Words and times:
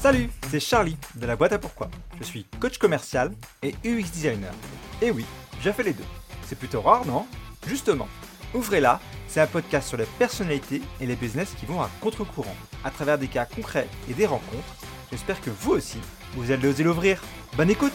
Salut, 0.00 0.30
c'est 0.48 0.60
Charlie 0.60 0.96
de 1.16 1.26
la 1.26 1.36
boîte 1.36 1.52
à 1.52 1.58
pourquoi. 1.58 1.90
Je 2.18 2.24
suis 2.24 2.44
coach 2.58 2.78
commercial 2.78 3.32
et 3.62 3.74
UX 3.84 4.10
designer. 4.10 4.54
Et 5.02 5.10
oui, 5.10 5.26
j'ai 5.60 5.74
fait 5.74 5.82
les 5.82 5.92
deux. 5.92 6.04
C'est 6.46 6.58
plutôt 6.58 6.80
rare, 6.80 7.04
non? 7.04 7.26
Justement, 7.66 8.08
Ouvrez-la, 8.52 8.98
c'est 9.28 9.40
un 9.40 9.46
podcast 9.46 9.88
sur 9.88 9.96
les 9.96 10.06
personnalités 10.18 10.82
et 11.00 11.06
les 11.06 11.14
business 11.14 11.54
qui 11.54 11.66
vont 11.66 11.82
à 11.82 11.90
contre-courant, 12.00 12.56
à 12.82 12.90
travers 12.90 13.16
des 13.16 13.28
cas 13.28 13.44
concrets 13.44 13.86
et 14.10 14.14
des 14.14 14.26
rencontres. 14.26 14.74
J'espère 15.12 15.40
que 15.40 15.50
vous 15.50 15.72
aussi, 15.72 15.98
vous 16.32 16.50
allez 16.50 16.66
oser 16.66 16.82
l'ouvrir. 16.82 17.22
Bonne 17.56 17.70
écoute 17.70 17.92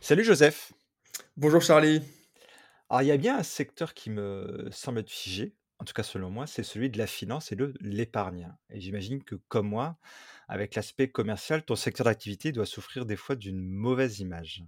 Salut 0.00 0.22
Joseph 0.22 0.72
Bonjour 1.36 1.62
Charlie 1.62 2.02
Alors 2.90 3.02
il 3.02 3.08
y 3.08 3.10
a 3.10 3.16
bien 3.16 3.38
un 3.38 3.42
secteur 3.42 3.94
qui 3.94 4.10
me 4.10 4.68
semble 4.70 5.00
être 5.00 5.10
figé, 5.10 5.54
en 5.78 5.84
tout 5.84 5.92
cas 5.92 6.02
selon 6.02 6.30
moi, 6.30 6.46
c'est 6.46 6.62
celui 6.62 6.90
de 6.90 6.98
la 6.98 7.06
finance 7.06 7.52
et 7.52 7.56
de 7.56 7.74
l'épargne. 7.80 8.54
Et 8.70 8.80
j'imagine 8.80 9.22
que 9.22 9.36
comme 9.48 9.68
moi, 9.68 9.98
avec 10.48 10.74
l'aspect 10.74 11.10
commercial, 11.10 11.64
ton 11.64 11.76
secteur 11.76 12.04
d'activité 12.04 12.52
doit 12.52 12.66
souffrir 12.66 13.06
des 13.06 13.16
fois 13.16 13.36
d'une 13.36 13.60
mauvaise 13.60 14.20
image. 14.20 14.64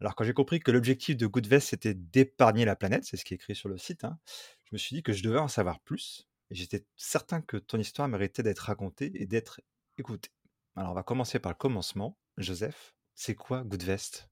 Alors, 0.00 0.14
quand 0.14 0.24
j'ai 0.24 0.34
compris 0.34 0.60
que 0.60 0.70
l'objectif 0.70 1.16
de 1.16 1.26
Goodvest, 1.26 1.68
c'était 1.68 1.94
d'épargner 1.94 2.64
la 2.66 2.76
planète, 2.76 3.04
c'est 3.04 3.16
ce 3.16 3.24
qui 3.24 3.32
est 3.34 3.36
écrit 3.36 3.54
sur 3.54 3.68
le 3.68 3.78
site, 3.78 4.04
hein, 4.04 4.18
je 4.64 4.70
me 4.72 4.78
suis 4.78 4.94
dit 4.94 5.02
que 5.02 5.12
je 5.12 5.22
devais 5.22 5.38
en 5.38 5.48
savoir 5.48 5.80
plus. 5.80 6.28
Et 6.50 6.54
j'étais 6.54 6.84
certain 6.96 7.40
que 7.40 7.56
ton 7.56 7.78
histoire 7.78 8.06
méritait 8.08 8.42
d'être 8.42 8.60
racontée 8.60 9.10
et 9.14 9.26
d'être 9.26 9.60
écoutée. 9.98 10.30
Alors, 10.76 10.92
on 10.92 10.94
va 10.94 11.02
commencer 11.02 11.38
par 11.38 11.52
le 11.52 11.56
commencement. 11.56 12.18
Joseph, 12.36 12.94
c'est 13.14 13.34
quoi 13.34 13.64
Goodvest? 13.64 14.28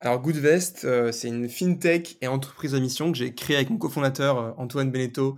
Alors, 0.00 0.20
Goodvest, 0.20 0.84
euh, 0.84 1.10
c'est 1.10 1.28
une 1.28 1.48
fintech 1.48 2.18
et 2.20 2.28
entreprise 2.28 2.74
à 2.74 2.80
mission 2.80 3.10
que 3.10 3.18
j'ai 3.18 3.34
créée 3.34 3.56
avec 3.56 3.70
mon 3.70 3.78
cofondateur 3.78 4.38
euh, 4.38 4.52
Antoine 4.58 4.90
Beneteau 4.90 5.36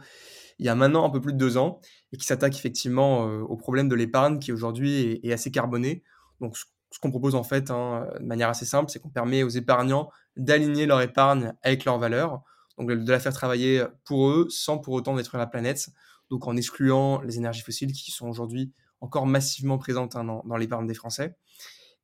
il 0.59 0.67
y 0.67 0.69
a 0.69 0.75
maintenant 0.75 1.05
un 1.05 1.11
peu 1.11 1.21
plus 1.21 1.33
de 1.33 1.39
deux 1.39 1.57
ans 1.57 1.81
et 2.13 2.17
qui 2.17 2.27
s'attaque 2.27 2.57
effectivement 2.57 3.29
euh, 3.29 3.41
au 3.43 3.57
problème 3.57 3.89
de 3.89 3.95
l'épargne 3.95 4.39
qui 4.39 4.53
aujourd'hui 4.53 5.21
est, 5.23 5.33
assez 5.33 5.51
carboné. 5.51 6.03
Donc, 6.41 6.57
ce 6.57 6.99
qu'on 7.01 7.11
propose 7.11 7.35
en 7.35 7.45
fait 7.45 7.71
hein, 7.71 8.09
de 8.19 8.25
manière 8.25 8.49
assez 8.49 8.65
simple, 8.65 8.91
c'est 8.91 8.99
qu'on 8.99 9.11
permet 9.11 9.43
aux 9.43 9.49
épargnants 9.49 10.11
d'aligner 10.37 10.87
leur 10.87 11.01
épargne 11.01 11.53
avec 11.63 11.85
leurs 11.85 11.99
valeurs, 11.99 12.43
donc 12.79 12.91
de 12.91 13.13
la 13.13 13.21
faire 13.21 13.33
travailler 13.33 13.85
pour 14.05 14.29
eux 14.31 14.49
sans 14.51 14.79
pour 14.79 14.95
autant 14.95 15.15
détruire 15.15 15.39
la 15.39 15.47
planète, 15.47 15.91
donc 16.31 16.47
en 16.47 16.57
excluant 16.57 17.21
les 17.23 17.37
énergies 17.37 17.63
fossiles 17.63 17.93
qui 17.93 18.11
sont 18.11 18.29
aujourd'hui 18.29 18.73
encore 19.01 19.27
massivement 19.27 19.79
présentes 19.79 20.17
hein, 20.17 20.25
dans, 20.25 20.57
l'épargne 20.57 20.87
des 20.87 20.95
Français, 20.95 21.37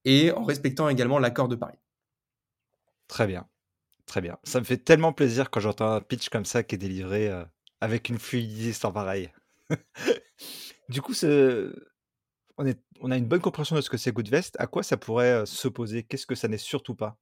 et 0.04 0.30
en 0.32 0.44
respectant 0.44 0.88
également 0.88 1.18
l'accord 1.18 1.48
de 1.48 1.56
Paris. 1.56 1.78
Très 3.08 3.26
bien, 3.26 3.46
très 4.06 4.20
bien. 4.20 4.38
Ça 4.44 4.60
me 4.60 4.64
fait 4.64 4.78
tellement 4.78 5.12
plaisir 5.12 5.50
quand 5.50 5.60
j'entends 5.60 5.92
un 5.92 6.00
pitch 6.00 6.28
comme 6.28 6.44
ça 6.44 6.62
qui 6.62 6.74
est 6.74 6.78
délivré 6.78 7.28
euh, 7.28 7.44
avec 7.80 8.08
une 8.08 8.18
fluidité 8.18 8.72
sans 8.72 8.92
pareil. 8.92 9.30
du 10.88 11.02
coup, 11.02 11.14
ce, 11.14 11.74
on, 12.56 13.10
a 13.10 13.16
une 13.16 13.26
bonne 13.26 13.40
compréhension 13.40 13.76
de 13.76 13.80
ce 13.80 13.90
que 13.90 13.96
c'est 13.96 14.12
Goodvest. 14.12 14.56
À 14.58 14.66
quoi 14.66 14.82
ça 14.82 14.96
pourrait 14.96 15.44
s'opposer? 15.46 16.02
Qu'est-ce 16.02 16.26
que 16.26 16.34
ça 16.34 16.48
n'est 16.48 16.58
surtout 16.58 16.94
pas? 16.94 17.18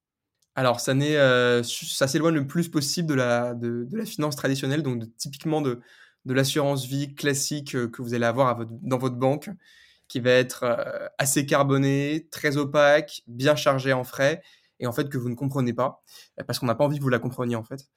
Alors, 0.54 0.80
ça, 0.80 0.94
ça 1.62 2.08
s'éloigne 2.08 2.34
le 2.34 2.46
plus 2.46 2.68
possible 2.68 3.08
de 3.08 3.14
la, 3.14 3.54
de, 3.54 3.88
la 3.90 4.04
finance 4.04 4.36
traditionnelle, 4.36 4.82
donc 4.82 5.04
typiquement 5.16 5.62
de, 5.62 5.80
de 6.26 6.34
l'assurance 6.34 6.84
vie 6.84 7.14
classique 7.14 7.72
que 7.72 8.02
vous 8.02 8.12
allez 8.12 8.26
avoir 8.26 8.66
dans 8.66 8.98
votre 8.98 9.16
banque, 9.16 9.48
qui 10.08 10.20
va 10.20 10.30
être 10.30 11.10
assez 11.16 11.46
carbonée, 11.46 12.28
très 12.30 12.58
opaque, 12.58 13.22
bien 13.26 13.56
chargée 13.56 13.94
en 13.94 14.04
frais, 14.04 14.42
et 14.82 14.86
en 14.86 14.92
fait 14.92 15.08
que 15.08 15.16
vous 15.16 15.30
ne 15.30 15.34
comprenez 15.34 15.72
pas, 15.72 16.02
parce 16.46 16.58
qu'on 16.58 16.66
n'a 16.66 16.74
pas 16.74 16.84
envie 16.84 16.98
que 16.98 17.02
vous 17.02 17.08
la 17.08 17.18
compreniez 17.18 17.56
en 17.56 17.64
fait. 17.64 17.88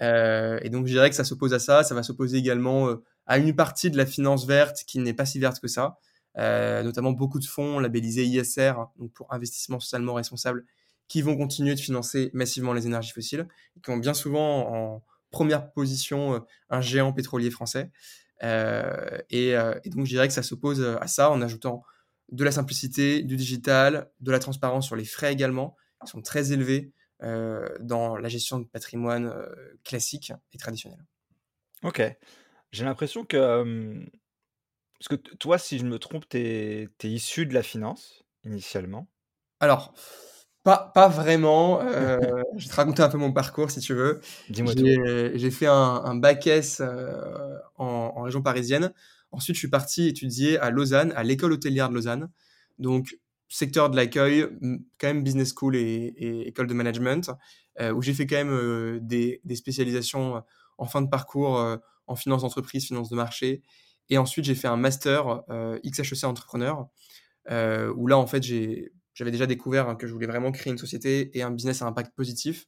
et 0.00 0.70
donc 0.70 0.86
je 0.86 0.92
dirais 0.92 1.10
que 1.10 1.16
ça 1.16 1.24
s'oppose 1.24 1.52
à 1.52 1.58
ça, 1.58 1.84
ça 1.84 1.94
va 1.94 2.02
s'opposer 2.02 2.38
également 2.38 2.96
à 3.26 3.36
une 3.38 3.54
partie 3.54 3.90
de 3.90 3.96
la 3.96 4.06
finance 4.06 4.46
verte 4.46 4.84
qui 4.86 4.98
n'est 4.98 5.12
pas 5.12 5.26
si 5.26 5.38
verte 5.38 5.60
que 5.60 5.68
ça, 5.68 5.98
euh, 6.38 6.82
notamment 6.82 7.12
beaucoup 7.12 7.38
de 7.40 7.44
fonds 7.44 7.80
labellisés 7.80 8.24
ISR, 8.24 8.72
donc 8.98 9.12
pour 9.12 9.32
investissement 9.32 9.80
socialement 9.80 10.14
responsable, 10.14 10.64
qui 11.08 11.20
vont 11.20 11.36
continuer 11.36 11.74
de 11.74 11.80
financer 11.80 12.30
massivement 12.32 12.72
les 12.72 12.86
énergies 12.86 13.12
fossiles, 13.12 13.48
qui 13.82 13.90
ont 13.90 13.96
bien 13.96 14.14
souvent 14.14 14.72
en 14.72 15.02
première 15.30 15.72
position 15.72 16.34
euh, 16.34 16.38
un 16.70 16.80
géant 16.80 17.12
pétrolier 17.12 17.50
français. 17.50 17.90
Euh, 18.44 19.18
et, 19.30 19.54
donc 19.86 20.06
je 20.06 20.10
dirais 20.10 20.28
que 20.28 20.34
ça 20.34 20.44
s'oppose 20.44 20.80
à 21.00 21.06
ça 21.08 21.30
en 21.30 21.42
ajoutant 21.42 21.82
de 22.30 22.44
la 22.44 22.52
simplicité, 22.52 23.22
du 23.22 23.36
digital, 23.36 24.10
de 24.20 24.30
la 24.30 24.38
transparence 24.38 24.86
sur 24.86 24.96
les 24.96 25.04
frais 25.04 25.32
également, 25.32 25.76
sont 26.04 26.22
très 26.22 26.52
élevés 26.52 26.92
dans 27.20 28.16
la 28.16 28.28
gestion 28.28 28.60
de 28.60 28.64
patrimoine 28.64 29.34
classique 29.84 30.32
et 30.52 30.58
traditionnel. 30.58 31.04
Ok. 31.82 32.02
J'ai 32.70 32.84
l'impression 32.84 33.24
que 33.24 34.06
parce 34.98 35.08
que 35.08 35.14
toi, 35.36 35.58
si 35.58 35.78
je 35.78 35.84
me 35.84 35.98
trompe, 35.98 36.28
tu 36.28 36.38
es, 36.38 36.88
issu 37.04 37.46
de 37.46 37.54
la 37.54 37.62
finance, 37.62 38.24
initialement. 38.44 39.08
Alors, 39.60 39.94
pas, 40.64 40.90
pas 40.92 41.08
vraiment. 41.08 41.80
Euh, 41.82 42.18
je 42.56 42.64
vais 42.64 42.70
te 42.70 42.76
raconter 42.76 43.02
un 43.02 43.08
peu 43.08 43.18
mon 43.18 43.32
parcours, 43.32 43.70
si 43.70 43.80
tu 43.80 43.94
veux. 43.94 44.20
Dis-moi 44.50 44.74
tout. 44.74 44.84
J'ai 44.84 45.50
fait 45.52 45.66
un, 45.66 46.16
bac 46.16 46.46
S 46.48 46.80
euh, 46.80 47.58
en, 47.76 48.22
région 48.22 48.42
parisienne. 48.42 48.92
Ensuite, 49.30 49.54
je 49.54 49.60
suis 49.60 49.68
parti 49.68 50.08
étudier 50.08 50.58
à 50.58 50.70
Lausanne, 50.70 51.12
à 51.14 51.22
l'école 51.22 51.52
hôtelière 51.52 51.90
de 51.90 51.94
Lausanne. 51.94 52.28
Donc, 52.78 53.16
secteur 53.48 53.90
de 53.90 53.96
l'accueil, 53.96 54.46
quand 54.98 55.08
même 55.08 55.22
business 55.22 55.52
school 55.54 55.76
et, 55.76 56.46
école 56.46 56.66
de 56.66 56.74
management, 56.74 57.30
euh, 57.80 57.92
où 57.92 58.02
j'ai 58.02 58.14
fait 58.14 58.26
quand 58.26 58.36
même 58.36 59.00
des, 59.00 59.40
des, 59.44 59.56
spécialisations 59.56 60.42
en 60.76 60.86
fin 60.86 61.02
de 61.02 61.08
parcours 61.08 61.78
en 62.06 62.16
finance 62.16 62.42
d'entreprise, 62.42 62.86
finance 62.86 63.08
de 63.08 63.16
marché 63.16 63.62
et 64.10 64.18
ensuite, 64.18 64.44
j'ai 64.44 64.54
fait 64.54 64.68
un 64.68 64.76
master 64.76 65.42
euh, 65.50 65.78
XHEC 65.84 66.24
entrepreneur, 66.24 66.88
euh, 67.50 67.92
où 67.94 68.06
là, 68.06 68.18
en 68.18 68.26
fait, 68.26 68.42
j'avais 68.42 69.30
déjà 69.30 69.46
découvert 69.46 69.96
que 69.98 70.06
je 70.06 70.12
voulais 70.12 70.26
vraiment 70.26 70.52
créer 70.52 70.72
une 70.72 70.78
société 70.78 71.36
et 71.36 71.42
un 71.42 71.50
business 71.50 71.82
à 71.82 71.86
impact 71.86 72.14
positif. 72.14 72.66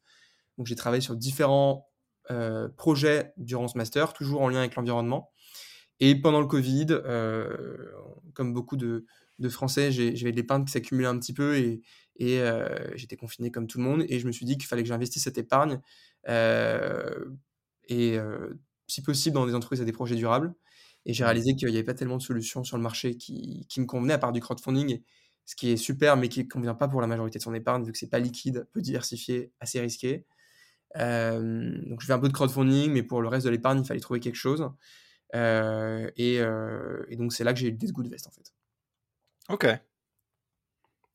Donc, 0.59 0.67
j'ai 0.67 0.77
travaillé 0.77 1.01
sur 1.01 1.17
différents 1.17 1.89
euh, 2.31 2.69
projets 2.77 3.33
durant 3.39 3.69
ce 3.69 3.79
master, 3.79 4.13
toujours 4.13 4.43
en 4.43 4.49
lien 4.49 4.59
avec 4.59 4.75
l'environnement. 4.75 5.31
Et 6.01 6.15
pendant 6.15 6.41
le 6.41 6.47
Covid, 6.47 6.87
comme 8.35 8.53
beaucoup 8.53 8.77
de, 8.77 9.05
Français, 9.49 9.91
j'avais 9.93 10.33
de 10.33 10.37
l'épargne 10.37 10.65
qui 10.65 10.73
s'accumulait 10.73 11.09
un 11.09 11.19
petit 11.19 11.33
peu 11.33 11.57
et, 11.57 11.83
et 12.17 12.43
j'étais 12.95 13.17
confiné 13.17 13.51
comme 13.51 13.67
tout 13.67 13.79
le 13.79 13.85
monde. 13.85 14.05
Et 14.09 14.19
je 14.19 14.27
me 14.27 14.33
suis 14.33 14.47
dit 14.47 14.57
qu'il 14.57 14.67
fallait 14.67 14.83
que 14.83 14.89
j'investisse 14.89 15.25
cette 15.25 15.39
épargne 15.39 15.81
et, 17.89 18.19
si 18.87 19.03
possible, 19.03 19.35
dans 19.35 19.47
des 19.47 19.55
entreprises 19.55 19.81
à 19.81 19.85
des 19.85 19.93
projets 19.93 20.17
durables. 20.17 20.55
Et 21.07 21.15
j'ai 21.15 21.23
mmh. 21.23 21.27
réalisé 21.27 21.55
qu'il 21.55 21.69
n'y 21.69 21.77
avait 21.77 21.85
pas 21.85 21.95
tellement 21.95 22.19
de 22.19 22.23
solutions 22.23 22.63
sur 22.65 22.77
le 22.77 22.83
marché 22.83 23.17
qui, 23.17 23.67
qui 23.69 23.81
me 23.81 23.87
convenaient, 23.87 24.15
à 24.15 24.19
part 24.19 24.33
du 24.33 24.41
crowdfunding, 24.41 25.01
ce 25.47 25.57
qui 25.57 25.71
est 25.71 25.77
super, 25.77 26.17
mais 26.17 26.29
qui 26.29 26.45
ne 26.45 26.49
convient 26.49 26.75
pas 26.75 26.89
pour 26.89 27.01
la 27.01 27.07
majorité 27.07 27.39
de 27.39 27.43
son 27.43 27.55
épargne, 27.55 27.85
vu 27.85 27.93
que 27.93 27.99
c'est 27.99 28.11
pas 28.11 28.19
liquide, 28.19 28.69
peu 28.73 28.81
diversifié, 28.81 29.53
assez 29.61 29.81
risqué. 29.81 30.27
donc 30.95 32.01
je 32.01 32.07
fais 32.07 32.13
un 32.13 32.19
peu 32.19 32.29
de 32.29 32.33
crowdfunding, 32.33 32.93
mais 32.93 33.03
pour 33.03 33.23
le 33.23 33.29
reste 33.29 33.47
de 33.47 33.51
l'épargne, 33.51 33.81
il 33.81 33.87
fallait 33.87 34.01
trouver 34.01 34.21
quelque 34.21 34.37
chose. 34.37 34.69
Et, 35.35 36.37
et, 36.37 37.17
donc 37.17 37.33
c'est 37.33 37.45
là 37.45 37.53
que 37.53 37.59
j'ai 37.59 37.69
eu 37.69 37.71
l'idée 37.71 37.87
de 37.87 37.93
Goodvest, 37.93 38.27
en 38.27 38.31
fait. 38.31 38.53
Ok. 39.49 39.67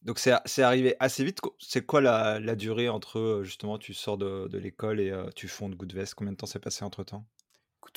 Donc 0.03 0.19
c'est 0.19 0.61
arrivé 0.61 0.95
assez 0.99 1.23
vite. 1.23 1.41
C'est 1.59 1.85
quoi 1.85 1.99
la, 1.99 2.39
la, 2.39 2.55
durée 2.55 2.89
entre 2.89 3.41
justement 3.43 3.79
tu 3.79 3.93
sors 3.93 4.17
de, 4.17 4.47
de 4.47 4.57
l'école 4.57 4.99
et 4.99 5.11
tu 5.35 5.47
fondes 5.47 5.75
Goodvest 5.75 6.13
Combien 6.13 6.33
de 6.33 6.37
temps 6.37 6.45
s'est 6.45 6.59
passé 6.59 6.85
entre 6.85 7.03
temps? 7.03 7.25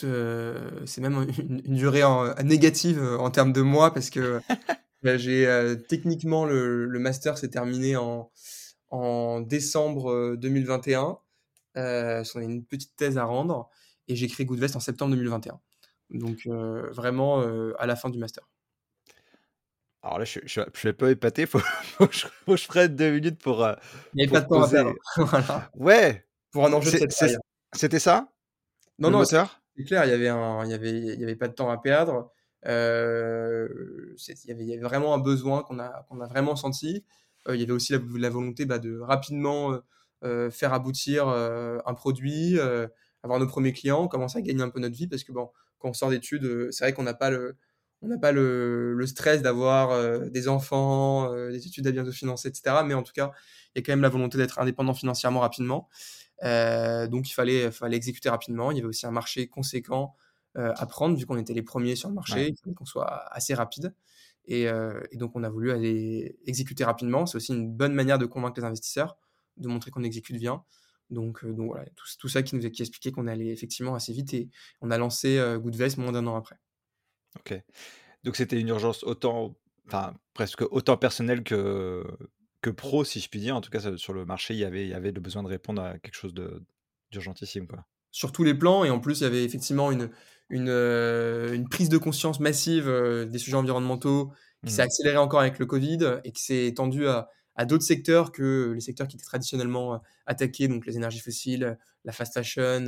Euh, 0.05 0.71
c'est 0.87 1.01
même 1.01 1.27
une, 1.39 1.75
durée 1.75 2.05
en, 2.05 2.35
négative 2.43 3.03
euh, 3.03 3.19
en 3.19 3.31
termes 3.31 3.53
de 3.53 3.63
mois 3.63 3.93
parce 3.93 4.11
que 4.11 4.41
bah, 5.03 5.17
j'ai 5.17 5.47
euh, 5.47 5.75
techniquement 5.75 6.45
le, 6.45 6.87
master 6.99 7.39
s'est 7.39 7.49
terminé 7.51 7.97
en, 7.97 8.31
en 8.91 9.41
décembre 9.41 10.37
2021. 10.37 11.19
Euh, 11.77 12.25
on 12.35 12.39
a 12.39 12.43
une 12.43 12.65
petite 12.65 12.97
thèse 12.97 13.19
à 13.19 13.25
rendre 13.25 13.69
et 14.09 14.17
j'ai 14.17 14.29
créé 14.29 14.47
Goodvest 14.47 14.77
en 14.77 14.81
septembre 14.81 15.13
2021. 15.13 15.61
Donc 16.11 16.47
vraiment 16.47 17.43
à 17.79 17.87
la 17.87 17.97
fin 17.97 18.11
du 18.11 18.19
master. 18.19 18.45
Alors 20.03 20.21
là, 20.21 20.25
je, 20.25 20.39
je, 20.45 20.61
je 20.75 20.89
vais 20.89 20.93
pas 20.93 21.11
épater, 21.11 21.45
faut, 21.45 21.59
faut, 21.99 22.07
que 22.07 22.15
je, 22.15 22.27
faut 22.45 22.57
je 22.57 22.67
prenne 22.69 22.95
deux 22.95 23.11
minutes 23.11 23.43
pour. 23.43 23.67
Il 24.15 24.27
n'y 24.27 24.29
a 24.29 24.31
pas 24.31 24.41
de 24.43 24.49
temps 24.49 24.63
à 24.63 24.69
perdre. 24.69 24.95
voilà. 25.17 25.71
Ouais. 25.75 26.25
Pour 26.51 26.65
un 26.67 26.73
enjeu 26.73 26.91
C'était 27.75 27.99
ça? 27.99 28.29
Non, 28.99 29.11
non, 29.11 29.25
c'est 29.25 29.85
clair, 29.85 30.05
il 30.05 30.11
y 30.11 30.13
avait 30.13 30.29
un, 30.29 30.65
il 30.65 30.71
y 30.71 30.75
avait, 30.75 30.91
il 30.91 31.21
y 31.21 31.23
avait 31.23 31.37
pas 31.37 31.47
de 31.47 31.53
temps 31.53 31.71
à 31.71 31.79
perdre. 31.79 32.33
Euh, 32.67 33.69
il, 34.17 34.49
y 34.49 34.51
avait, 34.51 34.65
il, 34.65 34.69
y 34.69 34.73
avait, 34.73 34.83
vraiment 34.83 35.15
un 35.15 35.19
besoin 35.19 35.63
qu'on 35.63 35.79
a, 35.79 36.05
qu'on 36.09 36.21
a 36.21 36.27
vraiment 36.27 36.57
senti. 36.57 37.05
Euh, 37.47 37.55
il 37.55 37.61
y 37.61 37.63
avait 37.63 37.73
aussi 37.73 37.93
la, 37.93 38.31
volonté 38.31 38.67
bah, 38.67 38.81
de 38.81 38.99
rapidement 38.99 39.79
euh, 40.25 40.51
faire 40.51 40.73
aboutir 40.75 41.29
un 41.29 41.95
produit, 41.95 42.59
avoir 43.23 43.39
nos 43.39 43.47
premiers 43.47 43.73
clients, 43.73 44.09
commencer 44.09 44.39
à 44.39 44.43
gagner 44.43 44.63
un 44.63 44.71
peu 44.71 44.81
notre 44.81 44.97
vie 44.97 45.07
parce 45.07 45.23
que 45.23 45.33
bon, 45.33 45.51
quand 45.79 45.91
on 45.91 45.95
sort 45.95 46.11
d'études, 46.11 46.71
c'est 46.71 46.85
vrai 46.85 46.93
qu'on 46.93 47.03
n'a 47.03 47.15
pas 47.15 47.31
le, 47.31 47.57
on 48.03 48.09
n'a 48.09 48.19
pas 48.19 48.33
le, 48.33 48.95
le 48.95 49.07
stress 49.07 49.43
d'avoir 49.43 50.31
des 50.31 50.49
enfants, 50.49 51.33
des 51.51 51.67
études 51.67 51.87
à 51.87 51.93
bientôt 51.93 52.13
financer, 52.13 52.49
etc. 52.49 52.77
Mais 52.85 52.95
en 52.95 53.03
tout 53.03 53.13
cas, 53.13 53.33
il 53.75 53.79
y 53.79 53.83
a 53.83 53.83
quand 53.85 53.93
même 53.93 54.03
la 54.03 54.09
volonté 54.09 54.39
d'être 54.39 54.59
indépendant 54.59 54.95
financièrement 54.95 55.41
rapidement. 55.41 55.89
Euh, 56.45 57.07
donc 57.07 57.29
il 57.29 57.33
fallait, 57.33 57.71
fallait 57.71 57.97
exécuter 57.97 58.29
rapidement. 58.29 58.71
Il 58.71 58.77
y 58.77 58.81
avait 58.81 58.89
aussi 58.89 59.07
un 59.07 59.11
marché 59.11 59.49
conséquent 59.49 60.15
euh, 60.57 60.73
à 60.77 60.87
prendre 60.87 61.17
vu 61.17 61.27
qu'on 61.27 61.39
était 61.39 61.55
les 61.55 61.63
premiers 61.63 61.97
sur 61.97 62.09
le 62.09 62.15
marché. 62.15 62.49
Il 62.49 62.57
fallait 62.57 62.75
qu'on 62.75 62.87
soit 62.87 63.07
assez 63.33 63.55
rapide. 63.55 63.95
Et, 64.51 64.63
et, 64.63 65.17
donc, 65.19 65.33
on 65.35 65.43
a 65.45 65.51
voulu 65.51 65.73
aller 65.73 66.39
exécuter 66.47 66.83
rapidement. 66.83 67.27
C'est 67.27 67.37
aussi 67.37 67.53
une 67.53 67.71
bonne 67.71 67.93
manière 67.93 68.19
de 68.19 68.25
convaincre 68.25 68.59
les 68.59 68.65
investisseurs, 68.67 69.19
de 69.59 69.69
montrer 69.69 69.91
qu'on 69.91 70.05
exécute 70.05 70.39
bien. 70.39 70.65
Donc, 71.11 71.45
donc 71.45 71.69
voilà, 71.69 71.87
tout, 71.97 72.07
tout, 72.19 72.29
ça 72.29 72.43
qui 72.43 72.55
nous 72.55 72.67
a 72.67 72.71
qui 72.71 72.83
expliqué 72.83 73.13
qu'on 73.13 73.27
allait 73.27 73.49
effectivement 73.49 73.95
assez 73.95 74.13
vite 74.13 74.35
et 74.35 74.51
on 74.81 74.91
a 74.91 74.99
lancé 74.99 75.43
Goodvest 75.59 75.97
moins 75.97 76.13
d'un 76.13 76.27
an 76.27 76.37
après. 76.37 76.57
Ok. 77.37 77.61
Donc 78.25 78.37
c'était 78.37 78.61
une 78.61 78.69
urgence 78.69 79.05
autant, 79.05 79.57
enfin 79.87 80.15
presque 80.35 80.63
autant 80.71 80.97
personnelle 80.97 81.43
que, 81.43 82.05
que 82.61 82.71
pro, 82.71 83.05
si 83.05 83.21
je 83.21 83.29
puis 83.29 83.41
dire. 83.41 83.57
En 83.57 83.61
tout 83.61 83.71
cas, 83.71 83.97
sur 83.97 84.13
le 84.13 84.25
marché, 84.25 84.55
il 84.55 84.61
y 84.61 84.65
avait, 84.65 84.85
il 84.85 84.91
y 84.91 84.95
avait 84.95 85.13
le 85.13 85.21
besoin 85.21 85.43
de 85.43 85.49
répondre 85.49 85.83
à 85.83 85.99
quelque 85.99 86.17
chose 86.17 86.35
d'urgentissime. 87.11 87.67
Quoi. 87.67 87.87
Sur 88.11 88.33
tous 88.33 88.45
les 88.45 88.55
plans, 88.55 88.85
et 88.85 88.91
en 88.91 89.01
plus, 89.01 89.21
il 89.21 89.25
y 89.25 89.27
avait 89.27 89.45
effectivement 89.45 89.91
une, 89.93 90.11
une, 90.51 90.69
une 90.69 91.69
prise 91.69 91.89
de 91.89 91.99
conscience 91.99 92.41
massive 92.41 92.87
des 93.31 93.39
sujets 93.39 93.57
environnementaux 93.57 94.33
qui 94.67 94.73
s'est 94.73 94.83
mmh. 94.83 94.85
accélérée 94.85 95.17
encore 95.19 95.41
avec 95.41 95.59
le 95.59 95.67
Covid 95.67 96.21
et 96.25 96.33
qui 96.33 96.43
s'est 96.43 96.67
étendue 96.67 97.07
à, 97.07 97.29
à 97.59 97.67
d'autres 97.67 97.85
secteurs 97.85 98.31
que 98.31 98.73
les 98.73 98.81
secteurs 98.81 99.09
qui 99.09 99.17
étaient 99.17 99.27
traditionnellement 99.27 100.01
attaqués, 100.27 100.69
donc 100.69 100.87
les 100.87 100.97
énergies 100.97 101.19
fossiles, 101.19 101.77
la 102.05 102.13
fast 102.13 102.33
fashion, 102.33 102.87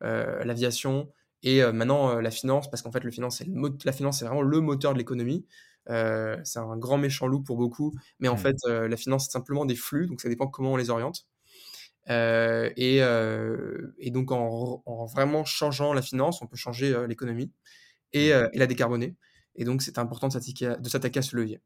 l'aviation. 0.00 1.10
Et 1.42 1.64
maintenant, 1.72 2.20
la 2.20 2.30
finance, 2.30 2.70
parce 2.70 2.80
qu'en 2.82 2.92
fait, 2.92 3.02
le 3.02 3.10
finance, 3.10 3.42
le 3.44 3.76
la 3.84 3.92
finance, 3.92 4.20
c'est 4.20 4.24
vraiment 4.24 4.42
le 4.42 4.60
moteur 4.60 4.92
de 4.92 4.98
l'économie. 4.98 5.46
c'est 5.88 6.58
un 6.58 6.76
grand 6.76 6.96
méchant 6.96 7.26
loup 7.26 7.42
pour 7.42 7.56
beaucoup, 7.56 7.92
mais 8.20 8.28
en 8.28 8.36
mmh. 8.36 8.38
fait, 8.38 8.56
la 8.66 8.96
finance, 8.96 9.24
c'est 9.26 9.32
simplement 9.32 9.66
des 9.66 9.74
flux, 9.74 10.06
donc 10.06 10.20
ça 10.20 10.28
dépend 10.28 10.46
comment 10.46 10.74
on 10.74 10.76
les 10.76 10.90
oriente. 10.90 11.26
Et, 12.08 12.98
et, 12.98 14.10
donc, 14.12 14.30
en, 14.30 15.06
vraiment 15.06 15.44
changeant 15.44 15.92
la 15.92 16.02
finance, 16.02 16.40
on 16.40 16.46
peut 16.46 16.56
changer 16.56 16.96
l'économie 17.08 17.50
et, 18.12 18.32
mmh. 18.32 18.50
et, 18.52 18.58
la 18.58 18.66
décarboner. 18.68 19.16
Et 19.56 19.64
donc, 19.64 19.82
c'est 19.82 19.98
important 19.98 20.28
de 20.28 20.88
s'attaquer 20.88 21.18
à 21.18 21.22
ce 21.22 21.34
levier. 21.34 21.60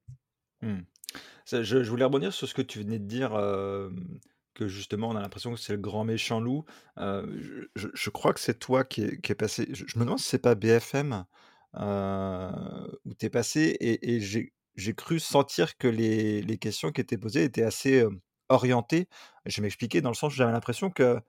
Mmh. 0.62 0.79
Je, 1.46 1.88
voulais 1.88 2.04
rebondir 2.04 2.32
sur 2.32 2.48
ce 2.48 2.54
que 2.54 2.62
tu 2.62 2.78
venais 2.78 2.98
de 2.98 3.06
dire 3.06 3.30
que 4.54 4.68
justement 4.68 5.08
on 5.08 5.16
a 5.16 5.20
l'impression 5.20 5.52
que 5.52 5.60
c'est 5.60 5.72
le 5.72 5.78
grand 5.78 6.04
méchant 6.04 6.40
loup. 6.40 6.64
Je, 6.96 8.10
crois 8.10 8.32
que 8.32 8.40
c'est 8.40 8.58
toi 8.58 8.84
qui 8.84 9.02
est, 9.02 9.34
passé. 9.34 9.68
Je, 9.72 9.84
me 9.98 10.04
demande 10.04 10.18
si 10.18 10.28
c'est 10.28 10.38
pas 10.38 10.54
BFM 10.54 11.24
où 11.74 13.14
tu 13.14 13.26
es 13.26 13.30
passé 13.30 13.76
et, 13.80 14.20
j'ai 14.74 14.94
cru 14.94 15.20
sentir 15.20 15.76
que 15.76 15.88
les, 15.88 16.58
questions 16.58 16.92
qui 16.92 17.00
étaient 17.00 17.18
posées 17.18 17.44
étaient 17.44 17.64
assez 17.64 18.04
orientées. 18.48 19.08
Je 19.46 19.60
vais 19.60 19.66
m'expliquer 19.66 20.00
dans 20.00 20.10
le 20.10 20.14
sens 20.14 20.32
où 20.32 20.36
j'avais 20.36 20.52
l'impression 20.52 20.90
que 20.90 21.20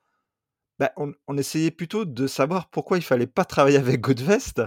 bah, 0.80 0.92
on, 0.98 1.38
essayait 1.38 1.72
plutôt 1.72 2.04
de 2.06 2.28
savoir 2.28 2.70
pourquoi 2.70 2.98
il 2.98 3.04
fallait 3.04 3.28
pas 3.28 3.46
travailler 3.46 3.78
avec 3.78 4.02
Goodvest 4.02 4.62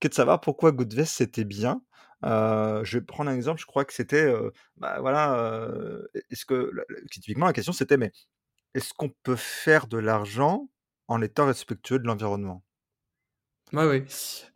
que 0.00 0.08
de 0.08 0.14
savoir 0.14 0.40
pourquoi 0.40 0.72
Goodvest 0.72 1.16
c'était 1.16 1.44
bien. 1.44 1.82
Je 2.22 2.98
vais 2.98 3.04
prendre 3.04 3.30
un 3.30 3.34
exemple, 3.34 3.60
je 3.60 3.66
crois 3.66 3.84
que 3.84 3.92
c'était, 3.92 4.32
bah, 4.76 5.00
voilà, 5.00 5.38
euh, 5.38 6.06
est-ce 6.30 6.44
que, 6.44 6.72
typiquement 7.10 7.46
la 7.46 7.52
question 7.52 7.72
c'était, 7.72 7.96
mais 7.96 8.12
est-ce 8.74 8.92
qu'on 8.94 9.10
peut 9.22 9.36
faire 9.36 9.86
de 9.86 9.98
l'argent 9.98 10.68
en 11.08 11.22
étant 11.22 11.46
respectueux 11.46 11.98
de 11.98 12.06
l'environnement? 12.06 12.62
Oui, 13.72 13.84
oui. 13.84 14.04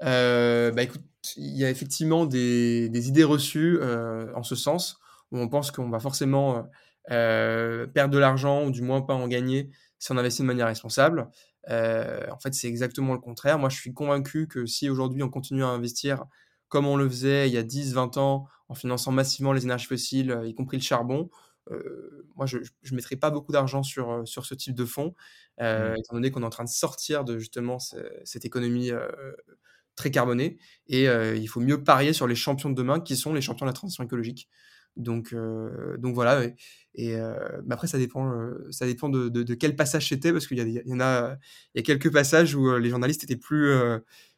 bah 0.00 0.82
écoute, 0.82 1.02
il 1.36 1.56
y 1.56 1.64
a 1.64 1.70
effectivement 1.70 2.26
des 2.26 3.08
idées 3.08 3.24
reçues 3.24 3.80
en 3.82 4.42
ce 4.42 4.54
sens, 4.54 4.98
où 5.30 5.38
on 5.38 5.48
pense 5.48 5.70
qu'on 5.70 5.90
va 5.90 6.00
forcément 6.00 6.68
perdre 7.08 8.10
de 8.10 8.18
l'argent, 8.18 8.64
ou 8.64 8.70
du 8.70 8.82
moins 8.82 9.02
pas 9.02 9.14
en 9.14 9.28
gagner, 9.28 9.70
si 9.98 10.10
on 10.12 10.16
investit 10.16 10.42
de 10.42 10.46
manière 10.46 10.66
responsable. 10.66 11.28
en 11.68 12.38
fait, 12.42 12.54
c'est 12.54 12.68
exactement 12.68 13.14
le 13.14 13.20
contraire. 13.20 13.58
Moi, 13.58 13.68
je 13.68 13.76
suis 13.76 13.94
convaincu 13.94 14.48
que 14.48 14.66
si 14.66 14.90
aujourd'hui 14.90 15.22
on 15.22 15.30
continue 15.30 15.64
à 15.64 15.68
investir 15.68 16.24
comme 16.72 16.86
on 16.86 16.96
le 16.96 17.06
faisait 17.06 17.50
il 17.50 17.52
y 17.52 17.58
a 17.58 17.62
10-20 17.62 18.18
ans, 18.18 18.48
en 18.70 18.74
finançant 18.74 19.12
massivement 19.12 19.52
les 19.52 19.64
énergies 19.64 19.84
fossiles, 19.84 20.30
euh, 20.30 20.48
y 20.48 20.54
compris 20.54 20.78
le 20.78 20.82
charbon, 20.82 21.28
euh, 21.70 22.26
moi, 22.34 22.46
je 22.46 22.56
ne 22.56 22.96
mettrai 22.96 23.16
pas 23.16 23.30
beaucoup 23.30 23.52
d'argent 23.52 23.82
sur, 23.82 24.10
euh, 24.10 24.24
sur 24.24 24.46
ce 24.46 24.54
type 24.54 24.74
de 24.74 24.86
fonds, 24.86 25.14
mmh. 25.60 25.96
étant 25.98 26.14
donné 26.14 26.30
qu'on 26.30 26.40
est 26.40 26.46
en 26.46 26.50
train 26.50 26.64
de 26.64 26.70
sortir 26.70 27.24
de 27.24 27.38
justement 27.38 27.76
cette 28.24 28.46
économie 28.46 28.90
très 29.96 30.10
carbonée. 30.10 30.56
Et 30.86 31.04
il 31.04 31.46
faut 31.46 31.60
mieux 31.60 31.84
parier 31.84 32.14
sur 32.14 32.26
les 32.26 32.34
champions 32.34 32.70
de 32.70 32.74
demain, 32.74 33.00
qui 33.00 33.16
sont 33.16 33.34
les 33.34 33.42
champions 33.42 33.66
de 33.66 33.70
la 33.70 33.74
transition 33.74 34.02
écologique. 34.02 34.48
Donc, 34.96 35.34
donc 35.98 36.14
voilà. 36.14 36.42
Et, 36.94 37.14
après, 37.70 37.86
ça 37.86 37.98
dépend, 37.98 38.50
ça 38.70 38.86
dépend 38.86 39.10
de, 39.10 39.28
de, 39.28 39.54
quel 39.54 39.76
passage 39.76 40.08
c'était, 40.08 40.32
parce 40.32 40.46
qu'il 40.46 40.58
y, 40.58 40.82
y, 40.84 40.94
en 40.94 41.00
a, 41.00 41.36
il 41.74 41.78
y 41.78 41.80
a 41.80 41.82
quelques 41.82 42.10
passages 42.10 42.54
où 42.56 42.76
les 42.76 42.88
journalistes 42.88 43.22
étaient 43.22 43.36
plus 43.36 43.72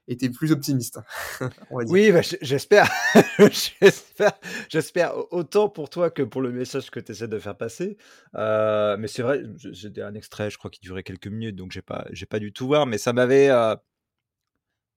était 0.09 0.31
plus 0.31 0.53
optimiste. 0.53 1.01
Oui, 1.71 2.13
bah, 2.13 2.21
j'espère. 2.43 2.91
j'espère. 3.39 4.33
J'espère 4.69 5.33
autant 5.33 5.69
pour 5.69 5.91
toi 5.91 6.11
que 6.11 6.23
pour 6.23 6.43
le 6.43 6.53
message 6.53 6.91
que 6.91 7.01
tu 7.01 7.13
essaies 7.13 7.29
de 7.29 7.39
faire 7.39 7.57
passer. 7.57 7.97
Euh, 8.35 8.97
mais 8.99 9.09
c'est 9.09 9.23
vrai, 9.23 9.43
j'ai 9.57 9.91
un 10.03 10.15
extrait, 10.15 10.51
je 10.51 10.59
crois, 10.59 10.71
qui 10.71 10.81
durait 10.81 11.03
quelques 11.03 11.27
minutes, 11.27 11.57
donc 11.57 11.73
j'ai 11.73 11.83
pas, 11.83 12.07
j'ai 12.13 12.27
pas 12.27 12.39
du 12.39 12.53
tout 12.53 12.67
voir, 12.67 12.87
mais 12.87 12.99
ça 12.99 13.13
m'avait, 13.13 13.51
euh, 13.51 13.75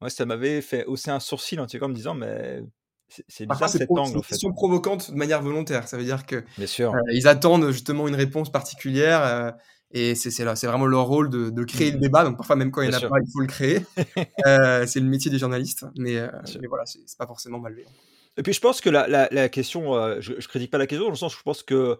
ouais, 0.01 0.09
ça 0.09 0.25
m'avait 0.25 0.61
fait 0.61 0.85
hausser 0.85 1.11
un 1.11 1.19
sourcil 1.19 1.59
en 1.59 1.65
me 1.65 1.93
disant, 1.93 2.13
mais 2.13 2.61
c'est 3.07 3.47
bizarre 3.47 3.69
cet 3.69 3.89
angle. 3.89 4.09
C'est 4.09 4.15
une 4.15 4.21
question 4.21 4.53
provocante 4.53 5.11
de 5.11 5.15
manière 5.15 5.41
volontaire. 5.41 5.87
Ça 5.87 5.97
veut 5.97 6.03
dire 6.03 6.25
que 6.25 6.43
Bien 6.57 6.67
sûr. 6.67 6.93
Euh, 6.93 6.99
ils 7.13 7.27
attendent 7.27 7.71
justement 7.71 8.07
une 8.07 8.15
réponse 8.15 8.51
particulière. 8.51 9.53
Et 9.91 10.15
c'est 10.15 10.43
vraiment 10.43 10.85
leur 10.85 11.05
rôle 11.05 11.29
de, 11.29 11.49
de 11.49 11.63
créer 11.63 11.91
le 11.91 11.97
mmh. 11.97 12.01
débat. 12.01 12.23
Donc 12.25 12.37
parfois, 12.37 12.57
même 12.57 12.71
quand 12.71 12.81
il 12.81 12.89
n'y 12.89 12.95
en 12.95 12.97
a 12.97 13.07
pas, 13.07 13.19
il 13.23 13.31
faut 13.31 13.39
le 13.39 13.47
créer. 13.47 13.85
euh, 14.45 14.85
c'est 14.85 14.99
le 14.99 15.05
métier 15.05 15.31
des 15.31 15.39
journalistes. 15.39 15.85
Mais, 15.97 16.17
euh, 16.17 16.29
mais 16.59 16.67
voilà, 16.67 16.85
c'est 16.85 17.17
pas 17.17 17.27
forcément 17.27 17.59
malveillant. 17.59 17.89
Et 18.35 18.43
puis 18.43 18.53
je 18.53 18.59
pense 18.59 18.81
que 18.81 18.89
la, 18.89 19.07
la, 19.07 19.29
la 19.31 19.49
question, 19.49 19.95
euh, 19.95 20.17
je 20.19 20.33
ne 20.33 20.39
critique 20.41 20.71
pas 20.71 20.77
la 20.77 20.87
question, 20.87 21.05
dans 21.05 21.11
le 21.11 21.17
sens 21.17 21.33
où 21.35 21.37
je 21.39 21.43
pense 21.43 21.63
que 21.63 21.97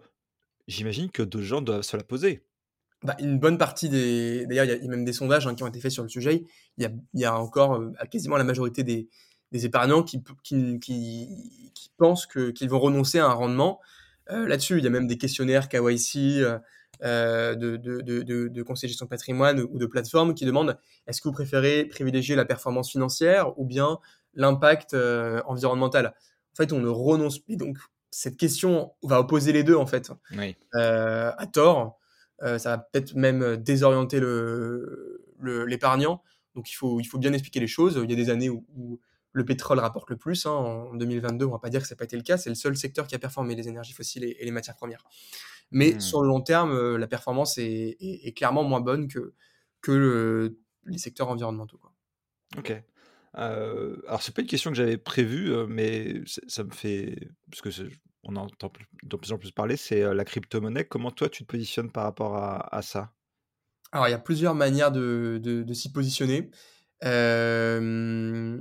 j'imagine 0.68 1.10
que 1.10 1.22
d'autres 1.22 1.44
gens 1.44 1.62
doivent 1.62 1.82
se 1.82 1.96
la 1.96 2.04
poser. 2.04 2.44
Bah, 3.02 3.16
une 3.20 3.38
bonne 3.38 3.58
partie 3.58 3.88
des. 3.88 4.44
D'ailleurs, 4.46 4.64
il 4.66 4.82
y 4.82 4.86
a 4.86 4.90
même 4.90 5.04
des 5.04 5.12
sondages 5.12 5.46
hein, 5.46 5.54
qui 5.54 5.62
ont 5.62 5.68
été 5.68 5.80
faits 5.80 5.92
sur 5.92 6.02
le 6.02 6.08
sujet. 6.08 6.44
Il 6.76 6.82
y 6.82 6.86
a, 6.86 6.90
y 7.14 7.24
a 7.24 7.34
encore 7.38 7.74
euh, 7.74 7.92
quasiment 8.10 8.36
la 8.36 8.44
majorité 8.44 8.82
des, 8.82 9.08
des 9.50 9.64
épargnants 9.64 10.02
qui, 10.02 10.22
qui, 10.42 10.78
qui, 10.78 11.72
qui 11.74 11.90
pensent 11.96 12.26
qu'ils 12.26 12.68
vont 12.68 12.80
renoncer 12.80 13.18
à 13.18 13.26
un 13.26 13.32
rendement. 13.32 13.80
Là-dessus, 14.30 14.76
il 14.76 14.84
y 14.84 14.86
a 14.86 14.90
même 14.90 15.06
des 15.06 15.16
questionnaires 15.16 15.70
KYC 15.70 16.44
de, 17.02 17.76
de, 17.76 18.00
de, 18.00 18.48
de, 18.48 18.62
conseils 18.62 18.88
de 18.88 18.92
gestion 18.92 19.06
de 19.06 19.10
patrimoine 19.10 19.60
ou 19.60 19.78
de 19.78 19.86
plateformes 19.86 20.34
qui 20.34 20.44
demandent 20.44 20.78
est-ce 21.06 21.20
que 21.20 21.28
vous 21.28 21.34
préférez 21.34 21.84
privilégier 21.84 22.36
la 22.36 22.44
performance 22.44 22.90
financière 22.90 23.58
ou 23.58 23.64
bien 23.64 23.98
l'impact 24.34 24.94
euh, 24.94 25.40
environnemental? 25.46 26.14
En 26.52 26.56
fait, 26.56 26.72
on 26.72 26.80
ne 26.80 26.88
renonce 26.88 27.38
plus. 27.38 27.56
Donc, 27.56 27.78
cette 28.10 28.36
question 28.36 28.92
va 29.02 29.20
opposer 29.20 29.52
les 29.52 29.62
deux, 29.62 29.76
en 29.76 29.86
fait, 29.86 30.10
euh, 30.74 31.32
à 31.36 31.46
tort. 31.46 31.98
ça 32.40 32.58
va 32.58 32.78
peut-être 32.78 33.14
même 33.14 33.56
désorienter 33.56 34.20
l'épargnant. 35.40 36.22
Le, 36.24 36.54
Donc, 36.54 36.70
il 36.70 36.74
faut, 36.74 37.00
il 37.00 37.04
faut 37.04 37.18
bien 37.18 37.32
expliquer 37.32 37.60
les 37.60 37.66
choses. 37.66 38.00
Il 38.02 38.10
y 38.10 38.14
a 38.14 38.16
des 38.16 38.30
années 38.30 38.48
où, 38.48 39.00
le 39.32 39.44
pétrole 39.44 39.78
rapporte 39.78 40.10
le 40.10 40.16
plus. 40.16 40.46
Hein. 40.46 40.50
En 40.50 40.94
2022, 40.94 41.46
on 41.46 41.50
va 41.50 41.58
pas 41.58 41.70
dire 41.70 41.80
que 41.80 41.86
ça 41.86 41.94
n'a 41.94 41.98
pas 41.98 42.04
été 42.04 42.16
le 42.16 42.22
cas. 42.22 42.36
C'est 42.38 42.48
le 42.48 42.56
seul 42.56 42.76
secteur 42.76 43.06
qui 43.06 43.14
a 43.14 43.18
performé 43.18 43.54
les 43.54 43.68
énergies 43.68 43.92
fossiles 43.92 44.24
et 44.24 44.44
les 44.44 44.50
matières 44.50 44.76
premières. 44.76 45.04
Mais 45.70 45.94
mmh. 45.94 46.00
sur 46.00 46.22
le 46.22 46.28
long 46.28 46.40
terme, 46.40 46.72
euh, 46.72 46.96
la 46.98 47.06
performance 47.06 47.58
est, 47.58 47.96
est, 48.00 48.32
clairement 48.36 48.64
moins 48.64 48.80
bonne 48.80 49.08
que, 49.08 49.34
que 49.82 50.56
les 50.86 50.98
secteurs 50.98 51.28
environnementaux. 51.28 51.78
Quoi. 51.78 51.92
Ok. 52.56 52.82
Euh, 53.36 53.96
alors, 54.06 54.22
c'est 54.22 54.34
pas 54.34 54.40
une 54.42 54.48
question 54.48 54.70
que 54.70 54.76
j'avais 54.76 54.96
prévue, 54.96 55.52
euh, 55.52 55.66
mais 55.66 56.22
ça 56.26 56.64
me 56.64 56.70
fait. 56.70 57.28
Parce 57.50 57.60
que 57.60 57.88
on 58.24 58.36
entend 58.36 58.72
de 59.02 59.16
plus 59.16 59.32
en 59.32 59.38
plus 59.38 59.52
parler, 59.52 59.76
c'est 59.76 60.02
euh, 60.02 60.14
la 60.14 60.24
crypto-monnaie. 60.24 60.84
Comment 60.84 61.10
toi, 61.10 61.28
tu 61.28 61.44
te 61.44 61.48
positionnes 61.48 61.90
par 61.90 62.04
rapport 62.04 62.36
à, 62.36 62.74
à 62.74 62.82
ça? 62.82 63.12
Alors, 63.92 64.08
il 64.08 64.10
y 64.10 64.14
a 64.14 64.18
plusieurs 64.18 64.54
manières 64.54 64.92
de, 64.92 65.40
de, 65.42 65.62
de 65.62 65.74
s'y 65.74 65.92
positionner. 65.92 66.50
Euh, 67.04 68.60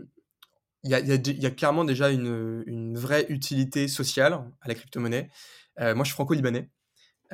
il 0.83 0.91
y, 0.91 0.93
a, 0.93 0.99
il 0.99 1.43
y, 1.43 1.45
a, 1.45 1.51
clairement 1.51 1.83
déjà 1.83 2.11
une, 2.11 2.63
une, 2.65 2.97
vraie 2.97 3.25
utilité 3.29 3.87
sociale 3.87 4.33
à 4.61 4.67
la 4.67 4.75
crypto-monnaie. 4.75 5.29
Euh, 5.79 5.95
moi, 5.95 6.03
je 6.05 6.09
suis 6.09 6.13
franco-libanais. 6.13 6.69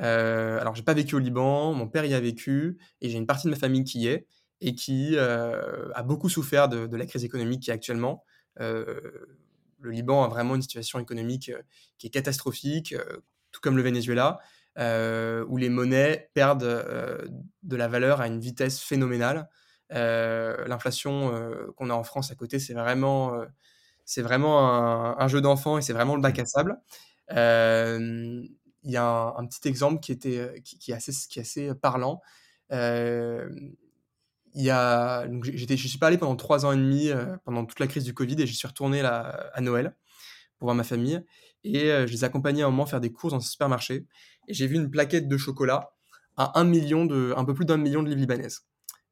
Euh, 0.00 0.60
alors, 0.60 0.74
j'ai 0.74 0.82
pas 0.82 0.94
vécu 0.94 1.14
au 1.14 1.18
Liban, 1.18 1.72
mon 1.72 1.88
père 1.88 2.04
y 2.04 2.14
a 2.14 2.20
vécu, 2.20 2.78
et 3.00 3.08
j'ai 3.08 3.18
une 3.18 3.26
partie 3.26 3.46
de 3.46 3.52
ma 3.52 3.58
famille 3.58 3.84
qui 3.84 4.00
y 4.00 4.08
est, 4.08 4.26
et 4.60 4.74
qui 4.74 5.16
euh, 5.16 5.90
a 5.94 6.02
beaucoup 6.02 6.28
souffert 6.28 6.68
de, 6.68 6.96
la 6.96 7.06
crise 7.06 7.24
économique 7.24 7.62
qui 7.62 7.70
est 7.70 7.74
actuellement. 7.74 8.24
Euh, 8.60 9.00
le 9.80 9.90
Liban 9.90 10.24
a 10.24 10.28
vraiment 10.28 10.54
une 10.54 10.62
situation 10.62 10.98
économique 10.98 11.50
euh, 11.50 11.60
qui 11.98 12.06
est 12.06 12.10
catastrophique, 12.10 12.94
tout 13.52 13.60
comme 13.60 13.76
le 13.76 13.82
Venezuela, 13.82 14.38
où 14.76 15.56
les 15.56 15.68
monnaies 15.68 16.30
perdent 16.34 17.28
de 17.62 17.76
la 17.76 17.88
valeur 17.88 18.20
à 18.20 18.26
une 18.26 18.40
vitesse 18.40 18.80
phénoménale. 18.80 19.48
L'inflation 19.90 21.32
qu'on 21.76 21.90
a 21.90 21.94
en 21.94 22.02
France 22.02 22.32
à 22.32 22.34
côté, 22.34 22.58
c'est 22.58 22.74
vraiment, 22.74 23.44
c'est 24.04 24.22
vraiment 24.22 25.20
un, 25.20 25.28
jeu 25.28 25.40
d'enfant 25.40 25.78
et 25.78 25.82
c'est 25.82 25.92
vraiment 25.92 26.16
le 26.16 26.22
bac 26.22 26.38
à 26.38 26.46
sable. 26.46 26.80
Euh, 28.84 28.88
il 28.88 28.92
y 28.92 28.96
a 28.96 29.34
un, 29.36 29.46
petit 29.46 29.68
exemple 29.68 30.00
qui, 30.00 30.12
était, 30.12 30.38
euh, 30.38 30.58
qui, 30.62 30.90
est, 30.90 30.94
assez, 30.94 31.12
qui 31.28 31.38
est 31.38 31.42
assez 31.42 31.74
parlant. 31.74 32.20
Euh, 32.72 33.48
il 34.54 34.62
y 34.62 34.70
a, 34.70 35.26
donc 35.26 35.44
je 35.44 35.74
suis 35.74 35.98
pas 35.98 36.08
allé 36.08 36.18
pendant 36.18 36.36
trois 36.36 36.64
ans 36.64 36.72
et 36.72 36.76
demi, 36.76 37.08
euh, 37.08 37.36
pendant 37.44 37.64
toute 37.64 37.80
la 37.80 37.88
crise 37.88 38.04
du 38.04 38.14
Covid, 38.14 38.40
et 38.40 38.46
j'y 38.46 38.54
suis 38.54 38.68
retourné 38.68 39.02
là, 39.02 39.50
à 39.52 39.60
Noël, 39.60 39.96
pour 40.58 40.66
voir 40.66 40.76
ma 40.76 40.84
famille. 40.84 41.20
Et 41.64 41.86
je 41.86 42.12
les 42.12 42.24
accompagnais 42.24 42.62
à 42.62 42.66
un 42.66 42.70
moment 42.70 42.84
faire 42.84 43.00
des 43.00 43.10
courses 43.10 43.32
dans 43.32 43.38
un 43.38 43.40
supermarché. 43.40 44.06
Et 44.48 44.54
j'ai 44.54 44.66
vu 44.66 44.76
une 44.76 44.90
plaquette 44.90 45.28
de 45.28 45.36
chocolat 45.38 45.94
à 46.36 46.60
un 46.60 46.64
million 46.64 47.06
de, 47.06 47.32
un 47.38 47.44
peu 47.46 47.54
plus 47.54 47.64
d'un 47.64 47.78
million 47.78 48.02
de 48.02 48.08
livres 48.08 48.20
libanaises. 48.20 48.66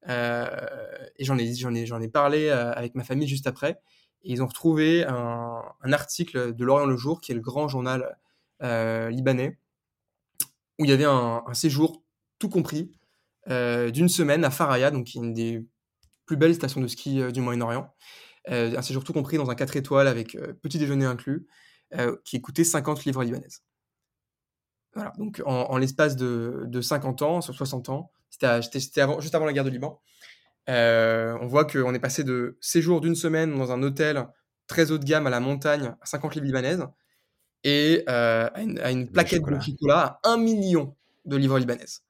et 0.06 1.24
j'en 1.24 1.38
ai, 1.38 1.54
j'en 1.54 1.74
ai, 1.74 1.86
j'en 1.86 2.02
ai 2.02 2.08
parlé 2.08 2.50
avec 2.50 2.94
ma 2.94 3.04
famille 3.04 3.26
juste 3.26 3.46
après. 3.46 3.80
Et 4.22 4.32
ils 4.32 4.42
ont 4.42 4.46
retrouvé 4.46 5.02
un, 5.04 5.62
un 5.80 5.92
article 5.94 6.54
de 6.54 6.64
L'Orient 6.64 6.84
le 6.84 6.96
Jour, 6.96 7.22
qui 7.22 7.32
est 7.32 7.34
le 7.34 7.40
grand 7.40 7.68
journal 7.68 8.18
libanais, 8.60 9.58
où 10.78 10.84
il 10.84 10.90
y 10.90 10.92
avait 10.92 11.04
un, 11.04 11.42
séjour 11.54 12.02
tout 12.38 12.48
compris 12.48 12.92
d'une 13.46 14.08
semaine 14.08 14.44
à 14.44 14.50
Faraya, 14.50 14.90
donc 14.90 15.14
une 15.14 15.32
des 15.32 15.66
plus 16.26 16.36
belles 16.36 16.54
stations 16.54 16.80
de 16.80 16.86
ski 16.86 17.32
du 17.32 17.40
Moyen-Orient. 17.40 17.92
un 18.48 18.82
séjour 18.82 19.04
tout 19.04 19.12
compris 19.12 19.36
dans 19.36 19.50
un 19.50 19.54
4 19.54 19.76
étoiles 19.76 20.08
avec 20.08 20.36
petit 20.62 20.78
déjeuner 20.78 21.04
inclus, 21.04 21.46
qui 22.24 22.40
coûtait 22.40 22.64
50 22.64 23.04
livres 23.04 23.22
libanaises. 23.24 23.62
Voilà, 24.94 25.12
donc 25.18 25.42
en, 25.46 25.76
l'espace 25.78 26.16
de, 26.16 26.64
de, 26.66 26.80
50 26.80 27.22
ans, 27.22 27.40
sur 27.40 27.54
60 27.54 27.88
ans, 27.88 28.10
c'était 28.30 28.62
juste 28.62 29.34
avant 29.34 29.46
la 29.46 29.52
guerre 29.52 29.64
de 29.64 29.70
Liban, 29.70 30.00
on 30.68 31.46
voit 31.46 31.64
qu'on 31.64 31.94
est 31.94 32.00
passé 32.00 32.24
de 32.24 32.56
séjour 32.60 33.00
d'une 33.00 33.14
semaine 33.14 33.56
dans 33.56 33.72
un 33.72 33.82
hôtel 33.82 34.26
très 34.66 34.90
haut 34.90 34.98
de 34.98 35.04
gamme 35.04 35.26
à 35.26 35.30
la 35.30 35.40
montagne 35.40 35.94
à 36.00 36.06
50 36.06 36.34
livres 36.34 36.46
libanaises 36.46 36.86
et 37.64 38.04
à, 38.06 38.52
une, 38.60 39.08
plaquette 39.10 39.44
de 39.44 39.60
chocolat 39.60 40.20
à 40.22 40.30
1 40.30 40.36
million 40.38 40.96
de 41.24 41.36
livres 41.36 41.58
libanaises. 41.58 42.02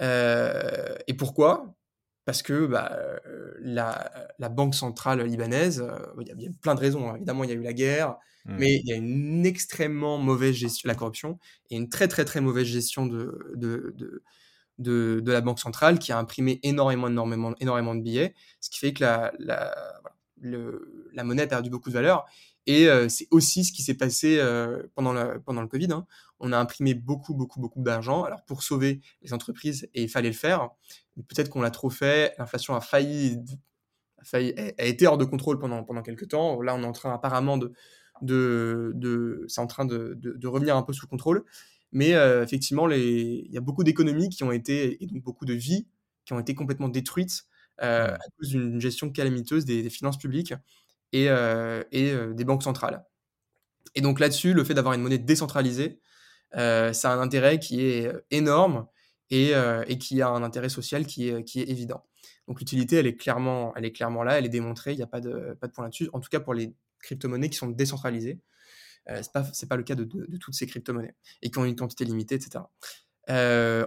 et 0.00 1.14
pourquoi? 1.16 1.74
Parce 2.26 2.42
que 2.42 2.66
bah, 2.66 2.96
la, 3.60 4.48
banque 4.50 4.74
centrale 4.74 5.22
libanaise, 5.22 5.84
il 6.20 6.28
y, 6.28 6.46
a 6.46 6.50
plein 6.60 6.74
de 6.74 6.80
raisons. 6.80 7.10
Hein. 7.10 7.16
Évidemment, 7.16 7.44
il 7.44 7.50
y 7.50 7.52
a 7.52 7.56
eu 7.56 7.62
la 7.62 7.72
guerre, 7.72 8.16
mmh. 8.44 8.56
mais 8.58 8.76
il 8.76 8.86
y 8.86 8.92
a 8.92 8.96
une 8.96 9.44
extrêmement 9.46 10.18
mauvaise 10.18 10.54
gestion, 10.54 10.86
la 10.86 10.94
corruption, 10.94 11.38
et 11.70 11.76
une 11.76 11.88
très 11.88 12.08
très 12.08 12.24
très 12.24 12.40
mauvaise 12.40 12.66
gestion 12.66 13.06
de, 13.06 13.52
de, 13.56 13.94
de, 14.78 15.20
de 15.20 15.32
la 15.32 15.40
banque 15.40 15.58
centrale 15.58 15.98
qui 15.98 16.12
a 16.12 16.18
imprimé 16.18 16.58
énormément, 16.62 17.08
énormément, 17.08 17.54
énormément 17.60 17.94
de 17.94 18.00
billets, 18.00 18.34
ce 18.60 18.70
qui 18.70 18.78
fait 18.78 18.92
que 18.92 19.02
la, 19.02 19.32
la, 19.38 19.72
le, 20.40 21.10
la 21.12 21.24
monnaie 21.24 21.42
a 21.42 21.46
perdu 21.46 21.70
beaucoup 21.70 21.90
de 21.90 21.94
valeur. 21.94 22.26
Et 22.72 22.88
c'est 23.08 23.26
aussi 23.32 23.64
ce 23.64 23.72
qui 23.72 23.82
s'est 23.82 23.94
passé 23.94 24.40
pendant, 24.94 25.12
le, 25.12 25.40
pendant 25.40 25.60
le 25.60 25.66
Covid. 25.66 25.88
Hein. 25.90 26.06
On 26.38 26.52
a 26.52 26.58
imprimé 26.58 26.94
beaucoup, 26.94 27.34
beaucoup, 27.34 27.58
beaucoup 27.58 27.82
d'argent. 27.82 28.22
Alors 28.22 28.44
pour 28.44 28.62
sauver 28.62 29.00
les 29.22 29.32
entreprises, 29.32 29.88
et 29.92 30.04
il 30.04 30.08
fallait 30.08 30.28
le 30.28 30.34
faire. 30.34 30.70
Peut-être 31.16 31.48
qu'on 31.48 31.62
l'a 31.62 31.72
trop 31.72 31.90
fait. 31.90 32.32
L'inflation 32.38 32.76
a 32.76 32.80
failli, 32.80 33.42
a 34.18 34.24
failli, 34.24 34.54
a 34.56 34.84
été 34.84 35.08
hors 35.08 35.18
de 35.18 35.24
contrôle 35.24 35.58
pendant, 35.58 35.82
pendant 35.82 36.02
quelques 36.02 36.28
temps. 36.28 36.62
Là, 36.62 36.76
on 36.76 36.82
est 36.84 36.86
en 36.86 36.92
train 36.92 37.12
apparemment 37.12 37.58
de, 37.58 37.72
de, 38.22 38.92
de 38.94 39.44
c'est 39.48 39.60
en 39.60 39.66
train 39.66 39.84
de, 39.84 40.14
de, 40.16 40.46
revenir 40.46 40.76
un 40.76 40.82
peu 40.82 40.92
sous 40.92 41.08
contrôle. 41.08 41.44
Mais 41.90 42.10
effectivement, 42.10 42.86
les, 42.86 43.42
il 43.46 43.52
y 43.52 43.58
a 43.58 43.60
beaucoup 43.60 43.82
d'économies 43.82 44.28
qui 44.28 44.44
ont 44.44 44.52
été, 44.52 45.02
et 45.02 45.06
donc 45.08 45.24
beaucoup 45.24 45.44
de 45.44 45.54
vies 45.54 45.88
qui 46.24 46.34
ont 46.34 46.38
été 46.38 46.54
complètement 46.54 46.88
détruites 46.88 47.46
à 47.78 48.16
cause 48.38 48.50
d'une 48.50 48.80
gestion 48.80 49.10
calamiteuse 49.10 49.64
des, 49.64 49.82
des 49.82 49.90
finances 49.90 50.18
publiques 50.18 50.54
et, 51.12 51.28
euh, 51.28 51.82
et 51.92 52.10
euh, 52.12 52.32
des 52.32 52.44
banques 52.44 52.62
centrales. 52.62 53.04
Et 53.94 54.00
donc 54.00 54.20
là-dessus, 54.20 54.54
le 54.54 54.64
fait 54.64 54.74
d'avoir 54.74 54.94
une 54.94 55.02
monnaie 55.02 55.18
décentralisée, 55.18 56.00
euh, 56.56 56.92
ça 56.92 57.12
a 57.12 57.14
un 57.14 57.20
intérêt 57.20 57.58
qui 57.58 57.82
est 57.82 58.12
énorme 58.30 58.86
et, 59.30 59.52
et, 59.86 59.98
qui 59.98 60.22
a 60.22 60.28
un 60.28 60.42
intérêt 60.42 60.68
social 60.68 61.06
qui 61.06 61.28
est, 61.28 61.44
qui 61.44 61.60
est 61.60 61.68
évident. 61.68 62.04
Donc 62.48 62.58
l'utilité, 62.58 62.96
elle 62.96 63.06
est 63.06 63.14
clairement, 63.14 63.72
elle 63.76 63.84
est 63.84 63.92
clairement 63.92 64.24
là, 64.24 64.38
elle 64.38 64.44
est 64.44 64.50
démontrée, 64.50 64.92
il 64.92 64.96
n'y 64.96 65.04
a 65.04 65.06
pas 65.06 65.20
de, 65.20 65.56
pas 65.60 65.68
de 65.68 65.72
point 65.72 65.84
là-dessus. 65.84 66.10
En 66.12 66.18
tout 66.18 66.28
cas 66.28 66.40
pour 66.40 66.52
les 66.52 66.74
crypto-monnaies 67.00 67.48
qui 67.48 67.56
sont 67.56 67.68
décentralisées, 67.68 68.40
euh, 69.08 69.22
c'est 69.22 69.32
pas 69.32 69.44
pas 69.68 69.76
le 69.76 69.84
cas 69.84 69.94
de, 69.94 70.02
de, 70.02 70.36
toutes 70.36 70.54
ces 70.54 70.66
crypto-monnaies 70.66 71.14
et 71.42 71.50
qui 71.50 71.58
ont 71.58 71.64
une 71.64 71.76
quantité 71.76 72.04
limitée, 72.04 72.34
etc. 72.34 72.64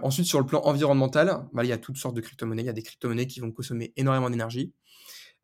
Ensuite 0.02 0.26
sur 0.26 0.40
le 0.40 0.46
plan 0.46 0.62
environnemental, 0.62 1.46
bah, 1.52 1.62
il 1.62 1.68
y 1.68 1.72
a 1.72 1.78
toutes 1.78 1.98
sortes 1.98 2.16
de 2.16 2.22
crypto-monnaies. 2.22 2.62
Il 2.62 2.66
y 2.66 2.70
a 2.70 2.72
des 2.74 2.82
crypto-monnaies 2.82 3.26
qui 3.26 3.40
vont 3.40 3.52
consommer 3.52 3.92
énormément 3.96 4.30
d'énergie, 4.30 4.72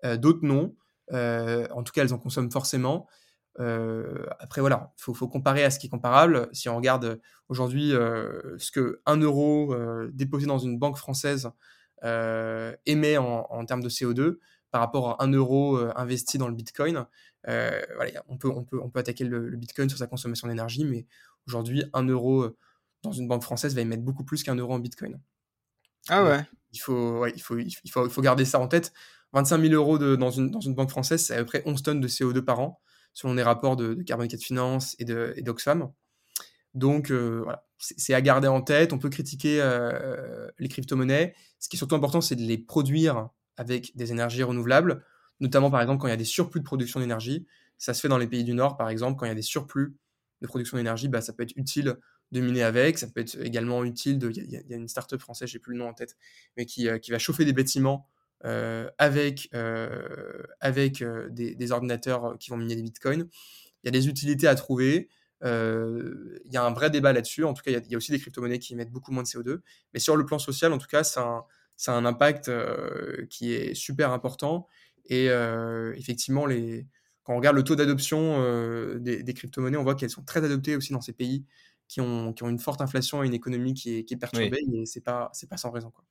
d'autres 0.02 0.44
non. 0.46 0.74
Euh, 1.12 1.66
en 1.70 1.82
tout 1.82 1.92
cas, 1.92 2.02
elles 2.02 2.14
en 2.14 2.18
consomment 2.18 2.50
forcément. 2.50 3.06
Euh, 3.58 4.26
après, 4.38 4.60
voilà, 4.60 4.92
il 4.98 5.14
faut, 5.14 5.28
comparer 5.28 5.64
à 5.64 5.70
ce 5.70 5.78
qui 5.78 5.86
est 5.86 5.90
comparable. 5.90 6.48
Si 6.52 6.68
on 6.68 6.76
regarde 6.76 7.20
aujourd'hui 7.48 7.92
euh, 7.92 8.56
ce 8.58 8.70
que 8.70 9.00
1 9.06 9.16
euro 9.18 9.74
déposé 10.12 10.46
dans 10.46 10.58
une 10.58 10.78
banque 10.78 10.96
française 10.96 11.50
émet 12.86 13.18
en, 13.18 13.64
termes 13.66 13.82
de 13.82 13.88
CO2 13.88 14.38
par 14.70 14.80
rapport 14.80 15.20
à 15.20 15.24
1 15.24 15.32
euro 15.32 15.76
investi 15.96 16.38
dans 16.38 16.48
le 16.48 16.54
Bitcoin, 16.54 17.06
voilà, 17.44 18.22
on, 18.28 18.36
peut, 18.38 18.48
on, 18.48 18.64
peut, 18.64 18.80
on 18.82 18.88
peut 18.88 19.00
attaquer 19.00 19.24
le, 19.24 19.50
Bitcoin 19.56 19.88
sur 19.88 19.98
sa 19.98 20.06
consommation 20.06 20.48
d'énergie, 20.48 20.84
mais 20.84 21.06
aujourd'hui, 21.46 21.84
1 21.92 22.04
euro 22.04 22.56
dans 23.02 23.12
une 23.12 23.28
banque 23.28 23.42
française 23.42 23.74
va 23.74 23.80
émettre 23.80 24.02
beaucoup 24.02 24.24
plus 24.24 24.42
qu'un 24.42 24.54
euro 24.54 24.74
en 24.74 24.78
Bitcoin. 24.78 25.20
Ah 26.08 26.24
ouais. 26.24 26.40
il, 26.72 26.78
faut, 26.78 27.26
il, 27.26 27.40
faut, 27.42 27.58
il, 27.58 27.70
faut, 27.90 28.06
il 28.06 28.10
faut 28.10 28.22
garder 28.22 28.44
ça 28.44 28.58
en 28.58 28.68
tête. 28.68 28.92
25 29.32 29.60
000 29.60 29.74
euros 29.74 29.98
dans, 29.98 30.30
une, 30.30 30.74
banque 30.74 30.90
française, 30.90 31.24
c'est 31.24 31.34
à 31.34 31.38
peu 31.38 31.44
près 31.44 31.62
11 31.66 31.82
tonnes 31.82 32.00
de 32.00 32.08
CO2 32.08 32.40
par 32.40 32.60
an, 32.60 32.80
selon 33.12 33.34
les 33.34 33.42
rapports 33.42 33.76
de, 33.76 33.94
de 33.94 34.02
Carbone 34.02 34.28
4 34.28 34.42
Finance 34.42 34.96
et 34.98 35.04
d'Oxfam. 35.42 35.90
Donc 36.74 37.10
euh, 37.10 37.40
voilà, 37.42 37.64
c'est 37.78 38.14
à 38.14 38.20
garder 38.20 38.48
en 38.48 38.60
tête. 38.60 38.92
On 38.92 38.98
peut 38.98 39.08
critiquer 39.08 39.60
euh, 39.60 40.48
les 40.58 40.68
crypto-monnaies. 40.68 41.34
Ce 41.58 41.68
qui 41.68 41.76
est 41.76 41.78
surtout 41.78 41.96
important, 41.96 42.20
c'est 42.20 42.36
de 42.36 42.42
les 42.42 42.58
produire 42.58 43.28
avec 43.56 43.96
des 43.96 44.12
énergies 44.12 44.42
renouvelables, 44.42 45.04
notamment 45.40 45.70
par 45.70 45.80
exemple 45.80 46.00
quand 46.00 46.06
il 46.06 46.10
y 46.10 46.14
a 46.14 46.16
des 46.16 46.24
surplus 46.24 46.60
de 46.60 46.64
production 46.64 47.00
d'énergie. 47.00 47.46
Ça 47.78 47.94
se 47.94 48.00
fait 48.00 48.08
dans 48.08 48.18
les 48.18 48.26
pays 48.26 48.44
du 48.44 48.54
Nord, 48.54 48.76
par 48.76 48.88
exemple, 48.88 49.18
quand 49.18 49.26
il 49.26 49.30
y 49.30 49.32
a 49.32 49.36
des 49.36 49.42
surplus 49.42 49.96
de 50.42 50.46
production 50.46 50.76
d'énergie, 50.76 51.08
bah, 51.08 51.20
ça 51.20 51.32
peut 51.32 51.42
être 51.42 51.56
utile 51.56 51.96
de 52.30 52.40
miner 52.40 52.62
avec. 52.62 52.98
Ça 52.98 53.06
peut 53.08 53.20
être 53.20 53.36
également 53.42 53.84
utile. 53.84 54.18
Il 54.22 54.50
y, 54.50 54.74
a 54.74 54.76
une 54.76 54.88
startup 54.88 55.20
française, 55.20 55.48
j'ai 55.48 55.58
plus 55.58 55.72
le 55.72 55.78
nom 55.78 55.88
en 55.88 55.94
tête, 55.94 56.16
mais 56.56 56.66
qui, 56.66 56.88
euh, 56.88 56.98
va 57.08 57.18
chauffer 57.18 57.44
des 57.44 57.52
bâtiments 57.52 58.08
avec, 58.44 59.48
euh, 59.54 60.42
avec 60.60 61.02
euh, 61.02 61.28
des, 61.30 61.72
ordinateurs 61.72 62.36
qui 62.38 62.50
vont 62.50 62.56
miner 62.56 62.76
des 62.76 62.82
bitcoins. 62.82 63.28
Il 63.82 63.86
y 63.86 63.88
a 63.88 63.90
des 63.90 64.08
utilités 64.08 64.46
à 64.46 64.54
trouver. 64.54 65.08
il 65.42 66.52
y 66.52 66.56
a 66.56 66.64
un 66.64 66.72
vrai 66.72 66.90
débat 66.90 67.12
là-dessus. 67.12 67.44
En 67.44 67.54
tout 67.54 67.62
cas, 67.62 67.70
il 67.70 67.90
y, 67.90 67.94
a, 67.94 67.96
aussi 67.96 68.12
des 68.12 68.18
crypto-monnaies 68.18 68.58
qui 68.58 68.72
émettent 68.74 68.90
beaucoup 68.90 69.12
moins 69.12 69.22
de 69.22 69.28
CO2. 69.28 69.60
Mais 69.94 70.00
sur 70.00 70.16
le 70.16 70.24
plan 70.24 70.38
social, 70.38 70.72
en 70.72 70.78
tout 70.78 70.88
cas, 70.88 71.04
ça 71.04 71.46
a 71.86 71.92
un, 71.92 72.04
impact 72.04 72.50
qui 73.28 73.52
est 73.52 73.74
super 73.74 74.12
important. 74.12 74.66
Et 75.06 75.28
effectivement, 75.96 76.46
les, 76.46 76.86
quand 77.24 77.34
on 77.34 77.36
regarde 77.36 77.56
le 77.56 77.64
taux 77.64 77.76
d'adoption 77.76 78.38
des, 78.98 79.34
crypto-monnaies, 79.34 79.78
on 79.78 79.82
voit 79.82 79.94
qu'elles 79.94 80.10
sont 80.10 80.24
très 80.24 80.44
adoptées 80.44 80.76
aussi 80.76 80.92
dans 80.92 81.00
ces 81.00 81.12
pays 81.12 81.44
qui 81.88 82.00
ont, 82.00 82.32
qui 82.32 82.44
ont 82.44 82.48
une 82.48 82.60
forte 82.60 82.80
inflation 82.80 83.24
et 83.24 83.26
une 83.26 83.34
économie 83.34 83.74
qui 83.74 83.98
est, 83.98 84.04
qui 84.04 84.14
est 84.14 84.18
perturbée. 84.18 84.62
Et 84.74 84.86
c'est 84.86 85.00
pas, 85.00 85.32
pas 85.48 85.56
sans 85.56 85.70
raison. 85.70 85.90
Quoi. 85.90 86.04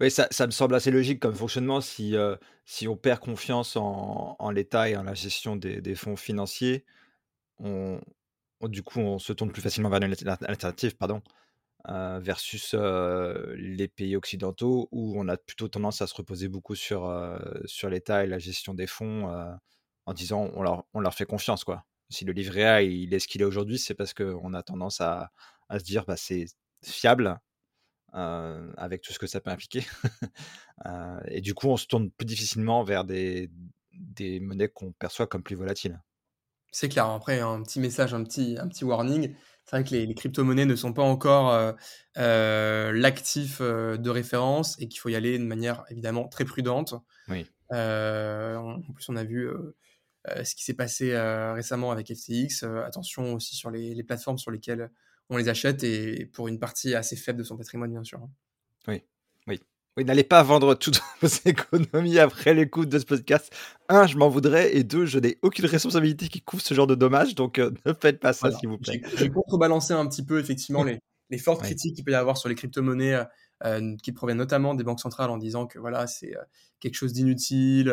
Oui, 0.00 0.10
ça 0.10 0.28
me 0.46 0.50
semble 0.52 0.74
assez 0.76 0.90
logique 0.92 1.20
comme 1.20 1.34
fonctionnement 1.34 1.80
si, 1.80 2.14
si 2.64 2.86
on 2.88 2.96
perd 2.96 3.20
confiance 3.20 3.76
en 3.76 4.36
en 4.38 4.50
l'État 4.50 4.88
et 4.88 4.96
en 4.96 5.02
la 5.02 5.14
gestion 5.14 5.56
des 5.56 5.80
des 5.80 5.94
fonds 5.96 6.16
financiers, 6.16 6.84
on 7.58 8.00
du 8.64 8.82
coup, 8.82 9.00
on 9.00 9.18
se 9.20 9.32
tourne 9.34 9.52
plus 9.52 9.62
facilement 9.62 9.90
vers 9.90 10.00
l'alternative, 10.00 10.96
pardon, 10.96 11.22
versus, 11.88 12.74
les 13.56 13.88
pays 13.88 14.16
occidentaux 14.16 14.88
où 14.92 15.14
on 15.20 15.28
a 15.28 15.36
plutôt 15.38 15.68
tendance 15.68 16.02
à 16.02 16.06
se 16.08 16.14
reposer 16.14 16.48
beaucoup 16.48 16.74
sur, 16.76 17.12
sur 17.66 17.90
l'État 17.90 18.24
et 18.24 18.28
la 18.28 18.38
gestion 18.40 18.74
des 18.74 18.86
fonds, 18.88 19.28
en 20.06 20.14
disant: 20.14 20.50
«On 20.54 20.62
leur 20.62 20.84
on 20.94 21.00
leur 21.00 21.14
fait 21.14 21.26
confiance, 21.26 21.64
quoi». 21.64 21.84
Si 22.10 22.24
le 22.26 22.32
livret 22.32 22.64
A, 22.64 22.82
il 22.82 23.14
est 23.14 23.20
ce 23.20 23.28
qu'il 23.28 23.42
est 23.42 23.44
aujourd'hui, 23.46 23.78
c'est 23.78 23.94
parce 23.94 24.14
qu'on 24.14 24.54
a 24.54 24.62
tendance 24.62 25.00
à 25.02 25.30
à 25.70 25.78
se 25.80 25.84
dire: 25.84 26.04
«Bah, 26.06 26.16
c'est 26.16 26.46
fiable». 26.84 27.38
Euh, 28.14 28.72
avec 28.78 29.02
tout 29.02 29.12
ce 29.12 29.18
que 29.18 29.26
ça 29.26 29.40
peut 29.40 29.50
impliquer. 29.50 29.84
Euh, 30.86 31.18
et 31.26 31.40
du 31.40 31.54
coup, 31.54 31.66
on 31.66 31.76
se 31.76 31.88
tourne 31.88 32.08
plus 32.08 32.24
difficilement 32.24 32.84
vers 32.84 33.04
des, 33.04 33.50
des 33.94 34.38
monnaies 34.38 34.68
qu'on 34.68 34.92
perçoit 34.92 35.26
comme 35.26 35.42
plus 35.42 35.56
volatiles. 35.56 36.00
C'est 36.70 36.88
clair. 36.88 37.06
Après, 37.06 37.40
un 37.40 37.60
petit 37.64 37.80
message, 37.80 38.14
un 38.14 38.22
petit, 38.22 38.56
un 38.60 38.68
petit 38.68 38.84
warning. 38.84 39.34
C'est 39.64 39.76
vrai 39.76 39.82
que 39.82 39.90
les, 39.90 40.14
crypto-monnaies 40.14 40.66
ne 40.66 40.76
sont 40.76 40.92
pas 40.92 41.02
encore 41.02 41.74
euh, 42.16 42.92
l'actif 42.92 43.60
de 43.60 44.08
référence 44.08 44.80
et 44.80 44.86
qu'il 44.86 45.00
faut 45.00 45.08
y 45.08 45.16
aller 45.16 45.36
de 45.36 45.42
manière 45.42 45.82
évidemment 45.90 46.28
très 46.28 46.44
prudente. 46.44 46.94
Oui. 47.26 47.44
en 47.72 48.80
plus, 48.94 49.08
on 49.08 49.16
a 49.16 49.24
vu 49.24 49.50
ce 50.44 50.54
qui 50.54 50.62
s'est 50.62 50.74
passé 50.74 51.18
récemment 51.54 51.90
avec 51.90 52.14
FTX. 52.14 52.62
attention 52.86 53.34
aussi 53.34 53.56
sur 53.56 53.72
les, 53.72 53.96
les, 53.96 54.04
plateformes 54.04 54.38
sur 54.38 54.52
lesquelles 54.52 54.92
on 55.30 55.36
les 55.36 55.48
achète 55.48 55.84
et 55.84 56.26
pour 56.26 56.48
une 56.48 56.58
partie 56.58 56.94
assez 56.94 57.16
faible 57.16 57.38
de 57.38 57.44
son 57.44 57.56
patrimoine, 57.56 57.90
bien 57.90 58.04
sûr. 58.04 58.20
Oui, 58.86 59.02
oui. 59.46 59.60
Oui, 59.96 60.04
n'allez 60.04 60.24
pas 60.24 60.42
vendre 60.42 60.74
toutes 60.74 61.00
vos 61.20 61.28
économies 61.44 62.18
après 62.18 62.54
l'écoute 62.54 62.88
de 62.88 62.98
ce 62.98 63.04
podcast. 63.04 63.52
Un, 63.88 64.06
je 64.06 64.16
m'en 64.16 64.28
voudrais, 64.28 64.76
et 64.76 64.84
deux, 64.84 65.06
je 65.06 65.18
n'ai 65.18 65.38
aucune 65.42 65.66
responsabilité 65.66 66.28
qui 66.28 66.40
couvre 66.40 66.62
ce 66.62 66.72
genre 66.72 66.86
de 66.86 66.94
dommages, 66.94 67.34
donc 67.34 67.58
euh, 67.58 67.72
ne 67.84 67.92
faites 67.92 68.20
pas 68.20 68.32
ça, 68.32 68.52
s'il 68.52 68.68
vous 68.68 68.78
plaît. 68.78 69.02
J'ai 69.16 69.28
contrebalancé 69.28 69.92
un 69.92 70.06
petit 70.06 70.24
peu, 70.24 70.38
effectivement, 70.38 70.84
les, 70.84 71.00
les 71.30 71.38
fortes 71.38 71.62
critiques 71.62 71.96
qu'il 71.96 72.04
peut 72.04 72.12
y 72.12 72.14
avoir 72.14 72.36
sur 72.36 72.48
les 72.48 72.54
crypto-monnaies, 72.54 73.14
euh, 73.14 73.24
euh, 73.64 73.96
qui 74.00 74.12
proviennent 74.12 74.38
notamment 74.38 74.74
des 74.74 74.84
banques 74.84 75.00
centrales, 75.00 75.30
en 75.30 75.36
disant 75.36 75.66
que 75.66 75.80
voilà, 75.80 76.06
c'est 76.06 76.32
quelque 76.78 76.94
chose 76.94 77.12
d'inutile, 77.12 77.92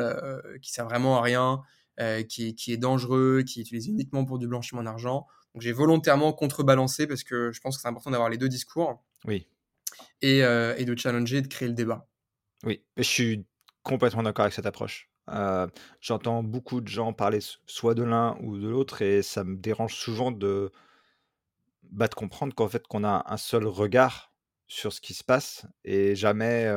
qui 0.61 0.71
sert 0.71 0.85
vraiment 0.85 1.17
à 1.17 1.21
rien. 1.21 1.63
qui, 2.29 2.53
qui, 2.53 2.71
est 2.71 2.77
dangereux, 2.77 3.41
qui 3.41 3.59
est 3.59 3.63
utilisé 3.63 3.89
uniquement 3.89 4.25
pour 4.25 4.37
du 4.37 4.47
blanchiment 4.47 4.83
d'argent. 4.83 5.25
Donc 5.55 5.61
j'ai 5.61 5.71
volontairement 5.71 6.33
contrebalancé 6.33 7.07
parce 7.07 7.23
que 7.23 7.53
je 7.53 7.61
pense 7.61 7.77
que 7.77 7.81
c'est 7.81 7.87
important 7.87 8.11
d'avoir 8.11 8.29
les 8.29 8.37
deux 8.37 8.49
discours. 8.49 9.01
Oui. 9.25 9.47
Et, 10.21 10.39
et, 10.39 10.85
de 10.85 10.97
challenger, 10.97 11.41
de 11.41 11.47
créer 11.47 11.69
le 11.69 11.73
débat. 11.73 12.09
Oui, 12.63 12.83
je 12.97 13.03
suis 13.03 13.45
complètement 13.81 14.21
d'accord 14.21 14.43
avec 14.43 14.53
cette 14.53 14.65
approche. 14.65 15.09
J'entends 16.01 16.43
beaucoup 16.43 16.81
de 16.81 16.89
gens 16.89 17.13
parler 17.13 17.39
soit 17.65 17.95
de 17.95 18.03
l'un 18.03 18.37
ou 18.41 18.57
de 18.57 18.67
l'autre 18.67 19.01
et 19.01 19.21
ça 19.21 19.45
me 19.45 19.55
dérange 19.55 19.95
souvent 19.95 20.31
de, 20.31 20.73
bah, 21.83 22.09
de 22.09 22.15
comprendre 22.15 22.53
qu'en 22.53 22.67
fait 22.67 22.85
qu'on 22.85 23.05
a 23.05 23.23
un 23.27 23.37
seul 23.37 23.65
regard 23.65 24.33
sur 24.67 24.91
ce 24.91 24.99
qui 24.99 25.13
se 25.13 25.23
passe 25.23 25.65
et 25.85 26.17
jamais 26.17 26.69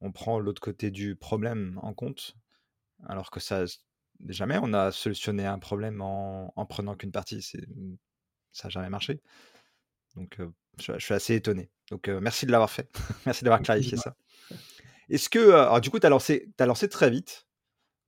on 0.00 0.12
prend 0.12 0.38
l'autre 0.38 0.62
côté 0.62 0.90
du 0.90 1.14
problème 1.14 1.78
en 1.82 1.92
compte. 1.92 2.36
Alors 3.06 3.30
que 3.30 3.40
ça, 3.40 3.64
jamais 4.28 4.58
on 4.62 4.72
a 4.72 4.92
solutionné 4.92 5.44
un 5.44 5.58
problème 5.58 6.00
en, 6.00 6.52
en 6.56 6.64
prenant 6.66 6.94
qu'une 6.94 7.12
partie. 7.12 7.46
Ça 8.54 8.68
n'a 8.68 8.70
jamais 8.70 8.88
marché. 8.88 9.20
Donc 10.16 10.38
je, 10.78 10.98
suis 10.98 11.12
assez 11.12 11.34
étonné. 11.34 11.68
Donc 11.90 12.08
merci 12.08 12.46
de 12.46 12.52
l'avoir 12.52 12.70
fait. 12.70 12.88
merci 13.26 13.44
d'avoir 13.44 13.60
clarifié 13.60 13.98
ça. 13.98 14.16
Est-ce 15.10 15.28
que, 15.28 15.50
alors 15.50 15.82
du 15.82 15.90
coup, 15.90 15.98
tu 15.98 16.06
as 16.06 16.10
lancé, 16.10 16.48
as 16.58 16.66
lancé 16.66 16.88
très 16.88 17.10
vite. 17.10 17.46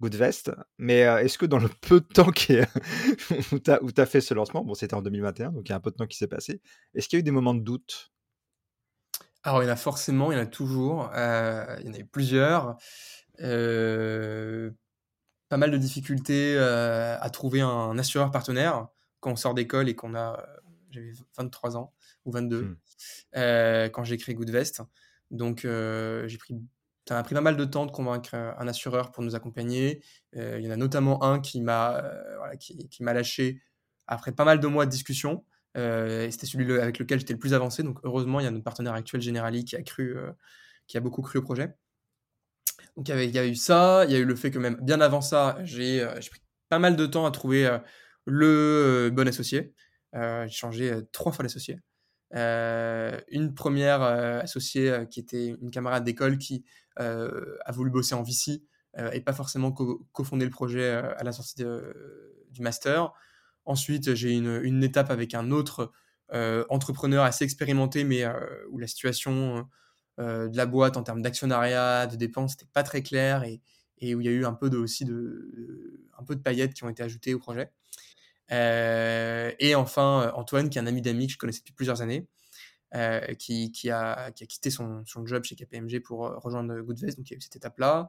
Goodvest. 0.00 0.52
Mais 0.78 1.00
est-ce 1.00 1.36
que 1.38 1.46
dans 1.46 1.58
le 1.58 1.68
peu 1.68 2.00
de 2.00 2.06
temps 2.06 2.30
qui 2.30 2.52
est 2.52 2.68
où 3.52 3.58
tu 3.58 3.70
as, 3.70 3.80
as, 3.96 4.06
fait 4.06 4.20
ce 4.20 4.34
lancement, 4.34 4.62
bon, 4.62 4.74
c'était 4.74 4.92
en 4.94 5.00
2021, 5.02 5.52
donc 5.52 5.68
il 5.68 5.70
y 5.70 5.72
a 5.72 5.76
un 5.76 5.80
peu 5.80 5.90
de 5.90 5.96
temps 5.96 6.06
qui 6.06 6.18
s'est 6.18 6.26
passé, 6.26 6.60
est-ce 6.94 7.08
qu'il 7.08 7.16
y 7.16 7.18
a 7.18 7.20
eu 7.20 7.24
des 7.24 7.30
moments 7.30 7.54
de 7.54 7.62
doute? 7.62 8.12
Alors, 9.42 9.62
il 9.62 9.66
y 9.66 9.68
en 9.68 9.72
a 9.72 9.76
forcément, 9.76 10.32
il 10.32 10.36
y 10.36 10.38
en 10.38 10.42
a 10.42 10.46
toujours. 10.46 11.10
il 11.14 11.86
y 11.86 11.88
en 11.88 11.94
a 11.94 11.98
eu 11.98 12.06
plusieurs. 12.06 12.76
pas 13.38 13.46
mal 15.56 15.70
de 15.70 15.78
difficultés 15.78 16.58
à 16.58 17.30
trouver 17.30 17.62
un 17.62 17.96
assureur 17.98 18.30
partenaire 18.30 18.88
quand 19.26 19.32
on 19.32 19.36
sort 19.36 19.54
d'école 19.54 19.88
et 19.88 19.96
qu'on 19.96 20.14
a, 20.14 20.46
j'avais 20.92 21.10
23 21.36 21.76
ans 21.76 21.92
ou 22.24 22.30
22 22.30 22.62
mmh. 22.62 23.90
quand 23.90 24.04
j'ai 24.04 24.16
créé 24.18 24.36
Goodvest. 24.36 24.82
Donc, 25.32 25.62
j'ai 25.62 26.38
pris 26.38 26.60
ça 27.08 27.18
a 27.18 27.22
pris 27.22 27.34
pas 27.34 27.40
mal 27.40 27.56
de 27.56 27.64
temps 27.64 27.86
de 27.86 27.92
convaincre 27.92 28.30
euh, 28.34 28.52
un 28.58 28.66
assureur 28.66 29.12
pour 29.12 29.22
nous 29.22 29.34
accompagner. 29.34 30.02
Euh, 30.36 30.56
il 30.58 30.64
y 30.64 30.68
en 30.68 30.72
a 30.72 30.76
notamment 30.76 31.22
un 31.22 31.40
qui 31.40 31.60
m'a 31.60 31.98
euh, 31.98 32.36
voilà, 32.38 32.56
qui, 32.56 32.88
qui 32.88 33.04
lâché 33.04 33.62
après 34.08 34.32
pas 34.32 34.44
mal 34.44 34.58
de 34.60 34.66
mois 34.66 34.86
de 34.86 34.90
discussion. 34.90 35.44
et 35.76 36.28
c'était 36.30 36.46
celui 36.46 36.72
avec 36.72 36.98
lequel 36.98 37.20
j'étais 37.20 37.32
le 37.32 37.38
plus 37.38 37.54
avancé. 37.54 37.82
Donc 37.82 37.98
heureusement, 38.02 38.40
il 38.40 38.44
y 38.44 38.46
a 38.46 38.50
notre 38.50 38.64
partenaire 38.64 38.94
actuel 38.94 39.20
Generali 39.20 39.64
qui 39.64 39.76
a 39.76 39.82
cru, 39.82 40.16
qui 40.86 40.96
a 40.96 41.00
beaucoup 41.00 41.22
cru 41.22 41.38
au 41.38 41.42
projet. 41.42 41.74
Donc 42.96 43.08
il 43.08 43.10
y, 43.10 43.12
avait, 43.12 43.28
il 43.28 43.34
y 43.34 43.38
a 43.38 43.46
eu 43.46 43.54
ça, 43.54 44.04
il 44.06 44.12
y 44.12 44.14
a 44.14 44.18
eu 44.18 44.24
le 44.24 44.36
fait 44.36 44.50
que 44.50 44.58
même 44.58 44.76
bien 44.80 45.00
avant 45.00 45.20
ça, 45.20 45.58
j'ai 45.64 46.06
pris 46.30 46.40
pas 46.68 46.78
mal 46.78 46.96
de 46.96 47.06
temps 47.06 47.26
à 47.26 47.30
trouver 47.30 47.78
le 48.26 49.10
bon 49.12 49.26
associé. 49.28 49.72
j'ai 50.12 50.48
changé 50.50 50.92
trois 51.12 51.32
fois 51.32 51.42
d'associé. 51.44 51.80
une 52.32 53.54
première 53.54 54.02
associée 54.02 55.06
qui 55.10 55.20
était 55.20 55.56
une 55.60 55.70
camarade 55.70 56.04
d'école 56.04 56.38
qui 56.38 56.64
euh, 57.00 57.58
a 57.64 57.72
voulu 57.72 57.90
bosser 57.90 58.14
en 58.14 58.22
VC 58.22 58.62
euh, 58.96 59.10
et 59.10 59.20
pas 59.20 59.34
forcément 59.34 59.70
cofonder 60.12 60.46
le 60.46 60.50
projet 60.50 60.84
euh, 60.84 61.14
à 61.18 61.24
la 61.24 61.32
sortie 61.32 61.62
du 62.50 62.62
master. 62.62 63.12
Ensuite, 63.64 64.14
j'ai 64.14 64.32
une, 64.32 64.60
une 64.62 64.82
étape 64.82 65.10
avec 65.10 65.34
un 65.34 65.50
autre 65.50 65.92
entrepreneur 66.68 67.24
assez 67.24 67.44
expérimenté, 67.44 68.02
mais 68.02 68.24
où 68.70 68.78
la 68.78 68.88
situation 68.88 69.68
de 70.18 70.56
la 70.56 70.66
boîte 70.66 70.96
en 70.96 71.04
termes 71.04 71.22
d'actionnariat, 71.22 72.08
de 72.08 72.16
dépenses, 72.16 72.54
n'était 72.54 72.70
pas 72.72 72.82
très 72.82 73.02
clair 73.02 73.44
et, 73.44 73.60
et, 73.98 74.16
où 74.16 74.20
il 74.20 74.26
y 74.26 74.28
a 74.28 74.32
eu 74.32 74.44
un 74.44 74.52
peu 74.52 74.68
de, 74.68 74.76
aussi 74.76 75.04
de, 75.04 76.00
un 76.18 76.24
peu 76.24 76.34
de 76.34 76.40
paillettes 76.40 76.74
qui 76.74 76.82
ont 76.82 76.88
été 76.88 77.04
ajoutées 77.04 77.32
au 77.32 77.38
projet. 77.38 77.70
Et 78.50 79.74
enfin, 79.74 80.32
Antoine, 80.34 80.70
qui 80.70 80.78
est 80.78 80.80
un 80.80 80.86
ami 80.86 81.02
d'amis 81.02 81.26
que 81.26 81.32
je 81.32 81.38
connaissais 81.38 81.60
depuis 81.60 81.74
plusieurs 81.74 82.02
années, 82.02 82.28
euh, 82.94 83.20
qui, 83.34 83.64
a, 83.90 84.30
qui, 84.30 84.44
a, 84.44 84.46
quitté 84.46 84.70
son, 84.70 85.02
son, 85.06 85.26
job 85.26 85.42
chez 85.42 85.56
KPMG 85.56 86.00
pour 86.00 86.26
euh, 86.26 86.38
rejoindre 86.38 86.80
Goodvest. 86.80 87.18
Donc 87.18 87.28
il 87.28 87.32
y 87.32 87.34
a 87.34 87.38
eu 87.38 87.40
cette 87.40 87.56
étape-là. 87.56 88.08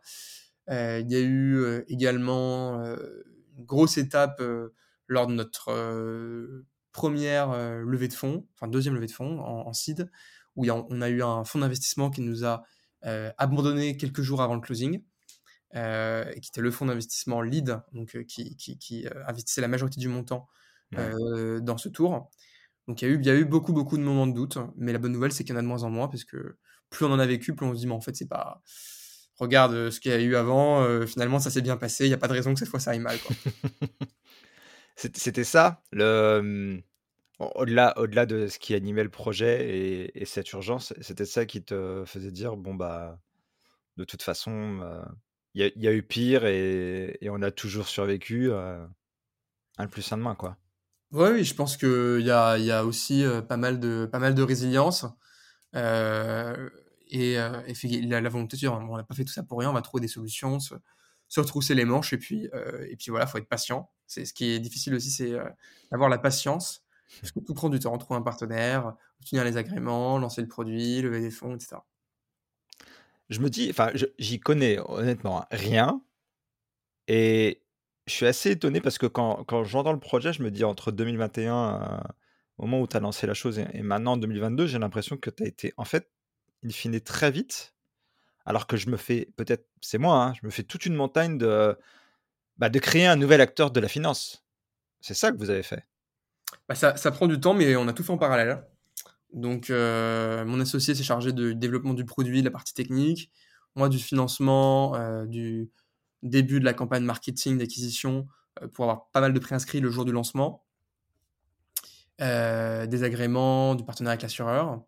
Euh, 0.70 1.00
il 1.00 1.12
y 1.12 1.16
a 1.16 1.20
eu 1.20 1.84
également 1.88 2.84
une 2.84 3.66
grosse 3.66 3.98
étape 3.98 4.42
lors 5.08 5.28
de 5.28 5.34
notre 5.34 6.64
première 6.92 7.58
levée 7.84 8.08
de 8.08 8.14
fonds, 8.14 8.48
enfin 8.54 8.68
deuxième 8.68 8.94
levée 8.94 9.08
de 9.08 9.12
fonds 9.12 9.40
en, 9.40 9.68
en 9.68 9.74
seed, 9.74 10.10
où 10.56 10.70
on 10.70 11.02
a 11.02 11.10
eu 11.10 11.24
un 11.24 11.44
fonds 11.44 11.60
d'investissement 11.60 12.12
qui 12.12 12.22
nous 12.22 12.46
a 12.46 12.64
abandonné 13.02 13.98
quelques 13.98 14.22
jours 14.22 14.42
avant 14.42 14.56
le 14.56 14.62
closing. 14.62 15.02
Euh, 15.76 16.24
qui 16.34 16.50
était 16.50 16.62
le 16.62 16.72
fonds 16.72 16.86
d'investissement 16.86 17.42
lead, 17.42 17.82
donc 17.92 18.18
qui, 18.26 18.56
qui, 18.56 18.78
qui 18.78 19.06
investissait 19.28 19.60
la 19.60 19.68
majorité 19.68 20.00
du 20.00 20.08
montant 20.08 20.48
euh, 20.96 21.60
dans 21.60 21.78
ce 21.78 21.90
tour. 21.90 22.30
Donc 22.88 23.02
il 23.02 23.08
y, 23.08 23.12
a 23.12 23.14
eu, 23.14 23.20
il 23.20 23.26
y 23.26 23.30
a 23.30 23.36
eu 23.36 23.44
beaucoup, 23.44 23.74
beaucoup 23.74 23.98
de 23.98 24.04
moments 24.04 24.28
de 24.28 24.34
doute, 24.34 24.58
mais 24.78 24.94
la 24.94 25.00
bonne 25.00 25.12
nouvelle, 25.12 25.34
c'est 25.34 25.44
qu'il 25.44 25.54
y 25.54 25.56
en 25.56 25.60
a 25.60 25.62
de 25.62 25.68
moins 25.68 25.84
en 25.84 25.90
moins, 25.90 26.08
parce 26.08 26.24
que 26.24 26.56
plus 26.90 27.06
on 27.06 27.12
en 27.12 27.20
a 27.20 27.26
vécu, 27.26 27.54
plus 27.54 27.66
on 27.66 27.74
se 27.74 27.80
dit, 27.80 27.88
mais 27.88 27.94
en 27.94 28.02
fait, 28.02 28.16
c'est 28.16 28.30
pas. 28.30 28.62
Regarde 29.36 29.74
euh, 29.74 29.92
ce 29.92 30.00
qu'il 30.00 30.12
y 30.12 30.16
a 30.16 30.20
eu 30.20 30.36
avant, 30.36 30.82
euh, 30.84 31.06
finalement, 31.06 31.40
ça 31.40 31.52
s'est 31.52 31.62
bien 31.62 31.78
passé, 31.78 32.06
il 32.06 32.08
n'y 32.08 32.14
a 32.14 32.18
pas 32.18 32.30
de 32.30 32.34
raison 32.34 32.54
que 32.54 32.60
cette 32.60 32.70
fois 32.70 32.80
ça 32.80 32.92
aille 32.92 33.00
mal. 33.00 33.18
C'était 34.96 35.44
ça, 35.44 35.84
le. 35.92 36.82
Au-delà, 37.40 37.94
au-delà 38.00 38.26
de 38.26 38.48
ce 38.48 38.58
qui 38.58 38.74
animait 38.74 39.04
le 39.04 39.12
projet 39.12 40.10
et, 40.16 40.26
cette 40.26 40.52
urgence, 40.54 40.92
c'était 41.02 41.26
ça 41.26 41.46
qui 41.46 41.64
te 41.64 42.04
faisait 42.08 42.32
dire 42.32 42.58
bon 42.58 42.74
bah 42.74 43.20
de 43.98 44.04
toute 44.06 44.24
façon 44.24 44.80
euh, 44.82 45.04
il 45.58 45.84
y, 45.84 45.88
a 45.88 45.92
eu 45.92 46.04
pire 46.04 46.46
et, 46.46 47.18
on 47.30 47.42
a 47.42 47.52
toujours 47.52 47.88
survécu 47.88 48.52
un 48.52 48.90
le 49.80 49.88
plus 49.88 50.02
sain 50.02 50.18
de 50.18 50.24
main 50.24 50.36
quoi. 50.36 50.58
Ouais, 51.12 51.32
oui, 51.32 51.44
je 51.44 51.56
pense 51.56 51.78
qu'il 51.78 52.22
y 52.22 52.32
a, 52.32 52.58
y 52.58 52.72
a 52.72 52.86
aussi 52.86 53.24
pas, 53.48 53.58
mal 53.58 53.80
de, 53.80 54.08
pas 54.12 54.20
mal 54.20 54.36
de 54.36 54.42
résilience. 54.42 55.06
Euh, 55.76 56.70
et, 57.10 57.40
euh, 57.40 57.62
et 57.68 58.02
la, 58.02 58.30
volonté 58.30 58.58
de 58.58 58.60
dire 58.60 58.74
on 58.74 58.98
n'a 58.98 59.04
pas 59.04 59.16
fait 59.16 59.24
tout 59.24 59.34
ça 59.34 59.44
pour 59.44 59.60
rien, 59.60 59.70
on 59.70 59.74
va 59.74 59.82
trouver 59.82 60.02
des 60.02 60.08
solutions, 60.08 60.60
se, 60.60 60.76
se 61.28 61.40
retrousser 61.40 61.76
les 61.76 61.86
manches 61.86 62.14
et 62.14 62.18
puis, 62.18 62.50
euh, 62.54 62.86
et 62.90 62.96
puis 62.96 63.12
voilà, 63.12 63.26
il 63.26 63.30
faut 63.30 63.38
être 63.38 63.48
patient. 63.48 63.90
Ce 64.08 64.22
qui 64.34 64.52
est 64.52 64.60
difficile 64.60 64.94
aussi, 64.96 65.12
c'est 65.12 65.34
d'avoir 65.92 66.10
la 66.10 66.18
patience, 66.18 66.86
parce 67.22 67.32
que 67.32 67.40
tout 67.40 67.54
prend 67.54 67.70
du 67.70 67.80
temps, 67.80 67.98
trouver 67.98 68.20
un 68.20 68.24
partenaire, 68.24 68.94
obtenir 69.20 69.44
les 69.44 69.58
agréments, 69.58 70.18
lancer 70.18 70.42
le 70.42 70.48
produit, 70.48 71.02
lever 71.02 71.20
des 71.20 71.32
fonds, 71.32 71.56
etc. 71.56 71.78
Je 73.30 73.40
me 73.40 73.50
dis, 73.50 73.70
enfin, 73.70 73.92
j'y 74.18 74.40
connais 74.40 74.80
honnêtement 74.80 75.46
rien. 75.52 76.02
Et 77.08 77.64
je 78.08 78.14
suis 78.14 78.26
assez 78.26 78.52
étonné 78.52 78.82
parce 78.82 78.98
que 78.98 79.06
quand, 79.06 79.44
quand 79.46 79.64
j'entends 79.64 79.94
le 79.94 80.00
projet, 80.00 80.34
je 80.34 80.42
me 80.44 80.52
dis 80.52 80.64
entre 80.64 80.92
2021, 80.92 81.54
euh, 81.54 81.98
au 82.58 82.66
moment 82.66 82.82
où 82.82 82.88
tu 82.88 82.98
as 82.98 83.00
lancé 83.00 83.28
la 83.28 83.34
chose, 83.34 83.60
et, 83.60 83.82
maintenant 83.82 84.14
en 84.14 84.18
2022, 84.18 84.68
j'ai 84.68 84.80
l'impression 84.80 85.18
que 85.18 85.30
tu 85.30 85.44
as 85.44 85.48
été, 85.48 85.74
en 85.78 85.86
fait, 85.86 86.10
in 86.66 86.70
fine, 86.70 87.00
très 87.02 87.32
vite. 87.32 87.76
Alors 88.46 88.66
que 88.66 88.78
je 88.78 88.90
me 88.90 88.98
fais, 88.98 89.30
peut-être, 89.36 89.68
c'est 89.82 89.98
moi, 89.98 90.24
hein, 90.24 90.34
je 90.42 90.46
me 90.46 90.52
fais 90.52 90.64
toute 90.64 90.86
une 90.86 90.96
montagne 90.96 91.38
de, 91.38 91.78
bah, 92.58 92.70
de 92.70 92.80
créer 92.80 93.06
un 93.06 93.18
nouvel 93.18 93.42
acteur 93.42 93.72
de 93.72 93.80
la 93.82 93.90
finance. 93.90 94.46
C'est 95.02 95.14
ça 95.14 95.32
que 95.32 95.38
vous 95.38 95.50
avez 95.50 95.64
fait. 95.64 95.86
Bah 96.70 96.76
ça, 96.76 96.96
ça, 96.96 97.12
prend 97.12 97.28
du 97.28 97.40
temps, 97.40 97.54
mais 97.54 97.76
on 97.76 97.88
a 97.90 97.94
tout 97.94 98.04
fait 98.04 98.12
en 98.12 98.18
parallèle. 98.18 98.64
Donc, 99.34 99.70
euh, 99.70 100.46
mon 100.46 100.60
associé 100.60 100.96
s'est 100.96 101.04
chargé 101.04 101.34
du 101.34 101.56
développement 101.56 101.94
du 101.94 102.06
produit, 102.06 102.40
de 102.42 102.46
la 102.46 102.52
partie 102.52 102.74
technique, 102.74 103.32
moi 103.76 103.90
du 103.90 104.00
financement, 104.00 104.96
euh, 104.96 105.26
du, 105.26 105.70
début 106.24 106.60
de 106.60 106.66
la 106.66 106.74
campagne 106.74 107.04
marketing 107.04 107.60
d'acquisition 107.60 108.28
euh, 108.62 108.68
pour 108.68 108.86
avoir 108.86 109.10
pas 109.12 109.22
mal 109.22 109.34
de 109.34 109.40
préinscrits 109.40 109.80
le 109.80 109.92
jour 109.92 110.04
du 110.04 110.12
lancement, 110.12 110.66
des 112.20 113.04
agréments, 113.04 113.76
du 113.76 113.86
partenariat 113.86 114.14
avec 114.14 114.24
l'assureur. 114.24 114.82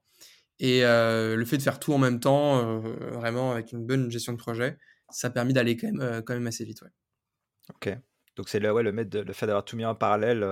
Et 0.59 0.81
le 0.81 1.43
fait 1.45 1.57
de 1.57 1.61
faire 1.61 1.79
tout 1.79 1.93
en 1.93 1.99
même 1.99 2.19
temps, 2.19 2.79
vraiment 2.79 3.51
avec 3.51 3.71
une 3.71 3.85
bonne 3.85 4.09
gestion 4.09 4.33
de 4.33 4.37
projet, 4.39 4.79
ça 5.11 5.27
a 5.27 5.31
permis 5.31 5.53
d'aller 5.53 5.77
quand 5.77 6.29
même, 6.29 6.47
assez 6.47 6.65
vite. 6.65 6.83
Ok. 7.69 7.95
Donc 8.35 8.49
c'est 8.49 8.59
le, 8.59 8.73
ouais, 8.73 8.81
le 8.81 9.33
fait 9.33 9.45
d'avoir 9.45 9.63
tout 9.63 9.77
mis 9.77 9.85
en 9.85 9.93
parallèle. 9.93 10.43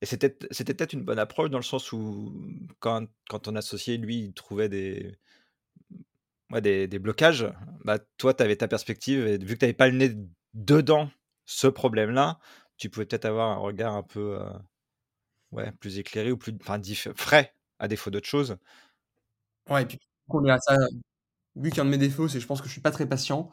Et 0.00 0.06
c'était 0.06 0.30
peut-être 0.30 0.92
une 0.92 1.04
bonne 1.04 1.18
approche 1.18 1.50
dans 1.50 1.58
le 1.58 1.64
sens 1.64 1.92
où 1.92 2.32
quand, 2.78 3.06
quand 3.28 3.40
ton 3.40 3.56
associé, 3.56 3.96
lui, 3.96 4.32
trouvait 4.32 4.68
des, 4.68 5.18
blocages, 6.98 7.52
bah, 7.84 7.98
toi, 8.16 8.32
tu 8.32 8.42
avais 8.42 8.56
ta 8.56 8.68
perspective, 8.68 9.26
et 9.26 9.38
vu 9.38 9.54
que 9.54 9.60
tu 9.60 9.64
n'avais 9.64 9.74
pas 9.74 9.88
le 9.88 9.96
nez 9.96 10.14
dedans 10.54 11.10
ce 11.46 11.66
problème-là, 11.66 12.38
tu 12.76 12.90
pouvais 12.90 13.06
peut-être 13.06 13.24
avoir 13.24 13.50
un 13.50 13.58
regard 13.58 13.94
un 13.94 14.04
peu 14.04 14.38
euh, 15.52 15.70
plus 15.80 15.98
éclairé 15.98 16.30
ou 16.30 16.36
plus 16.36 16.56
frais, 17.16 17.54
à 17.80 17.88
défaut 17.88 18.10
d'autre 18.10 18.28
chose. 18.28 18.56
Ouais, 19.68 19.82
et 19.82 19.86
puis, 19.86 19.98
on 20.28 20.44
est 20.44 20.58
ça, 20.60 20.76
vu 21.56 21.70
qu'un 21.70 21.84
de 21.84 21.90
mes 21.90 21.98
défauts, 21.98 22.28
c'est 22.28 22.40
je 22.40 22.46
pense 22.46 22.60
que 22.60 22.68
je 22.68 22.72
suis 22.72 22.80
pas 22.80 22.90
très 22.92 23.08
patient. 23.08 23.50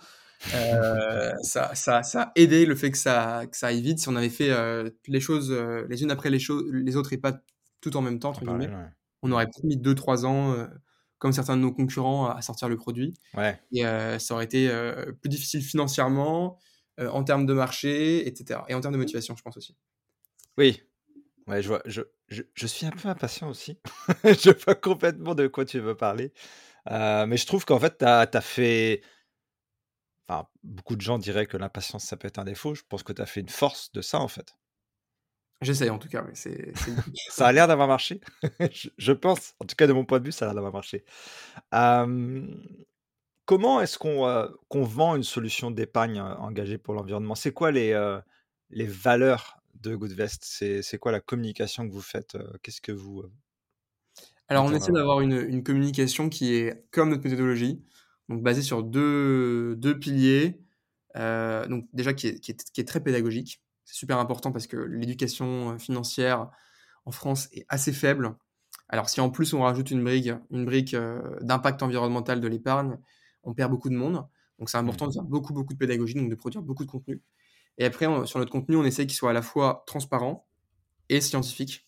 Euh, 0.54 1.32
ça, 1.42 1.74
ça, 1.76 2.04
ça, 2.04 2.22
a 2.22 2.32
aidé 2.36 2.66
le 2.66 2.76
fait 2.76 2.92
que 2.92 2.98
ça, 2.98 3.44
que 3.50 3.58
ça 3.58 3.68
aille 3.68 3.82
vite. 3.82 4.00
Si 4.00 4.10
on 4.10 4.16
avait 4.16 4.30
fait 4.30 4.52
euh, 4.52 4.90
les 5.08 5.20
choses 5.20 5.52
les 5.90 6.04
unes 6.04 6.12
après 6.12 6.30
les, 6.30 6.40
choses, 6.40 6.64
les 6.72 6.96
autres 6.96 7.14
et 7.14 7.18
pas 7.18 7.40
tout 7.82 7.96
en 7.98 8.02
même 8.02 8.20
temps, 8.20 8.30
entre 8.30 8.46
guillemets, 8.46 8.70
on 9.22 9.32
aurait 9.32 9.48
mis 9.64 9.78
2-3 9.78 10.26
ans 10.26 10.68
comme 11.18 11.32
certains 11.32 11.56
de 11.56 11.62
nos 11.62 11.72
concurrents, 11.72 12.30
à 12.30 12.42
sortir 12.42 12.70
le 12.70 12.76
produit. 12.76 13.14
Ouais. 13.36 13.60
Et 13.72 13.86
euh, 13.86 14.20
ça 14.20 14.34
aurait 14.34 14.46
été 14.46 14.70
euh, 14.70 15.12
plus 15.22 15.30
difficile 15.30 15.62
financièrement, 15.62 16.60
en 16.98 17.24
termes 17.24 17.46
de 17.46 17.54
marché, 17.54 18.26
et 18.26 18.34
cetera 18.34 18.66
et 18.70 18.74
en 18.74 18.80
termes 18.80 18.94
de 18.94 19.00
motivation, 19.00 19.36
je 19.36 19.42
pense 19.42 19.58
aussi. 19.58 19.76
Oui, 20.58 20.82
ouais, 21.48 21.62
je 21.62 21.68
vois, 21.68 21.82
je 21.86 22.02
je 22.30 22.44
je 22.54 22.68
suis 22.68 22.86
un 22.86 22.92
peu 22.92 23.10
impatient 23.10 23.50
aussi. 23.50 23.78
Je 24.24 24.64
vois 24.64 24.76
complètement 24.76 25.36
de 25.36 25.48
quoi 25.48 25.66
tu 25.66 25.80
veux 25.80 25.96
parler, 25.96 26.32
mais 26.90 27.36
je 27.36 27.46
trouve 27.46 27.66
qu'en 27.66 27.80
fait, 27.80 27.98
tu 27.98 28.06
as 28.06 28.28
tu 28.28 28.38
as 28.38 28.42
fait 28.42 29.02
enfin, 30.28 30.48
beaucoup 30.64 30.96
de 30.96 31.02
gens 31.02 31.18
diraient 31.18 31.46
que 31.46 31.58
l'impatience, 31.58 32.04
ça 32.06 32.18
peut 32.18 32.28
être 32.28 32.40
un 32.40 32.46
défaut. 32.46 32.76
Je 32.76 32.84
pense 32.88 33.04
que 33.04 33.14
tu 33.14 33.22
as 33.22 33.26
fait 33.26 33.42
une 33.42 33.50
force 33.50 33.92
de 33.92 34.02
ça, 34.02 34.20
en 34.20 34.28
fait. 34.28 34.56
J'essaye 35.62 35.90
en 35.90 36.00
tout 36.00 36.10
cas, 36.10 36.26
c'est 36.34 36.74
c'est 36.76 36.92
Ça 37.30 37.48
a 37.48 37.52
l'air 37.52 37.68
d'avoir 37.68 37.88
marché. 37.88 38.20
Je 38.72 38.90
je 38.98 39.12
pense, 39.14 39.56
en 39.60 39.66
tout 39.66 39.76
cas 39.76 39.88
de 39.88 39.94
mon 39.94 40.06
point 40.06 40.20
de 40.20 40.26
vue, 40.26 40.32
ça 40.32 40.46
a 40.46 40.48
l'air 40.48 40.56
d'avoir 40.56 40.74
marché. 40.74 41.06
Comment 43.46 43.80
est-ce 43.80 43.98
qu'on, 44.00 44.84
vend 44.84 45.16
une 45.16 45.24
solution 45.24 45.72
d'épargne, 45.72 46.20
engagée 46.20 46.78
pour 46.78 46.94
l'environnement? 46.94 47.36
C'est 47.36 47.52
quoi 47.52 47.72
les, 47.72 47.94
valeurs 48.72 49.58
de 49.76 49.96
Goodvest? 49.96 50.44
C'est 50.44 50.98
quoi 50.98 51.12
la 51.12 51.22
communication 51.22 51.88
que 51.88 51.94
vous 51.94 52.02
faites? 52.02 52.38
Qu'est-ce 52.62 52.82
que 52.82 52.92
vous, 52.92 53.24
Alors 54.50 54.66
on 54.66 54.74
essaie 54.74 54.92
d'avoir 54.92 55.22
une, 55.22 55.40
une 55.40 55.64
communication 55.64 56.28
qui 56.28 56.56
est 56.56 56.86
comme 56.92 57.10
notre 57.12 57.24
méthodologie, 57.24 57.82
donc 58.30 58.44
basée 58.44 58.62
sur 58.62 58.84
deux 58.84 59.76
2 59.78 60.00
piliers, 60.00 60.62
heu, 61.18 61.68
donc 61.70 61.88
déjà 61.94 62.14
qui 62.14 62.28
est 62.28 62.40
qui 62.40 62.52
est 62.52 62.72
qui 62.72 62.82
est 62.82 62.86
très 62.86 63.02
pédagogique. 63.04 63.62
C'est 63.86 63.96
super 63.98 64.20
important 64.20 64.52
parce 64.52 64.68
que 64.68 64.78
l'éducation, 64.78 65.74
heu, 65.74 65.78
financière 65.80 66.50
en 67.06 67.12
France 67.12 67.50
est 67.54 67.66
assez 67.70 67.94
faible. 67.94 68.36
Alors 68.90 69.10
si 69.10 69.22
en 69.22 69.30
plus 69.30 69.54
on 69.54 69.62
rajoute 69.64 69.92
une 69.92 70.04
brique 70.04 70.30
une 70.52 70.66
brique, 70.66 70.94
heu, 70.96 71.38
d'impact 71.42 71.84
environnemental 71.84 72.42
de 72.42 72.48
l'épargne, 72.48 73.00
on 73.44 73.54
perd 73.54 73.72
beaucoup 73.72 73.90
de 73.90 73.96
monde. 73.96 74.26
Donc 74.60 74.70
c'est 74.70 74.78
Mmh. 74.80 74.98
important 74.98 75.08
de 75.08 75.14
faire 75.14 75.24
beaucoup, 75.24 75.54
beaucoup 75.54 75.74
de 75.74 75.78
pédagogie, 75.80 76.16
donc 76.16 76.30
de 76.30 76.36
produire 76.36 76.62
beaucoup 76.64 76.86
de 76.86 76.92
contenu 76.92 77.22
et 77.80 77.86
après 77.86 78.08
on 78.08 78.26
sur 78.28 78.40
notre 78.40 78.52
contenu, 78.52 78.76
on 78.78 78.86
essaie 78.86 79.08
qu'il 79.08 79.16
soit 79.18 79.32
à 79.32 79.34
la 79.34 79.42
fois 79.44 79.84
transparent 79.88 80.48
et 81.10 81.22
scientifique, 81.22 81.88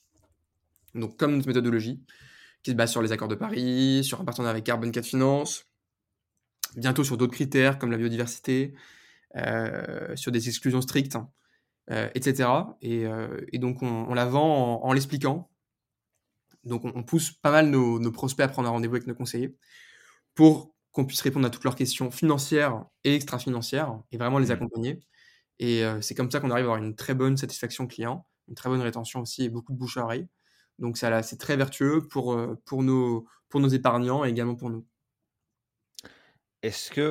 donc 0.96 1.18
comme 1.18 1.36
notre 1.36 1.48
méthodologie 1.48 2.04
qui 2.64 2.72
se 2.72 2.76
base 2.76 2.92
sur 2.92 3.02
les 3.02 3.12
accords 3.14 3.28
de 3.30 3.36
Paris, 3.36 4.04
sur 4.04 4.22
un 4.22 4.26
partenariat 4.26 4.52
avec 4.54 4.66
Carbone 4.66 4.92
4 4.92 5.06
Finance, 5.08 5.66
bientôt 6.78 7.04
sur 7.06 7.18
d'autres 7.18 7.34
critères 7.36 7.80
comme 7.80 7.92
la 7.92 7.98
biodiversité, 7.98 8.76
heu, 9.38 10.16
sur 10.18 10.32
des 10.34 10.50
exclusions 10.50 10.82
strictes, 10.82 11.18
heu, 11.92 12.10
et 12.16 12.22
cetera 12.24 12.78
et 12.82 13.06
heu 13.08 13.46
et 13.54 13.60
donc 13.60 13.84
on 13.84 14.08
on 14.10 14.16
la 14.16 14.26
vend 14.28 14.82
en 14.84 14.88
en 14.90 14.94
l'expliquant. 14.94 15.50
Donc 16.64 16.86
on 16.86 16.92
on 16.96 17.04
pousse 17.04 17.32
pas 17.32 17.52
mal 17.52 17.70
nos 17.70 18.00
nos 18.00 18.12
prospects 18.12 18.44
à 18.46 18.48
prendre 18.50 18.68
un 18.70 18.72
rendez-vous 18.72 18.96
avec 18.96 19.08
nos 19.08 19.16
conseillers 19.16 19.56
pour 20.36 20.76
qu'on 20.92 21.06
puisse 21.06 21.22
répondre 21.22 21.48
à 21.48 21.52
toutes 21.52 21.66
leurs 21.66 21.76
questions 21.76 22.12
financières 22.12 22.86
et 23.06 23.16
extra-financières 23.16 24.02
et 24.12 24.18
vraiment 24.18 24.40
les 24.40 24.52
Mmh. 24.52 24.52
accompagner 24.52 25.02
et 25.60 25.84
c'est 26.02 26.16
comme 26.16 26.32
ça 26.32 26.40
qu'on 26.42 26.52
arrive 26.52 26.66
à 26.68 26.74
avoir 26.74 26.84
une 26.84 26.96
très 26.96 27.16
bonne 27.16 27.38
satisfaction 27.38 27.88
client, 27.88 28.28
une 28.50 28.56
très 28.56 28.70
bonne 28.70 28.82
rétention 28.82 29.22
aussi 29.22 29.46
et 29.46 29.50
beaucoup 29.50 29.74
de 29.74 29.78
bouche 29.80 29.98
à 29.98 30.04
oreille. 30.06 30.28
Donc 30.80 30.98
c'est 30.98 31.38
très 31.40 31.58
vertueux 31.58 32.08
pour, 32.10 32.34
heu, 32.36 32.58
pour 32.66 32.84
nos 32.84 33.28
pour 33.50 33.62
nos 33.62 33.70
épargnants 33.70 34.26
et 34.26 34.30
également 34.30 34.56
pour 34.56 34.70
nous. 34.72 34.88
Est-ce 36.64 36.92
que, 36.92 37.02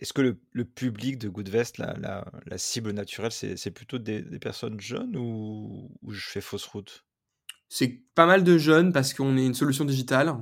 est-ce 0.00 0.12
que 0.12 0.22
le 0.22 0.40
le 0.52 0.64
public 0.64 1.18
de 1.18 1.28
Goodvest, 1.28 1.78
la 1.78 1.94
la 1.94 2.24
la 2.46 2.58
cible 2.58 2.92
naturelle, 2.92 3.32
c'est 3.32 3.70
plutôt 3.70 3.98
des 3.98 4.22
des 4.22 4.38
personnes 4.38 4.80
jeunes 4.80 5.16
ou 5.16 5.96
ou 6.02 6.12
je 6.12 6.28
fais 6.28 6.40
fausse 6.40 6.66
route? 6.66 7.04
C'est 7.68 8.04
pas 8.14 8.24
mal 8.26 8.42
de 8.44 8.56
jeunes 8.58 8.92
parce 8.92 9.12
qu'on 9.14 9.36
est 9.36 9.44
une 9.46 9.52
solution 9.54 9.84
digitale, 9.84 10.34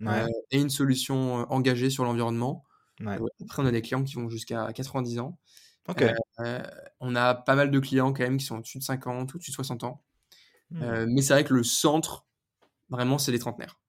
Ouais, 0.00 0.28
et 0.50 0.60
une 0.60 0.70
solution, 0.70 1.40
heu, 1.42 1.46
engagée 1.50 1.90
sur 1.90 2.04
l'environnement. 2.04 2.64
ouais. 3.00 3.22
Après 3.42 3.62
on 3.62 3.66
a 3.66 3.72
des 3.72 3.82
clients 3.82 4.04
qui 4.04 4.16
vont 4.16 4.28
jusqu'à 4.30 4.72
90 4.74 5.18
ans. 5.20 5.38
OK. 5.88 6.02
on 7.00 7.14
a 7.16 7.34
pas 7.34 7.54
mal 7.54 7.70
de 7.70 7.78
clients 7.80 8.12
quand 8.12 8.22
même 8.22 8.38
qui 8.38 8.44
sont 8.46 8.58
au-dessus 8.58 8.78
de 8.78 8.84
50, 8.84 9.34
au-dessus 9.34 9.50
de 9.50 9.54
60 9.56 9.84
ans. 9.84 10.02
Mmh. 10.70 10.98
Mais 11.08 11.22
c'est 11.22 11.32
vrai 11.34 11.44
que 11.44 11.54
le 11.54 11.64
centre, 11.64 12.26
vraiment, 12.90 13.18
c'est 13.18 13.32
les 13.32 13.38
trentenaires. 13.40 13.80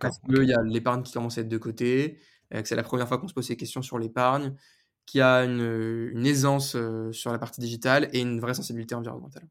Parce 0.00 0.18
D'accord, 0.18 0.20
qu'il 0.20 0.44
OK. 0.44 0.46
y 0.46 0.54
a 0.54 0.62
l'épargne 0.64 1.02
qui 1.02 1.12
commence 1.12 1.38
à 1.38 1.42
être 1.42 1.48
de 1.48 1.58
côté, 1.58 2.20
que 2.50 2.64
c'est 2.66 2.76
la 2.76 2.82
première 2.82 3.08
fois 3.08 3.18
qu'on 3.18 3.28
se 3.28 3.34
pose 3.34 3.46
ces 3.46 3.56
questions 3.56 3.82
sur 3.82 3.98
l'épargne, 3.98 4.54
qu'il 5.04 5.20
y 5.20 5.22
a 5.22 5.44
une, 5.44 6.10
une 6.12 6.26
aisance, 6.26 6.74
heu, 6.74 7.12
sur 7.12 7.32
la 7.32 7.38
partie 7.38 7.60
digitale 7.60 8.08
et 8.12 8.20
une 8.20 8.40
vraie 8.40 8.54
sensibilité 8.54 8.94
environnementale. 8.94 9.48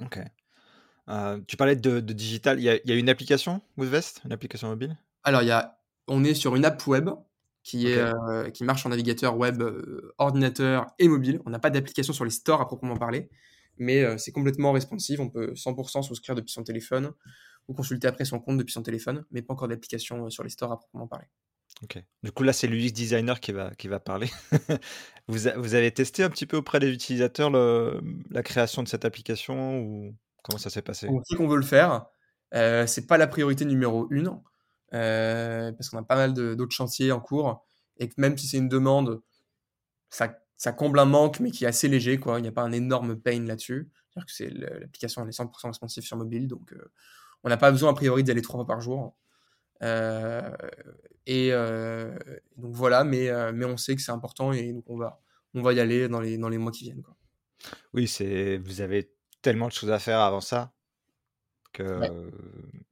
OK. 0.00 0.18
Tu 1.46 1.56
parlais 1.56 1.76
de 1.76 2.00
de 2.00 2.12
digital, 2.12 2.58
il 2.58 2.64
y 2.64 2.68
a 2.68 2.76
il 2.76 2.88
y 2.88 2.92
a 2.92 2.96
une 2.96 3.08
application 3.08 3.60
Goodvest? 3.78 4.22
Une 4.24 4.32
application 4.32 4.68
mobile? 4.68 4.96
Alors 5.22 5.42
il 5.42 5.48
y 5.48 5.52
a 5.52 5.78
on 6.08 6.24
est 6.24 6.34
sur 6.34 6.56
une 6.56 6.64
app 6.64 6.86
web 6.86 7.10
qui 7.62 7.86
est, 7.88 8.52
qui 8.52 8.62
marche 8.64 8.84
en 8.84 8.90
navigateur 8.90 9.38
web, 9.38 9.62
ordinateur 10.18 10.86
et 10.98 11.08
mobile. 11.08 11.40
On 11.46 11.50
n'a 11.50 11.58
pas 11.58 11.70
d'application 11.70 12.12
sur 12.12 12.24
les 12.24 12.30
stores 12.30 12.60
à 12.60 12.66
proprement 12.66 12.96
parler, 12.96 13.30
mais 13.78 14.18
c'est 14.18 14.32
complètement 14.32 14.72
responsive. 14.72 15.20
On 15.20 15.30
peut 15.30 15.54
100% 15.54 16.02
souscrire 16.02 16.34
depuis 16.34 16.52
son 16.52 16.62
téléphone 16.62 17.12
ou 17.68 17.72
consulter 17.72 18.06
après 18.06 18.26
son 18.26 18.38
compte 18.38 18.58
depuis 18.58 18.72
son 18.72 18.82
téléphone, 18.82 19.24
mais 19.30 19.40
pas 19.40 19.54
encore 19.54 19.68
d'application, 19.68 20.28
sur 20.28 20.42
les 20.42 20.50
stores 20.50 20.72
à 20.72 20.78
proprement 20.78 21.06
parler. 21.06 21.26
OK. 21.82 21.98
Du 22.22 22.32
coup, 22.32 22.42
là, 22.44 22.52
c'est 22.52 22.66
l'UX 22.66 22.92
designer 22.92 23.40
qui 23.40 23.52
va 23.52 23.74
qui 23.74 23.88
va 23.88 24.00
parler. 24.00 24.30
Vous 25.28 25.48
a 25.48 25.56
vous 25.56 25.74
avez 25.74 25.90
testé 25.90 26.22
un 26.22 26.28
petit 26.30 26.44
peu 26.46 26.58
auprès 26.58 26.80
des 26.80 26.90
utilisateurs 26.92 27.50
la 27.50 28.42
création 28.42 28.82
de 28.82 28.88
cette 28.88 29.06
application 29.06 29.78
ou 29.80 30.14
comment 30.42 30.58
ça 30.58 30.68
s'est 30.68 30.82
passé? 30.82 31.14
On 31.14 31.22
sait 31.24 31.36
qu'on 31.36 31.48
veut 31.48 31.56
le 31.56 31.62
faire, 31.62 32.06
heu, 32.54 32.86
c'est 32.86 33.06
pas 33.06 33.18
la 33.18 33.26
priorité 33.26 33.64
numéro 33.64 34.08
1, 34.10 34.42
heu, 34.94 35.72
parce 35.76 35.90
qu'on 35.90 35.98
a 35.98 36.02
pas 36.02 36.16
mal 36.16 36.32
d'autres 36.34 36.74
chantiers 36.74 37.12
en 37.12 37.20
cours 37.20 37.66
et 37.98 38.08
que 38.08 38.14
même 38.18 38.36
si 38.38 38.46
c'est 38.48 38.58
une 38.58 38.68
demande, 38.68 39.22
ça 40.10 40.38
ça 40.58 40.72
comble 40.72 40.98
un 41.00 41.06
manque, 41.06 41.40
mais 41.40 41.50
qui 41.52 41.64
est 41.64 41.68
assez 41.68 41.88
léger, 41.88 42.18
quoi. 42.18 42.38
Il 42.40 42.42
n'y 42.42 42.48
a 42.48 42.52
pas 42.52 42.62
un 42.62 42.72
énorme 42.72 43.16
pain 43.20 43.44
là-dessus. 43.44 43.90
C'est-à-dire 44.10 44.60
que 44.66 44.80
l'application, 44.82 45.22
elle 45.22 45.30
est 45.30 45.32
100% 45.32 45.68
responsive 45.68 46.04
sur 46.04 46.16
mobile, 46.18 46.48
donc 46.48 46.72
heu, 46.74 46.92
on 47.44 47.48
n'a 47.50 47.56
pas 47.58 47.70
besoin 47.72 47.90
a 47.92 47.94
priori 47.94 48.24
d'y 48.24 48.30
aller 48.32 48.42
3 48.42 48.58
fois 48.58 48.66
par 48.66 48.80
jour. 48.80 49.16
Heu 49.82 50.56
et 51.26 51.52
heu, 51.52 52.16
donc 52.56 52.74
voilà, 52.74 53.04
mais 53.04 53.28
heu, 53.30 53.52
mais 53.52 53.64
on 53.66 53.76
sait 53.76 53.96
que 53.96 54.02
c'est 54.02 54.12
important 54.12 54.52
et 54.52 54.72
donc 54.72 54.84
on 54.88 54.96
va 54.98 55.20
on 55.54 55.62
va 55.62 55.72
y 55.72 55.80
aller 55.80 56.08
dans 56.08 56.20
les 56.20 56.38
dans 56.38 56.48
les 56.50 56.58
mois 56.58 56.72
qui 56.72 56.84
viennent, 56.84 57.02
quoi. 57.02 57.16
Oui, 57.94 58.08
c'est 58.08 58.58
vous 58.58 58.80
avez 58.80 59.14
tellement 59.42 59.68
de 59.68 59.72
choses 59.72 59.90
à 59.90 59.98
faire 59.98 60.20
avant 60.20 60.40
ça 60.40 60.74
Ouais. 61.96 62.08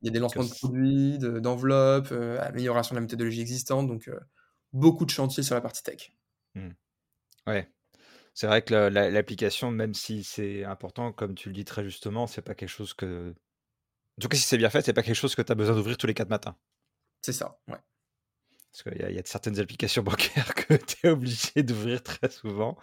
Il 0.02 0.06
y 0.06 0.10
a 0.10 0.12
des 0.12 0.18
que 0.30 0.38
lancements 0.38 0.44
de 0.44 0.50
produits, 0.50 1.18
de 1.18 1.40
d'enveloppes, 1.40 2.12
heu, 2.12 2.40
amélioration 2.40 2.94
de 2.94 2.98
la 2.98 3.02
méthodologie 3.02 3.40
existante, 3.42 3.88
donc 3.88 4.10
beaucoup 4.72 5.04
de 5.06 5.10
chantiers 5.10 5.42
sur 5.44 5.54
la 5.56 5.60
partie 5.62 5.82
tech. 5.82 6.12
mmh, 6.54 6.68
ouais. 7.48 7.72
C'est 8.34 8.46
vrai 8.48 8.62
que 8.64 8.74
la 8.74 9.10
l'application, 9.10 9.70
même 9.72 9.94
si 9.94 10.24
c'est 10.24 10.64
important, 10.64 11.12
comme 11.12 11.34
tu 11.36 11.48
le 11.50 11.54
dis 11.54 11.64
très 11.66 11.84
justement, 11.84 12.26
c'est 12.28 12.42
pas 12.42 12.54
quelque 12.54 12.68
chose 12.70 12.94
que 12.94 13.34
en 14.18 14.22
tout 14.22 14.28
cas, 14.28 14.36
si 14.38 14.44
c'est 14.44 14.58
bien 14.58 14.70
fait, 14.70 14.82
c'est 14.82 14.92
pas 14.94 15.02
quelque 15.04 15.16
chose 15.16 15.34
que 15.36 15.42
tu 15.42 15.52
as 15.52 15.56
besoin 15.56 15.76
d'ouvrir 15.76 15.98
tous 15.98 16.06
les 16.08 16.14
4 16.14 16.30
matins. 16.30 16.56
C'est 17.22 17.32
ça, 17.32 17.58
ouais. 17.68 17.76
Parce 18.72 18.82
qu'il 18.85 19.14
y 19.14 19.18
a 19.18 19.22
certaines 19.24 19.61
applications 19.61 20.02
bancaires 20.04 20.54
que 20.54 20.74
tu 20.74 21.06
es 21.06 21.11
obligé 21.11 21.62
d'ouvrir 21.62 22.02
très 22.02 22.30
souvent 22.30 22.78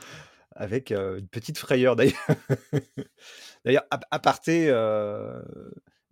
avec, 0.56 0.92
heu, 0.92 1.20
une 1.20 1.28
petite 1.28 1.58
frayeur 1.58 1.96
d'ailleurs. 1.96 2.28
D'ailleurs, 3.66 3.84
ap 3.92 4.06
aparté, 4.12 4.70
heu, 4.70 5.44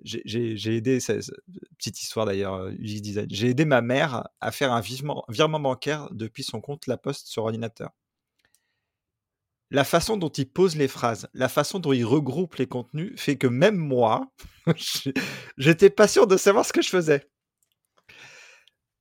j'ai 0.04 0.76
aidé 0.78 1.00
petite 1.78 2.02
histoire 2.02 2.26
d'ailleurs, 2.26 2.72
design. 2.72 3.28
J'ai 3.32 3.50
aidé 3.50 3.66
ma 3.66 3.82
mère 3.82 4.28
à 4.42 4.52
faire 4.52 4.74
un 4.74 4.82
virement 4.82 5.60
bancaire 5.60 6.10
depuis 6.12 6.44
son 6.44 6.62
compte 6.62 6.88
La 6.88 6.98
Poste 6.98 7.28
sur 7.28 7.44
ordinateur. 7.44 7.92
La 9.72 9.84
façon 9.84 10.18
dont 10.18 10.30
il 10.30 10.50
pose 10.50 10.76
les 10.78 10.88
phrases, 10.88 11.28
la 11.34 11.50
façon 11.50 11.80
dont 11.80 11.92
il 11.94 12.06
regroupe 12.06 12.56
les 12.56 12.68
contenus 12.68 13.13
fait 13.18 13.38
que 13.38 13.48
même 13.48 13.76
moi, 13.78 14.32
j'étais 15.58 15.90
pas 15.90 16.08
sûr 16.08 16.28
de 16.28 16.38
savoir 16.38 16.66
ce 16.66 16.72
que 16.74 16.82
je 16.82 16.90
faisais. 16.90 17.30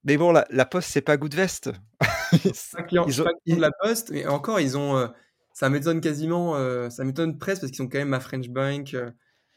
Mais 0.06 0.16
bon, 0.16 0.30
la 0.32 0.46
La 0.50 0.64
Poste, 0.64 0.88
c'est 0.90 1.00
pas 1.02 1.16
Goodvest. 1.16 1.70
Pas 2.72 2.82
client 2.84 3.06
je 3.08 3.10
Ils 3.10 3.22
ont 3.22 3.24
pas 3.24 3.32
client 3.44 3.56
de 3.56 3.60
la 3.62 3.70
Poste 3.80 4.10
et 4.12 4.26
encore 4.26 4.60
ils 4.60 4.76
ont, 4.78 4.96
heu, 4.98 5.08
ça 5.52 5.68
m'étonne 5.70 6.00
quasiment, 6.00 6.56
heu, 6.58 6.90
ça 6.90 7.04
m'étonne 7.04 7.38
presque 7.38 7.62
parce 7.62 7.72
qu'ils 7.72 7.82
ont 7.82 7.88
quand 7.88 7.98
même 7.98 8.08
ma 8.08 8.20
French 8.20 8.48
Bank, 8.48 8.94
heu, 8.94 9.12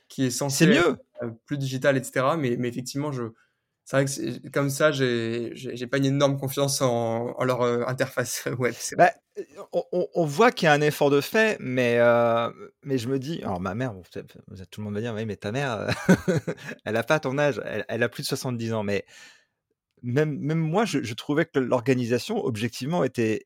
qui 0.09 0.25
est 0.25 0.31
censée 0.31 0.65
être, 0.71 0.85
mieux! 0.85 0.97
heu, 1.23 1.33
plus 1.45 1.57
digitale 1.57 1.97
et 1.97 2.03
cetera, 2.03 2.37
mais 2.37 2.55
mais 2.57 2.69
effectivement 2.69 3.11
je 3.11 3.23
c'est 3.85 3.97
vrai 3.97 4.05
que 4.05 4.49
comme 4.49 4.69
ça 4.69 4.91
j'ai 4.91 5.87
pas 5.91 5.97
une 5.97 6.05
énorme 6.05 6.37
confiance 6.39 6.81
en 6.81 7.35
en 7.37 7.43
leur, 7.45 7.63
heu, 7.63 7.87
interface 7.87 8.47
web. 8.59 8.75
Bah, 8.97 9.11
on 9.73 10.25
voit 10.25 10.51
qu'il 10.51 10.65
y 10.65 10.69
a 10.69 10.73
un 10.73 10.81
effort 10.81 11.09
de 11.09 11.21
fait, 11.21 11.57
mais 11.59 11.99
mais 12.83 12.97
je 12.97 13.07
me 13.09 13.19
dis 13.19 13.41
alors 13.43 13.59
ma 13.59 13.75
mère, 13.75 13.93
tout 14.71 14.81
le 14.81 14.85
monde 14.85 14.95
va 14.95 15.01
dire: 15.01 15.13
«Oui, 15.15 15.25
mais 15.25 15.35
ta 15.37 15.51
mère, 15.51 15.87
elle 16.85 16.95
a 16.97 17.03
pas 17.03 17.19
ton 17.19 17.37
âge, 17.37 17.61
elle 17.65 17.85
elle 17.87 18.03
a 18.03 18.09
plus 18.09 18.23
de 18.23 18.27
70 18.27 18.73
ans», 18.73 18.83
mais 18.83 19.05
même 20.03 20.59
moi, 20.59 20.85
je 20.85 21.13
trouvais 21.13 21.45
que 21.45 21.59
l'organisation, 21.59 22.43
objectivement, 22.43 23.03
était 23.03 23.45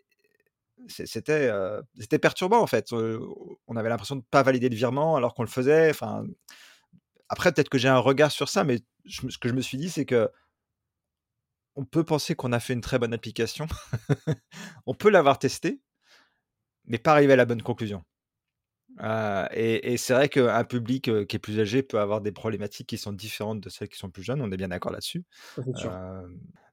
c'était, 0.88 1.50
heu, 1.52 1.82
c'était 2.00 2.20
perturbant, 2.20 2.60
en 2.62 2.68
fait, 2.68 2.92
heu, 2.94 3.20
on 3.68 3.76
avait 3.78 3.90
l'impression 3.90 4.16
de 4.18 4.24
pas 4.32 4.44
valider 4.44 4.70
le 4.70 4.76
virement 4.76 5.16
alors 5.16 5.34
qu'on 5.34 5.44
le 5.44 5.50
faisait, 5.50 5.90
enfin, 5.90 6.26
après 7.30 7.52
peut-être 7.52 7.70
que 7.70 7.78
j'ai 7.78 7.88
un 7.90 7.98
regard 7.98 8.32
sur 8.32 8.50
ça, 8.50 8.64
mais 8.64 8.80
ce 9.08 9.38
que 9.38 9.50
je 9.50 9.54
me 9.54 9.62
suis 9.62 9.78
dit, 9.78 9.90
c'est 9.90 10.06
qu'on 10.06 11.86
peut 11.86 12.04
penser 12.04 12.36
qu'on 12.36 12.52
a 12.52 12.60
fait 12.60 12.74
une 12.74 12.82
très 12.82 13.00
bonne 13.00 13.14
application, 13.14 13.68
on 14.86 14.94
peut 14.94 15.10
l'avoir 15.10 15.40
testée 15.40 15.82
mais 16.86 16.98
pas 16.98 17.12
arrivé 17.12 17.34
à 17.34 17.36
la 17.36 17.46
bonne 17.46 17.62
conclusion. 17.62 18.04
Heu 19.02 19.48
et 19.54 19.94
et 19.94 19.98
c'est 19.98 20.14
vrai 20.14 20.30
qu'un 20.30 20.64
public, 20.66 21.06
qui 21.28 21.36
est 21.36 21.40
plus 21.40 21.60
âgé 21.60 21.82
peut 21.84 22.00
avoir 22.00 22.22
des 22.22 22.32
problématiques 22.32 22.88
qui 22.88 22.98
sont 22.98 23.12
différentes 23.14 23.60
de 23.62 23.70
celles 23.70 23.90
qui 23.90 23.98
sont 23.98 24.12
plus 24.12 24.24
jeunes, 24.24 24.42
on 24.42 24.52
est 24.52 24.58
bien 24.58 24.68
d'accord 24.70 24.92
là-dessus. 24.92 25.26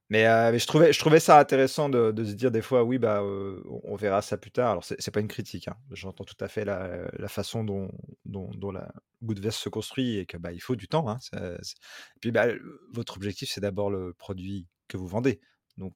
Mais 0.09 0.25
je 0.59 0.67
trouvais 0.67 0.93
je 0.93 0.99
trouvais 0.99 1.19
ça 1.21 1.39
intéressant 1.39 1.89
de 1.89 2.11
de 2.11 2.23
se 2.25 2.33
dire 2.33 2.51
des 2.51 2.61
fois: 2.61 2.83
«Oui, 2.83 2.99
bah, 2.99 3.23
on 3.23 3.95
verra 3.95 4.21
ça 4.21 4.37
plus 4.37 4.51
tard». 4.51 4.71
Alors 4.71 4.83
c'est 4.85 5.11
pas 5.11 5.21
une 5.21 5.27
critique, 5.29 5.67
hein. 5.69 5.77
J'entends 5.91 6.25
tout 6.25 6.35
à 6.41 6.47
fait 6.49 6.65
la 6.65 7.09
la 7.17 7.27
façon 7.29 7.63
dont 7.63 7.89
dont 8.25 8.49
dont 8.55 8.71
la 8.71 8.91
Goodverse 9.23 9.57
se 9.57 9.69
construit 9.69 10.17
et 10.17 10.25
que, 10.25 10.37
bah, 10.37 10.51
il 10.53 10.61
faut 10.61 10.75
du 10.75 10.87
temps, 10.89 11.07
hein. 11.09 11.19
Ça 11.21 11.37
et 12.17 12.19
puis, 12.21 12.31
bah, 12.31 12.47
votre 12.93 13.15
objectif, 13.17 13.49
c'est 13.51 13.61
d'abord 13.61 13.89
le 13.91 14.13
produit 14.13 14.67
que 14.89 14.97
vous 14.97 15.07
vendez. 15.07 15.41
Donc 15.77 15.93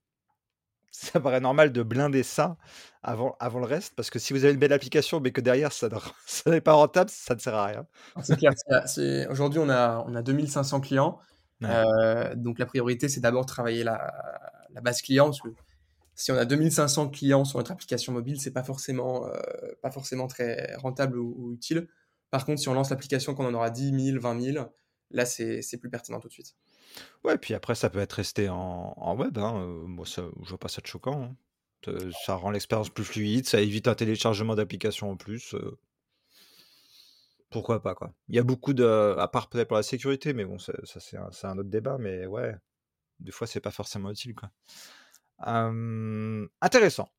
ça 0.95 1.19
paraît 1.19 1.39
normal 1.41 1.71
de 1.71 1.83
blinder 1.83 2.23
ça 2.23 2.57
avant 3.03 3.35
avant 3.39 3.59
le 3.59 3.65
reste, 3.65 3.95
parce 3.95 4.09
que 4.09 4.19
si 4.19 4.33
vous 4.33 4.43
avez 4.45 4.53
une 4.53 4.59
belle 4.59 4.73
application, 4.73 5.19
mais 5.19 5.31
que 5.31 5.41
derrière 5.41 5.71
ça 5.73 5.89
ne 5.89 5.95
ça 6.27 6.49
n'est 6.51 6.61
pas 6.61 6.73
rentable, 6.73 7.09
ça 7.09 7.35
ne 7.35 7.39
sert 7.39 7.55
à 7.55 7.65
rien. 7.67 7.87
C'est 8.23 8.35
clair, 8.37 8.53
aujourd'hui, 9.29 9.59
on 9.59 9.69
a 9.69 10.03
on 10.07 10.15
a 10.15 10.21
2 10.21 10.47
500 10.47 10.79
clients, 10.79 11.19
Ouais. 11.61 11.85
heu, 11.85 12.35
donc 12.35 12.59
la 12.59 12.65
priorité, 12.65 13.09
c'est 13.09 13.19
d'abord 13.19 13.45
travailler 13.45 13.83
la 13.83 14.13
la 14.69 14.81
base 14.81 15.01
client, 15.01 15.25
parce 15.25 15.41
que 15.41 15.49
si 16.15 16.31
on 16.31 16.37
a 16.37 16.45
2 16.45 16.71
500 16.71 17.09
clients 17.09 17.45
sur 17.45 17.59
notre 17.59 17.71
application 17.73 18.13
mobile, 18.13 18.39
c'est 18.41 18.51
pas 18.53 18.63
forcément, 18.63 19.27
heu, 19.27 19.33
pas 19.81 19.91
forcément 19.91 20.27
très 20.27 20.75
rentable 20.77 21.19
ou 21.19 21.35
ou 21.37 21.53
utile. 21.53 21.89
Par 22.31 22.45
contre, 22.45 22.61
si 22.61 22.69
on 22.69 22.73
lance 22.75 22.89
l'application, 22.91 23.35
qu'on 23.35 23.45
en 23.47 23.53
aura 23.55 23.69
10 23.71 23.91
000, 23.93 24.19
20 24.19 24.35
000, 24.35 24.73
là, 25.11 25.25
c'est 25.25 25.61
c'est 25.61 25.77
plus 25.79 25.89
pertinent 25.89 26.19
tout 26.21 26.29
de 26.29 26.33
suite. 26.33 26.55
Ouais, 27.23 27.37
puis 27.37 27.53
après 27.53 27.75
ça 27.75 27.89
peut 27.89 27.99
être 27.99 28.13
resté 28.13 28.49
en 28.49 28.93
en 28.97 29.15
web, 29.17 29.37
hein, 29.37 29.59
heu, 29.61 29.83
moi 29.87 30.05
ça 30.05 30.23
je 30.43 30.49
vois 30.49 30.57
pas 30.59 30.67
ça 30.69 30.81
de 30.81 30.87
choquant, 30.87 31.23
hein. 31.23 31.35
Ça 32.25 32.33
rend 32.35 32.49
l'expérience 32.49 32.89
plus 32.89 33.03
fluide, 33.03 33.45
ça 33.47 33.61
évite 33.61 33.87
un 33.87 33.93
téléchargement 33.95 34.55
d'applications 34.55 35.11
en 35.11 35.17
plus, 35.17 35.53
heu 35.53 35.77
pourquoi 37.49 37.81
pas, 37.81 37.95
quoi. 37.95 38.13
Il 38.27 38.35
y 38.35 38.39
a 38.39 38.43
beaucoup 38.43 38.73
de 38.73 39.15
à 39.17 39.27
part 39.27 39.49
peut-être 39.49 39.67
pour 39.69 39.77
la 39.77 39.83
sécurité, 39.83 40.33
mais 40.33 40.45
bon, 40.45 40.59
ça 40.59 40.73
c'est 40.85 41.17
un 41.47 41.57
autre 41.57 41.69
débat, 41.69 41.97
mais 41.99 42.25
ouais, 42.25 42.55
des 43.19 43.31
fois 43.31 43.47
c'est 43.47 43.61
pas 43.61 43.71
forcément 43.71 44.11
utile, 44.11 44.35
quoi. 44.35 44.51
Intéressant. 46.61 47.09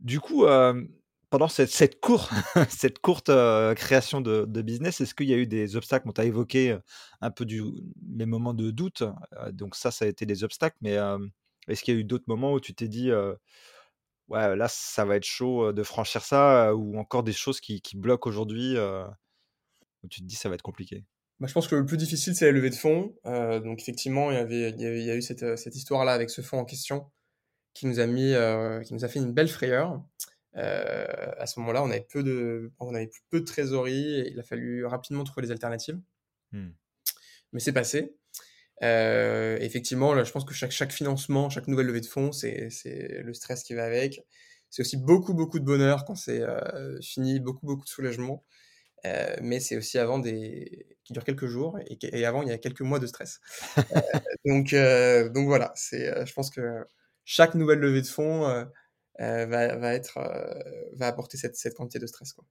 Du 0.00 0.20
coup, 0.20 0.46
pendant 1.34 1.48
cette 1.48 1.70
cette 1.70 2.00
cour 2.00 2.30
cette 2.68 3.00
courte, 3.00 3.28
heu, 3.28 3.74
création 3.74 4.20
de 4.20 4.62
business, 4.62 5.00
est-ce 5.00 5.16
qu'il 5.16 5.28
y 5.28 5.34
a 5.34 5.36
eu 5.36 5.48
des 5.48 5.74
obstacles? 5.74 6.06
Bon, 6.06 6.12
tu 6.12 6.20
as 6.20 6.26
évoqué, 6.26 6.70
heu, 6.74 6.82
un 7.20 7.32
peu 7.32 7.44
les 7.44 8.24
moments 8.24 8.54
de 8.54 8.70
doute, 8.70 9.02
heu, 9.02 9.50
donc 9.50 9.74
ça, 9.74 9.90
ça 9.90 10.04
a 10.04 10.08
été 10.08 10.26
des 10.26 10.44
obstacles, 10.44 10.76
mais, 10.80 10.96
est-ce 11.66 11.82
qu'il 11.82 11.92
y 11.92 11.96
a 11.96 12.00
eu 12.00 12.04
d'autres 12.04 12.26
moments 12.28 12.52
où 12.52 12.60
tu 12.60 12.72
t'es 12.72 12.86
dit, 12.86 13.10
«Ouais, 14.28 14.54
là, 14.54 14.68
ça 14.68 15.04
va 15.04 15.16
être 15.16 15.24
chaud, 15.24 15.72
de 15.72 15.82
franchir 15.82 16.22
ça», 16.22 16.72
ou 16.76 16.96
encore 17.00 17.24
des 17.24 17.32
choses 17.32 17.60
qui 17.60 17.82
bloquent 17.96 18.30
aujourd'hui, 18.30 18.76
où 18.78 20.08
tu 20.08 20.20
te 20.20 20.26
dis: 20.26 20.36
«Ça 20.36 20.48
va 20.48 20.54
être 20.54 20.62
compliqué»? 20.62 21.04
Bah, 21.40 21.48
je 21.48 21.52
pense 21.52 21.66
que 21.66 21.74
le 21.74 21.84
plus 21.84 21.96
difficile, 21.96 22.36
c'est 22.36 22.44
la 22.44 22.52
levée 22.52 22.70
de 22.70 22.76
fonds, 22.76 23.12
donc 23.24 23.80
effectivement, 23.80 24.30
il 24.30 24.36
y 24.36 25.10
a 25.10 25.16
eu 25.16 25.20
cette, 25.22 25.58
cette 25.58 25.74
histoire-là 25.74 26.12
avec 26.12 26.30
ce 26.30 26.42
fonds 26.42 26.58
en 26.58 26.64
question 26.64 27.10
qui 27.74 27.86
nous 27.86 28.00
a 28.00 28.06
mis, 28.06 28.34
qui 28.86 28.94
nous 28.94 29.04
a 29.04 29.08
fait 29.08 29.18
une 29.18 29.32
belle 29.32 29.48
frayeur. 29.48 30.02
Heu, 30.56 30.60
à 30.60 31.46
ce 31.46 31.58
moment-là, 31.60 31.82
on 31.82 31.90
avait 31.90 32.06
peu 32.08 32.22
de 32.22 32.72
on 32.78 32.94
avait 32.94 33.10
peu 33.30 33.40
de 33.40 33.44
trésorerie 33.44 34.20
et 34.20 34.30
il 34.30 34.38
a 34.38 34.42
fallu 34.42 34.84
rapidement 34.86 35.24
trouver 35.24 35.46
des 35.46 35.52
alternatives. 35.52 35.98
Mmh. 36.52 36.68
Mais 37.52 37.60
c'est 37.60 37.72
passé. 37.72 38.16
Heu, 38.82 39.58
effectivement, 39.60 40.14
là, 40.14 40.24
je 40.24 40.32
pense 40.32 40.44
que 40.44 40.54
chaque 40.54 40.72
chaque 40.72 40.92
financement, 40.92 41.50
chaque 41.50 41.68
nouvelle 41.68 41.86
levée 41.86 42.00
de 42.00 42.06
fonds, 42.06 42.32
c'est 42.32 42.68
le 43.24 43.34
stress 43.34 43.62
qui 43.64 43.74
va 43.74 43.84
avec. 43.84 44.20
C'est 44.70 44.82
aussi 44.82 44.96
beaucoup, 44.96 45.34
beaucoup 45.34 45.60
de 45.60 45.64
bonheur 45.64 46.04
quand 46.04 46.16
c'est, 46.16 46.40
heu, 46.40 46.98
fini, 47.02 47.40
beaucoup, 47.40 47.66
beaucoup 47.66 47.84
de 47.84 47.88
soulagement. 47.88 48.44
Mais 49.42 49.60
c'est 49.60 49.76
aussi 49.76 49.98
avant 49.98 50.18
des 50.18 50.86
qui 51.04 51.12
durent 51.12 51.24
quelques 51.24 51.46
jours 51.46 51.78
et 51.88 52.24
avant, 52.26 52.42
il 52.42 52.48
y 52.48 52.52
a 52.52 52.58
quelques 52.58 52.80
mois 52.80 52.98
de 52.98 53.06
stress. 53.06 53.40
Donc 54.44 54.74
voilà, 55.46 55.72
c'est, 55.76 56.26
je 56.26 56.32
pense 56.32 56.50
que 56.50 56.84
chaque 57.24 57.54
nouvelle 57.54 57.78
levée 57.80 58.02
de 58.02 58.06
fonds, 58.06 58.66
va 59.18 59.76
va 59.76 59.94
être, 59.94 60.18
heu, 60.18 60.90
va 60.96 61.06
apporter 61.08 61.36
cette 61.36 61.56
cette 61.56 61.74
quantité 61.74 61.98
de 61.98 62.06
stress, 62.06 62.32
quoi. 62.32 62.44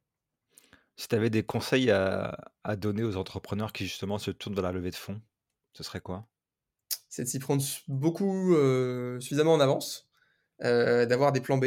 Si 0.95 1.08
tu 1.08 1.15
avais 1.15 1.30
des 1.30 1.43
conseils 1.43 1.91
à 1.91 2.38
à 2.63 2.76
donner 2.76 3.04
aux 3.04 3.17
entrepreneurs 3.17 3.73
qui 3.73 3.86
justement 3.86 4.17
se 4.19 4.32
tournent 4.32 4.56
vers 4.56 4.63
la 4.63 4.71
levée 4.71 4.91
de 4.91 4.95
fonds, 4.95 5.21
ce 5.73 5.84
serait 5.84 6.02
quoi? 6.02 6.28
C'est 7.10 7.23
de 7.23 7.28
s'y 7.30 7.39
prendre 7.39 7.63
beaucoup, 7.88 8.54
heu, 8.56 9.17
suffisamment 9.21 9.54
en 9.54 9.60
avance, 9.62 10.10
d'avoir 10.60 11.32
des 11.32 11.41
plans 11.41 11.58
B. 11.58 11.65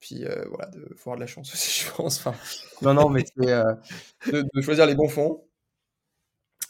Puis, 0.00 0.24
voilà, 0.48 0.66
de 0.70 0.94
faut 0.96 1.10
avoir 1.10 1.16
de 1.16 1.20
la 1.20 1.26
chance 1.26 1.52
aussi, 1.54 1.84
je 1.84 1.92
pense, 1.94 2.18
enfin, 2.18 2.34
non, 2.82 2.94
non, 2.94 3.08
mais 3.10 3.24
c'est, 3.26 3.46
de 4.32 4.44
de 4.54 4.60
choisir 4.62 4.86
les 4.86 4.94
bons 4.94 5.08
fonds, 5.08 5.44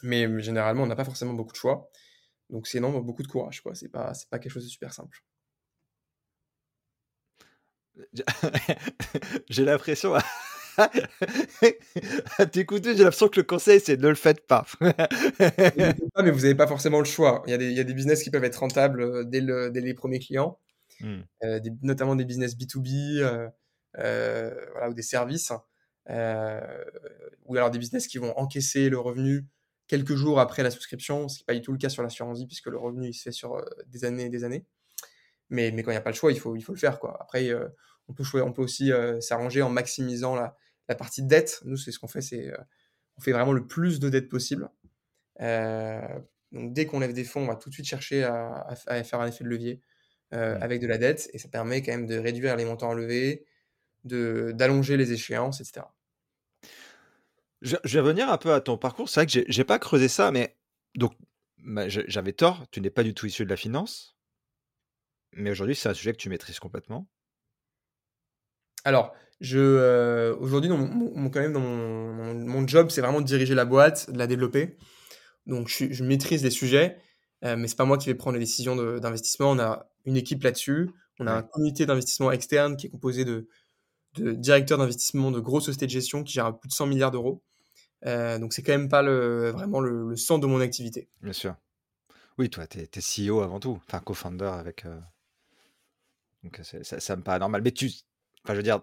mais 0.03 0.41
généralement, 0.41 0.83
on 0.83 0.87
n'a 0.87 0.95
pas 0.95 1.05
forcément 1.05 1.33
beaucoup 1.33 1.51
de 1.51 1.57
choix, 1.57 1.89
donc 2.51 2.67
c'est 2.67 2.79
non, 2.79 2.99
beaucoup 3.01 3.23
de 3.23 3.27
courage, 3.27 3.61
quoi. 3.61 3.75
C'est 3.75 3.89
pas 3.89 4.13
c'est 4.13 4.29
pas 4.29 4.39
quelque 4.39 4.51
chose 4.53 4.65
de 4.65 4.69
super 4.69 4.93
simple. 4.93 5.19
J'ai 9.49 9.65
l'impression 9.65 10.13
à 12.37 12.45
t'écouter, 12.45 12.95
j'ai 12.95 13.03
l'impression 13.03 13.27
que 13.27 13.39
le 13.39 13.45
conseil, 13.45 13.79
c'est 13.79 13.97
ne 13.99 14.07
le 14.07 14.15
faites 14.15 14.47
pas. 14.47 14.65
Ne 15.75 15.85
le 15.85 15.93
faites 15.93 16.09
pas, 16.13 16.23
mais 16.23 16.31
vous 16.31 16.45
avez 16.45 16.55
pas 16.55 16.67
forcément 16.67 16.99
le 16.99 17.05
choix. 17.05 17.43
Il 17.47 17.51
y 17.51 17.53
a 17.53 17.57
des 17.57 17.67
il 17.69 17.77
y 17.77 17.79
a 17.79 17.83
des 17.83 17.93
business 17.93 18.23
qui 18.23 18.29
peuvent 18.31 18.43
être 18.43 18.57
rentables, 18.57 19.01
heu, 19.01 19.25
dès 19.25 19.41
le 19.41 19.69
dès 19.71 19.81
les 19.81 19.93
premiers 19.93 20.19
clients, 20.19 20.59
Mmh, 20.99 21.23
des 21.43 21.71
notamment 21.81 22.15
des 22.15 22.25
business 22.25 22.55
B2B, 22.57 23.19
heu 23.21 23.49
heu, 23.99 24.69
voilà, 24.73 24.89
ou 24.89 24.93
des 24.93 25.01
services, 25.03 25.51
heu, 26.09 26.61
ou 27.45 27.55
alors 27.57 27.71
des 27.71 27.79
business 27.79 28.07
qui 28.07 28.17
vont 28.17 28.37
encaisser 28.37 28.89
le 28.89 28.99
revenu 28.99 29.45
quelques 29.91 30.15
jours 30.15 30.39
après 30.41 30.63
la 30.63 30.71
souscription, 30.71 31.29
ce 31.29 31.37
qui 31.37 31.43
est 31.43 31.47
pas 31.47 31.55
du 31.55 31.61
tout 31.61 31.73
le 31.73 31.79
cas 31.79 31.89
sur 31.89 32.03
l'assurance 32.03 32.39
vie 32.39 32.47
puisque 32.47 32.67
le 32.67 32.79
revenu, 32.79 33.09
il 33.09 33.13
se 33.15 33.23
fait 33.23 33.33
sur, 33.33 33.57
heu, 33.57 33.65
des 33.87 34.05
années 34.05 34.25
et 34.25 34.29
des 34.29 34.45
années. 34.45 34.65
Mais 35.49 35.71
mais 35.71 35.83
quand 35.83 35.91
il 35.91 35.95
y 35.95 35.97
a 35.97 36.01
pas 36.01 36.11
le 36.11 36.15
choix, 36.15 36.31
il 36.31 36.39
faut 36.39 36.55
il 36.55 36.61
faut 36.63 36.73
le 36.73 36.79
faire, 36.79 36.99
quoi. 36.99 37.17
Après, 37.21 37.49
heu, 37.49 37.69
on 38.09 38.13
peut 38.13 38.23
choi 38.25 38.43
on 38.43 38.53
peut 38.53 38.61
aussi, 38.63 38.91
heu, 38.91 39.21
s'arranger 39.21 39.61
en 39.63 39.69
maximisant 39.69 40.35
la 40.35 40.55
la 40.89 40.95
partie 40.95 41.23
dette. 41.23 41.61
Nous, 41.65 41.77
c'est 41.77 41.91
ce 41.93 41.99
qu'on 41.99 42.07
fait, 42.09 42.21
c'est, 42.21 42.51
on 43.17 43.21
fait 43.21 43.31
vraiment 43.33 43.53
le 43.53 43.67
plus 43.67 43.99
de 44.01 44.09
dettes 44.09 44.29
possible. 44.29 44.69
Donc 46.51 46.73
dès 46.73 46.85
qu'on 46.85 46.99
lève 46.99 47.13
des 47.13 47.23
fonds, 47.23 47.41
on 47.43 47.47
va 47.47 47.55
tout 47.55 47.69
de 47.69 47.73
suite 47.73 47.85
chercher 47.87 48.23
à 48.23 48.67
à 48.87 49.03
faire 49.03 49.21
un 49.21 49.27
effet 49.27 49.43
de 49.43 49.49
levier, 49.49 49.81
mmh. 50.31 50.37
avec 50.61 50.81
de 50.81 50.87
la 50.87 50.97
dette 50.97 51.29
et 51.33 51.37
ça 51.39 51.47
permet 51.49 51.81
quand 51.81 51.91
même 51.91 52.05
de 52.07 52.17
réduire 52.17 52.55
les 52.55 52.65
montants 52.65 52.91
à 52.91 52.95
lever, 52.95 53.45
de 54.05 54.53
d'allonger 54.55 54.97
les 54.97 55.13
échéances 55.13 55.61
et 55.61 55.65
cetera. 55.65 55.95
Je 57.61 57.75
je 57.83 57.93
vais 57.95 58.01
revenir 58.01 58.29
un 58.29 58.37
peu 58.37 58.53
à 58.53 58.61
ton 58.61 58.77
parcours. 58.77 59.09
C'est 59.09 59.21
vrai 59.21 59.27
que 59.27 59.43
j'ai 59.51 59.63
pas 59.63 59.79
creusé 59.79 60.07
ça, 60.07 60.31
mais 60.31 60.55
donc 60.95 61.13
bah, 61.59 61.89
j'avais 61.89 62.33
tort, 62.33 62.65
tu 62.71 62.81
n'es 62.81 62.89
pas 62.91 63.03
du 63.03 63.13
tout 63.13 63.25
issu 63.27 63.45
de 63.45 63.49
la 63.49 63.57
finance, 63.57 64.15
mais 65.33 65.51
aujourd'hui, 65.51 65.75
c'est 65.75 65.89
un 65.89 65.93
sujet 65.93 66.13
que 66.13 66.17
tu 66.17 66.29
maîtrises 66.29 66.59
complètement. 66.59 67.05
Alors, 68.83 69.13
je, 69.39 69.59
heu, 69.59 70.35
aujourd'hui, 70.39 70.69
mon 70.69 70.77
mon 70.87 71.29
quand 71.29 71.39
même 71.41 71.53
dans 71.53 71.59
mon 71.61 72.67
job, 72.67 72.89
c'est 72.89 73.01
vraiment 73.01 73.21
de 73.21 73.25
diriger 73.25 73.55
la 73.55 73.65
boîte, 73.65 74.09
de 74.11 74.17
la 74.17 74.27
développer. 74.27 74.77
Donc 75.47 75.69
je 75.69 76.03
maîtrise 76.03 76.43
les 76.43 76.51
sujets, 76.51 76.97
heu, 77.45 77.57
mais 77.57 77.67
c'est 77.67 77.77
pas 77.77 77.85
moi 77.85 77.97
qui 77.99 78.07
vais 78.09 78.15
prendre 78.15 78.35
les 78.35 78.41
décisions 78.45 78.75
d'investissement. 78.99 79.51
On 79.51 79.59
a 79.59 79.87
une 80.05 80.17
équipe 80.17 80.43
là-dessus. 80.43 80.91
On 81.19 81.27
a 81.27 81.33
un 81.33 81.43
comité 81.43 81.85
d'investissement 81.85 82.31
externe 82.31 82.77
qui 82.77 82.87
est 82.87 82.91
composé 82.91 83.25
de 83.25 83.47
de 84.17 84.33
directeurs 84.33 84.77
d'investissement 84.79 85.31
de 85.31 85.39
grosses 85.41 85.65
sociétés 85.65 85.87
de 85.87 85.91
gestion 85.91 86.23
qui 86.23 86.33
gèrent 86.33 86.57
plus 86.59 86.69
de 86.69 86.73
100 86.73 86.87
000 86.87 86.99
000 86.99 87.11
€. 87.11 87.43
Heu, 88.05 88.39
donc 88.39 88.53
c'est 88.53 88.63
quand 88.63 88.73
même 88.73 88.89
pas 88.89 89.01
le 89.01 89.51
vraiment 89.51 89.79
le 89.79 90.09
le 90.09 90.15
centre 90.17 90.41
de 90.41 90.47
mon 90.47 90.61
activité. 90.61 91.07
Bien 91.21 91.33
sûr. 91.33 91.55
Oui, 92.37 92.49
toi, 92.49 92.67
tu 92.67 92.79
es 92.79 93.01
CEO 93.01 93.41
avant 93.41 93.59
tout, 93.59 93.79
enfin 93.87 93.99
co-founder 94.01 94.45
avec, 94.45 94.85
heu, 94.85 95.01
donc 96.43 96.59
c'est 96.63 96.83
ça 96.83 97.15
me 97.15 97.21
paraît 97.23 97.39
normal. 97.39 97.61
Mais 97.63 97.71
tu 97.71 97.85
enfin, 98.43 98.53
je 98.53 98.57
veux 98.57 98.63
dire, 98.63 98.81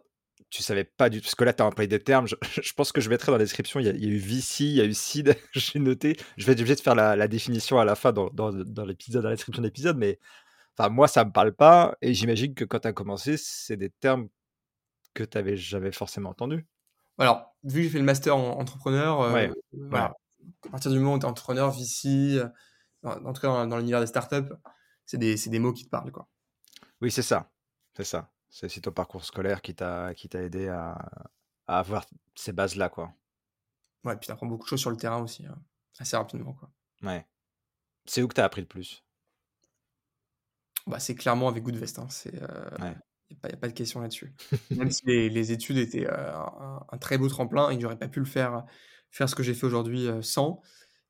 tu 0.50 0.62
savais 0.62 0.84
pas 0.84 1.10
du 1.10 1.18
tout 1.18 1.24
parce 1.24 1.34
que 1.34 1.44
là, 1.44 1.52
tu 1.52 1.62
as 1.62 1.66
employé 1.66 1.88
des 1.88 1.98
termes, 2.00 2.26
je 2.62 2.72
pense 2.72 2.92
que 2.92 3.00
je 3.00 3.10
mettrai 3.10 3.32
dans 3.32 3.38
la 3.38 3.44
description, 3.44 3.80
il 3.80 3.86
y 3.86 3.88
a 3.88 3.92
eu 3.94 4.18
VC, 4.18 4.64
il 4.64 4.70
y 4.74 4.80
a 4.80 4.84
eu 4.84 4.94
seed, 4.94 5.36
j'ai 5.52 5.78
noté. 5.78 6.16
Je 6.36 6.46
vais 6.46 6.52
être 6.52 6.60
obligé 6.60 6.76
de 6.76 6.80
faire 6.80 6.94
la 6.94 7.28
définition 7.28 7.78
à 7.78 7.84
la 7.84 7.94
fin 7.96 8.12
dans 8.12 8.30
dans 8.30 8.50
l'épisode, 8.84 9.22
dans 9.22 9.28
la 9.30 9.34
description 9.34 9.62
de 9.62 9.66
l'épisode, 9.66 9.96
mais 9.96 10.18
enfin, 10.78 10.90
moi, 10.90 11.08
ça 11.08 11.24
me 11.24 11.32
parle 11.32 11.54
pas 11.54 11.96
et 12.02 12.14
j'imagine 12.14 12.54
que 12.54 12.64
quand 12.64 12.80
tu 12.80 12.88
as 12.88 12.92
commencé, 12.92 13.36
c'est 13.38 13.76
des 13.76 13.90
termes 13.90 14.28
que 15.14 15.24
tu 15.24 15.56
jamais 15.56 15.92
forcément 15.92 16.30
entendus? 16.30 16.66
Alors, 17.18 17.54
vu 17.64 17.78
que 17.80 17.82
j'ai 17.84 17.90
fait 17.90 17.98
le 17.98 18.04
master 18.04 18.36
en 18.36 18.58
entrepreneur, 18.60 19.32
Ouais, 19.32 19.48
ouais. 19.48 19.54
voilà, 19.90 20.14
à 20.66 20.70
partir 20.70 20.90
du 20.90 20.98
moment 20.98 21.14
où 21.14 21.18
tu 21.18 21.26
es 21.26 21.28
entrepreneur, 21.28 21.70
VC, 21.70 22.36
heu, 22.36 22.50
en 23.02 23.32
tout 23.32 23.40
cas 23.40 23.48
dans 23.48 23.66
dans 23.66 23.76
l'univers 23.78 24.00
des 24.00 24.06
startups, 24.06 24.52
c'est 25.06 25.18
des 25.18 25.34
des 25.34 25.58
mots 25.58 25.72
qui 25.72 25.84
te 25.84 25.90
parlent, 25.90 26.12
quoi. 26.12 26.28
Oui, 27.00 27.10
c'est 27.10 27.22
ça, 27.22 27.50
c'est 27.96 28.04
ça. 28.04 28.30
C'est 28.50 28.66
aussi 28.66 28.80
ton 28.80 28.92
parcours 28.92 29.24
scolaire 29.24 29.62
qui 29.62 29.74
t'a 29.74 30.12
aidé 30.34 30.68
à 30.68 30.98
à 31.66 31.78
avoir 31.80 32.06
ces 32.34 32.52
bases-là, 32.52 32.88
quoi. 32.88 33.12
Ouais, 34.04 34.16
puis 34.16 34.26
tu 34.26 34.32
apprends 34.32 34.46
beaucoup 34.46 34.64
de 34.64 34.68
choses 34.68 34.80
sur 34.80 34.90
le 34.90 34.96
terrain 34.96 35.20
aussi, 35.22 35.44
heu, 35.46 35.50
assez 35.98 36.16
rapidement, 36.16 36.54
quoi. 36.54 36.70
Ouais. 37.02 37.26
C'est 38.06 38.22
où 38.22 38.28
que 38.28 38.34
tu 38.34 38.40
as 38.40 38.44
appris 38.44 38.62
le 38.62 38.66
plus? 38.68 39.04
Bah, 40.86 40.98
c'est 40.98 41.14
clairement 41.14 41.48
avec 41.48 41.62
Goodvest, 41.62 41.98
hein, 41.98 42.06
c'est, 42.08 42.32
Ouais. 42.80 42.94
Il 43.30 43.34
y 43.34 43.36
a 43.36 43.40
pas 43.40 43.48
y 43.50 43.52
a 43.54 43.56
pas 43.56 43.68
de 43.68 43.72
question 43.72 44.00
là-dessus. 44.00 44.34
Même 44.74 44.90
si 44.90 45.02
les 45.06 45.28
les 45.30 45.52
études 45.52 45.78
étaient, 45.78 46.06
heu, 46.06 46.10
un 46.12 46.80
un 46.90 46.98
très 46.98 47.18
beau 47.18 47.28
tremplin 47.28 47.70
et 47.70 47.76
que 47.76 47.82
j'aurais 47.82 47.98
pas 47.98 48.08
pu 48.08 48.20
le 48.20 48.26
faire 48.26 48.64
faire 49.10 49.28
ce 49.28 49.34
que 49.34 49.42
j'ai 49.42 49.54
fait 49.54 49.66
aujourd'hui, 49.66 50.06
heu, 50.08 50.22
sans, 50.22 50.62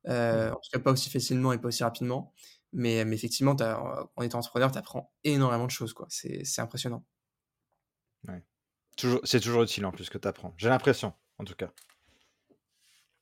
heu, 0.08 0.12
Mmh. 0.30 0.48
en 0.52 0.54
tout 0.56 0.70
cas 0.72 0.80
pas 0.80 0.92
aussi 0.92 1.10
facilement 1.10 1.52
et 1.52 1.58
pas 1.60 1.68
aussi 1.68 1.84
rapidement. 1.84 2.34
Mais 2.72 3.04
mais 3.06 3.16
effectivement, 3.16 3.54
as 3.60 4.08
en 4.16 4.22
étant 4.22 4.38
entrepreneur, 4.38 4.72
tu 4.72 4.78
apprends 4.78 5.14
énormément 5.24 5.66
de 5.66 5.70
choses, 5.72 5.94
quoi. 5.94 6.06
C'est 6.10 6.44
c'est 6.44 6.62
impressionnant. 6.62 7.06
Ouais. 8.28 8.42
Toujours 8.96 9.20
c'est 9.24 9.40
toujours 9.40 9.62
utile 9.64 9.86
en 9.86 9.92
plus 9.92 10.10
que 10.10 10.18
tu 10.18 10.28
apprends. 10.28 10.54
J'ai 10.58 10.68
l'impression, 10.68 11.14
en 11.38 11.44
tout 11.44 11.54
cas. 11.56 11.72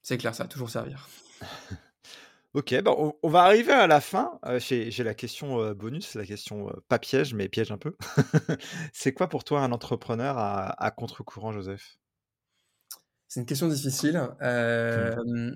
C'est 0.03 0.17
clair, 0.17 0.35
ça 0.35 0.45
va 0.45 0.49
toujours 0.49 0.71
servir. 0.71 1.07
OK, 2.57 2.75
bah, 2.83 2.95
on 2.97 3.13
on 3.23 3.29
va 3.29 3.43
arriver 3.43 3.73
à 3.73 3.87
la 3.87 4.01
fin. 4.01 4.39
Heu, 4.47 4.59
j'ai 4.59 5.05
la 5.05 5.13
question, 5.15 5.61
heu, 5.61 5.75
bonus, 5.75 6.15
la 6.15 6.25
question, 6.25 6.71
heu, 6.71 6.73
pas 6.89 6.99
piège, 6.99 7.35
mais 7.35 7.51
piège 7.51 7.71
un 7.71 7.77
peu. 7.77 7.95
C'est 8.95 9.13
quoi 9.13 9.29
pour 9.29 9.45
toi 9.45 9.61
un 9.61 9.73
entrepreneur 9.73 10.39
à 10.39 10.69
à 10.83 10.91
contre-courant, 10.91 11.53
Joseph? 11.53 11.99
C'est 13.29 13.41
une 13.41 13.47
question 13.47 13.69
difficile. 13.69 14.17
Mmh. 14.41 15.53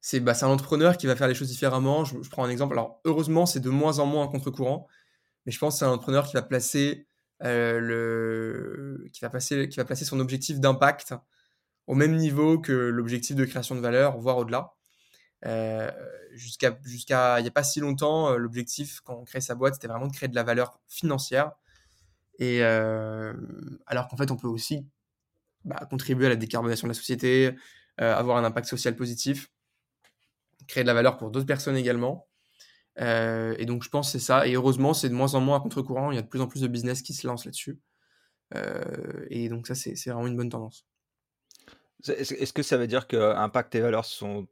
C'est, 0.00 0.20
bah, 0.20 0.34
un 0.42 0.46
entrepreneur 0.48 0.96
qui 0.98 1.06
va 1.06 1.16
faire 1.16 1.28
les 1.28 1.34
choses 1.34 1.48
différemment. 1.48 2.04
Je 2.04 2.22
je 2.22 2.30
prends 2.30 2.44
un 2.44 2.50
exemple. 2.50 2.74
Alors 2.74 3.00
heureusement, 3.04 3.46
c'est 3.46 3.60
de 3.60 3.70
moins 3.70 3.98
en 4.00 4.06
moins 4.06 4.26
à 4.26 4.28
contre-courant, 4.28 4.88
mais 5.46 5.52
je 5.52 5.58
pense 5.58 5.76
que 5.76 5.80
c'est 5.80 5.84
un 5.86 5.90
entrepreneur 5.90 6.26
qui 6.26 6.34
va 6.34 6.42
placer, 6.42 7.08
heu, 7.44 7.80
le 7.80 9.06
qui 9.12 9.20
va 9.22 9.30
qui 9.40 9.76
va 9.78 9.84
placer 9.86 10.04
son 10.06 10.20
objectif 10.20 10.60
d'impact 10.60 11.14
au 11.88 11.94
même 11.94 12.16
niveau 12.16 12.60
que 12.60 12.72
l'objectif 12.72 13.36
de 13.36 13.44
création 13.46 13.74
de 13.76 13.80
valeur, 13.80 14.18
voire 14.18 14.38
au-delà. 14.38 14.74
Heu, 15.46 15.90
jusqu'à 16.32 16.78
jusqu'à 16.84 17.40
il 17.40 17.44
y 17.44 17.48
a 17.48 17.50
pas 17.52 17.62
si 17.64 17.80
longtemps, 17.80 18.32
heu, 18.32 18.36
l'objectif 18.38 19.00
quand 19.02 19.14
on 19.16 19.24
crée 19.24 19.40
sa 19.40 19.54
boîte, 19.54 19.74
c'était 19.74 19.88
vraiment 19.88 20.06
de 20.08 20.12
créer 20.12 20.28
de 20.28 20.34
la 20.34 20.44
valeur 20.44 20.80
financière 20.88 21.52
et 22.38 22.58
hem, 22.58 23.78
alors 23.86 24.08
qu'en 24.08 24.16
fait, 24.16 24.30
on 24.30 24.36
peut 24.36 24.48
aussi, 24.48 24.86
bah, 25.64 25.86
contribuer 25.90 26.26
à 26.26 26.30
la 26.30 26.36
décarbonation 26.36 26.86
de 26.88 26.92
la 26.92 26.96
société, 26.98 27.56
avoir 27.98 28.36
un 28.38 28.44
impact 28.44 28.68
social 28.68 28.96
positif, 28.96 29.50
créer 30.68 30.84
de 30.84 30.88
la 30.88 30.94
valeur 30.94 31.16
pour 31.18 31.30
d'autres 31.30 31.46
personnes 31.46 31.76
également. 31.76 32.28
Et 32.98 33.64
donc 33.66 33.82
je 33.84 33.88
pense 33.90 34.08
que 34.12 34.18
c'est 34.18 34.24
ça 34.24 34.46
et 34.46 34.54
heureusement, 34.54 34.94
c'est 34.94 35.08
de 35.08 35.14
moins 35.14 35.34
en 35.34 35.40
moins 35.40 35.58
à 35.58 35.60
contre-courant. 35.60 36.12
Il 36.12 36.16
y 36.16 36.18
a 36.18 36.22
de 36.22 36.28
plus 36.28 36.40
en 36.40 36.46
plus 36.48 36.62
de 36.62 36.68
business 36.68 37.02
qui 37.02 37.14
se 37.14 37.26
lancent 37.26 37.44
là-dessus. 37.46 37.80
Et 39.30 39.48
donc 39.48 39.66
ça, 39.66 39.74
c'est 39.74 39.94
vraiment 40.06 40.26
une 40.26 40.36
bonne 40.36 40.50
tendance. 40.50 40.86
Est-ce 42.06 42.52
que 42.52 42.62
ça 42.62 42.76
veut 42.76 42.86
dire 42.86 43.06
que 43.06 43.34
impact 43.36 43.74
et 43.76 43.80
valeurs 43.80 44.04
sont 44.04 44.48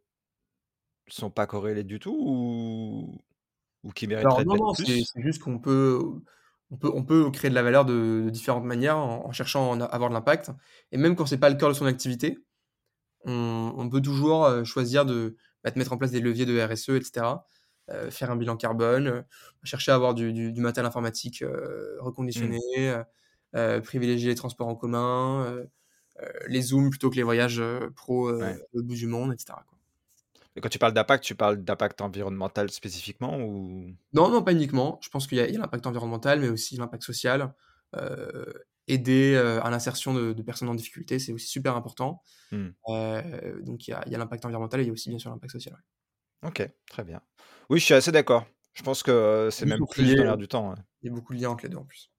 sont 1.11 1.31
pas 1.31 1.46
corrélés 1.46 1.85
du 1.85 1.99
tout 1.99 2.16
ou 2.18 3.18
ou 3.85 3.92
Alors 4.23 4.42
mériteraient 4.42 4.44
non, 4.44 4.57
d'être 4.57 4.64
non, 4.64 4.75
c'est 4.75 5.03
juste 5.16 5.42
qu'on 5.42 5.59
peut 5.59 5.99
on 6.70 6.77
peut 6.77 6.90
on 6.94 7.05
peut 7.05 7.31
créer 7.31 7.51
de 7.51 7.55
la 7.55 7.62
valeur 7.62 7.85
de 7.85 8.23
de 8.27 8.31
différentes 8.31 8.64
manières 8.64 8.96
en 8.99 9.27
en 9.27 9.33
cherchant 9.33 9.79
à 9.81 9.85
avoir 9.87 10.11
de 10.11 10.14
l'impact 10.14 10.51
et 10.92 10.99
même 10.99 11.16
quand 11.16 11.27
c'est 11.27 11.38
pas 11.38 11.49
le 11.51 11.57
cœur 11.57 11.68
de 11.70 11.75
son 11.75 11.87
activité, 11.87 12.38
on 13.25 13.75
on 13.77 13.90
peut 13.90 14.03
toujours, 14.03 14.66
choisir 14.66 15.07
de, 15.07 15.37
bah, 15.64 15.70
de 15.73 15.79
mettre 15.79 15.92
en 15.94 15.99
place 15.99 16.12
des 16.12 16.20
leviers 16.20 16.46
de 16.46 16.61
RSE 16.61 16.90
et 16.90 17.03
cetera, 17.05 17.46
heu, 17.90 18.11
faire 18.11 18.31
un 18.33 18.37
bilan 18.37 18.57
carbone, 18.57 19.27
chercher 19.64 19.92
à 19.92 19.96
avoir 19.96 20.14
du 20.14 20.33
du 20.35 20.53
du 20.53 20.61
matériel 20.62 20.88
informatique, 20.88 21.44
Mmh. 22.35 22.61
reconditionné, 22.61 22.61
heu, 23.57 23.83
privilégier 23.83 24.29
les 24.31 24.37
transports 24.37 24.68
en 24.68 24.77
commun, 24.77 25.64
les 26.49 26.62
zooms 26.62 26.90
plutôt 26.90 27.11
que 27.11 27.16
les 27.16 27.25
voyages, 27.25 27.62
pro, 27.96 28.31
Ouais. 28.40 28.61
l'autre 28.73 28.88
bout 28.88 28.96
du 28.96 29.07
monde 29.09 29.35
et 29.35 29.38
cetera, 29.40 29.64
quoi. 29.68 29.80
Et 30.56 30.60
quand 30.60 30.68
tu 30.68 30.78
parles 30.78 30.92
d'impact, 30.94 31.24
tu 31.24 31.34
parles 31.34 31.62
d'impact 31.64 32.00
environnemental 32.00 32.70
spécifiquement 32.70 33.38
ou? 33.40 33.94
Non, 34.12 34.28
non, 34.30 34.42
pas 34.42 34.52
uniquement. 34.52 34.98
Je 35.02 35.08
pense 35.08 35.26
qu'il 35.26 35.38
y 35.38 35.40
a 35.40 35.46
l'impact 35.46 35.86
environnemental, 35.86 36.40
mais 36.40 36.48
aussi 36.48 36.76
l'impact 36.76 37.02
social. 37.04 37.54
Heu, 37.96 38.64
aider, 38.88 39.34
heu, 39.36 39.64
à 39.64 39.70
l'insertion 39.70 40.14
de 40.14 40.32
de 40.32 40.42
personnes 40.42 40.68
en 40.68 40.74
difficulté, 40.74 41.18
c'est 41.18 41.32
aussi 41.32 41.46
super 41.46 41.76
important. 41.76 42.22
Mmh. 42.50 42.70
Heu, 42.88 43.62
donc 43.64 43.88
il 43.88 43.92
y 43.92 43.94
a 43.94 44.18
l'impact 44.18 44.44
environnemental 44.46 44.80
et 44.80 44.84
il 44.84 44.88
y 44.88 44.90
a 44.90 44.92
aussi 44.94 45.10
bien 45.10 45.18
sûr 45.18 45.30
l'impact 45.30 45.52
social, 45.52 45.74
ouais. 45.74 45.80
OK, 46.42 46.62
très 46.88 47.04
bien. 47.04 47.20
Oui, 47.68 47.78
je 47.80 47.84
suis 47.84 47.94
assez 47.94 48.12
d'accord. 48.12 48.46
Je 48.72 48.82
pense 48.82 49.02
que 49.02 49.48
c'est 49.52 49.66
même 49.66 49.86
plus 49.86 50.14
dans 50.14 50.24
l'air 50.24 50.36
du 50.36 50.48
temps, 50.48 50.70
ouais. 50.70 50.76
il 51.02 51.08
y 51.08 51.12
a 51.12 51.14
beaucoup 51.14 51.34
de 51.34 51.40
liens 51.40 51.50
entre 51.50 51.64
les 51.64 51.68
2 51.68 51.76
en 51.76 51.84
plus. 51.84 52.10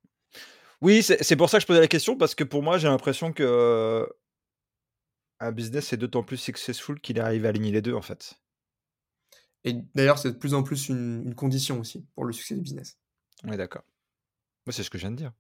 Oui, 0.81 1.03
c'est 1.03 1.35
pour 1.35 1.49
ça 1.49 1.57
que 1.57 1.61
je 1.61 1.67
posais 1.67 1.79
la 1.79 1.87
question 1.87 2.17
parce 2.17 2.33
que 2.35 2.43
pour 2.43 2.63
moi, 2.63 2.77
j'ai 2.77 2.87
l'impression 2.87 3.33
que 3.33 4.07
un 5.41 5.51
business 5.51 5.91
est 5.91 5.97
d'autant 5.97 6.23
plus 6.23 6.37
successful 6.37 6.99
qu'il 7.01 7.19
arrive 7.19 7.45
à 7.45 7.49
aligner 7.49 7.71
les 7.71 7.81
2 7.81 7.93
en 7.93 8.01
fait. 8.01 8.35
Et 9.63 9.73
d'ailleurs, 9.95 10.17
c'est 10.17 10.31
de 10.31 10.37
plus 10.37 10.53
en 10.53 10.63
plus 10.63 10.89
une 10.89 11.23
une 11.25 11.35
condition 11.35 11.79
aussi 11.79 12.05
pour 12.15 12.25
le 12.25 12.33
succès 12.33 12.55
du 12.55 12.61
business. 12.61 12.97
On 13.43 13.51
est 13.51 13.57
d'accord. 13.57 13.83
Moi, 14.65 14.73
c'est 14.73 14.83
ce 14.83 14.89
que 14.89 14.97
je 14.97 15.03
viens 15.07 15.11
de 15.11 15.15
dire. 15.17 15.31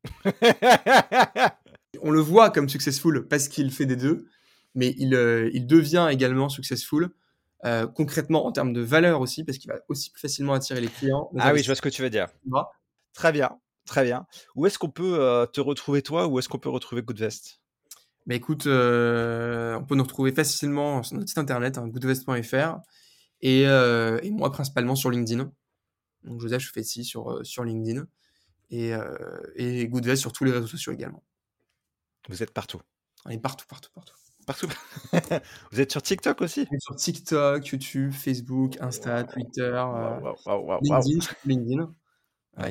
On 2.01 2.09
le 2.11 2.19
voit 2.19 2.49
comme 2.49 2.69
successful 2.69 3.27
parce 3.27 3.47
qu'il 3.47 3.71
fait 3.71 3.85
des 3.85 3.95
2, 3.95 4.27
mais 4.73 4.95
il, 4.97 5.13
il 5.53 5.67
devient 5.67 6.07
également 6.11 6.49
successful, 6.49 7.09
heu, 7.65 7.87
concrètement 7.87 8.45
en 8.47 8.51
termes 8.51 8.73
de 8.73 8.81
valeur 8.81 9.21
aussi, 9.21 9.43
parce 9.43 9.59
qu'il 9.59 9.69
va 9.69 9.79
aussi 9.89 10.09
plus 10.09 10.21
facilement 10.21 10.53
attirer 10.53 10.81
les 10.81 10.87
clients, 10.87 11.29
les 11.33 11.41
Ah 11.41 11.53
oui, 11.53 11.61
je 11.61 11.67
vois 11.67 11.75
ce 11.75 11.81
que 11.81 11.89
tu 11.89 12.01
veux 12.01 12.09
dire. 12.09 12.29
Très 13.13 13.31
bien, 13.31 13.59
très 13.85 14.03
bien. 14.03 14.25
Où 14.55 14.65
est-ce 14.65 14.79
qu'on 14.79 14.89
peut, 14.89 15.19
heu, 15.19 15.47
te 15.51 15.61
retrouver 15.61 16.01
toi? 16.01 16.27
Où 16.27 16.39
est-ce 16.39 16.49
qu'on 16.49 16.59
peut 16.59 16.69
retrouver 16.69 17.03
Goodvest? 17.03 17.60
Bah, 18.27 18.35
écoute, 18.35 18.67
heu, 18.67 19.75
on 19.79 19.83
peut 19.85 19.95
nous 19.95 20.03
retrouver 20.03 20.31
facilement 20.31 21.01
sur 21.03 21.15
notre 21.17 21.27
site 21.29 21.37
internet, 21.39 21.77
hein, 21.77 21.87
goodvest.fr 21.87 22.79
et 23.41 23.65
heu 23.65 24.19
et 24.23 24.31
moi 24.31 24.51
principalement 24.51 24.95
sur 24.95 25.09
LinkedIn. 25.09 25.51
Donc 26.23 26.41
Joseph, 26.41 26.61
je 26.61 26.71
fais 26.71 26.81
ici 26.81 27.03
sur, 27.03 27.31
heu, 27.31 27.43
sur 27.43 27.63
LinkedIn 27.63 28.05
et 28.69 29.87
Goodvest 29.87 30.21
sur 30.21 30.31
tous 30.31 30.43
les 30.45 30.51
réseaux 30.51 30.67
sociaux 30.67 30.93
également. 30.93 31.23
Vous 32.29 32.43
êtes 32.43 32.51
partout? 32.51 32.79
On 33.25 33.29
est 33.29 33.39
partout, 33.39 33.65
partout, 33.67 33.89
partout. 33.93 34.15
Partout? 34.47 34.67
Vous 35.71 35.79
êtes 35.79 35.91
sur 35.91 36.01
TikTok 36.01 36.41
aussi? 36.41 36.67
Sur 36.79 36.95
TikTok, 36.95 37.67
YouTube, 37.67 38.11
Facebook, 38.11 38.77
Insta! 38.81 39.23
Twitter! 39.23 39.83
LinkedIn, 40.81 41.19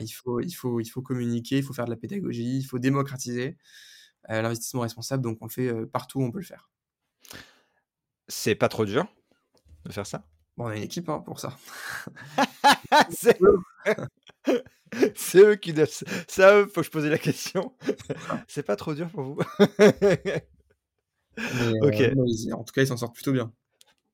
il 0.00 0.08
faut 0.08 0.40
il 0.40 0.52
faut 0.52 0.80
il 0.80 0.86
faut 0.86 1.02
communiquer, 1.02 1.58
il 1.58 1.62
faut 1.62 1.72
faire 1.72 1.84
de 1.84 1.90
la 1.90 1.96
pédagogie, 1.96 2.58
il 2.58 2.64
faut 2.64 2.78
démocratiser, 2.78 3.56
l'investissement 4.28 4.82
responsable, 4.82 5.22
donc 5.22 5.38
on 5.40 5.46
le 5.46 5.50
fait, 5.50 5.68
heu, 5.68 5.86
partout 5.86 6.20
où 6.20 6.24
on 6.24 6.30
peut 6.30 6.38
le 6.38 6.44
faire. 6.44 6.68
C'est 8.28 8.54
pas 8.54 8.68
trop 8.68 8.84
dur 8.84 9.06
de 9.84 9.92
faire 9.92 10.06
ça? 10.06 10.24
Bon, 10.56 10.64
on 10.66 10.68
a 10.68 10.76
une 10.76 10.82
équipe, 10.82 11.08
hein, 11.08 11.20
pour 11.20 11.40
ça. 11.40 11.56
C'est 15.14 15.38
eux 15.38 15.56
qui 15.56 15.72
doivent 15.72 15.88
à 16.38 16.54
eux, 16.56 16.66
faut 16.66 16.80
que 16.80 16.86
je 16.86 16.90
pose 16.90 17.06
la 17.06 17.18
question. 17.18 17.72
C'est 18.48 18.62
pas 18.64 18.76
trop 18.76 18.94
dur 18.94 19.08
pour 19.10 19.22
vous? 19.22 19.38
Mais 21.52 21.72
heu, 21.72 21.80
OK, 21.82 22.52
en 22.52 22.64
tout 22.64 22.72
cas, 22.72 22.82
ils 22.82 22.86
s'en 22.86 22.96
sortent 22.96 23.14
plutôt 23.14 23.32
bien. 23.32 23.52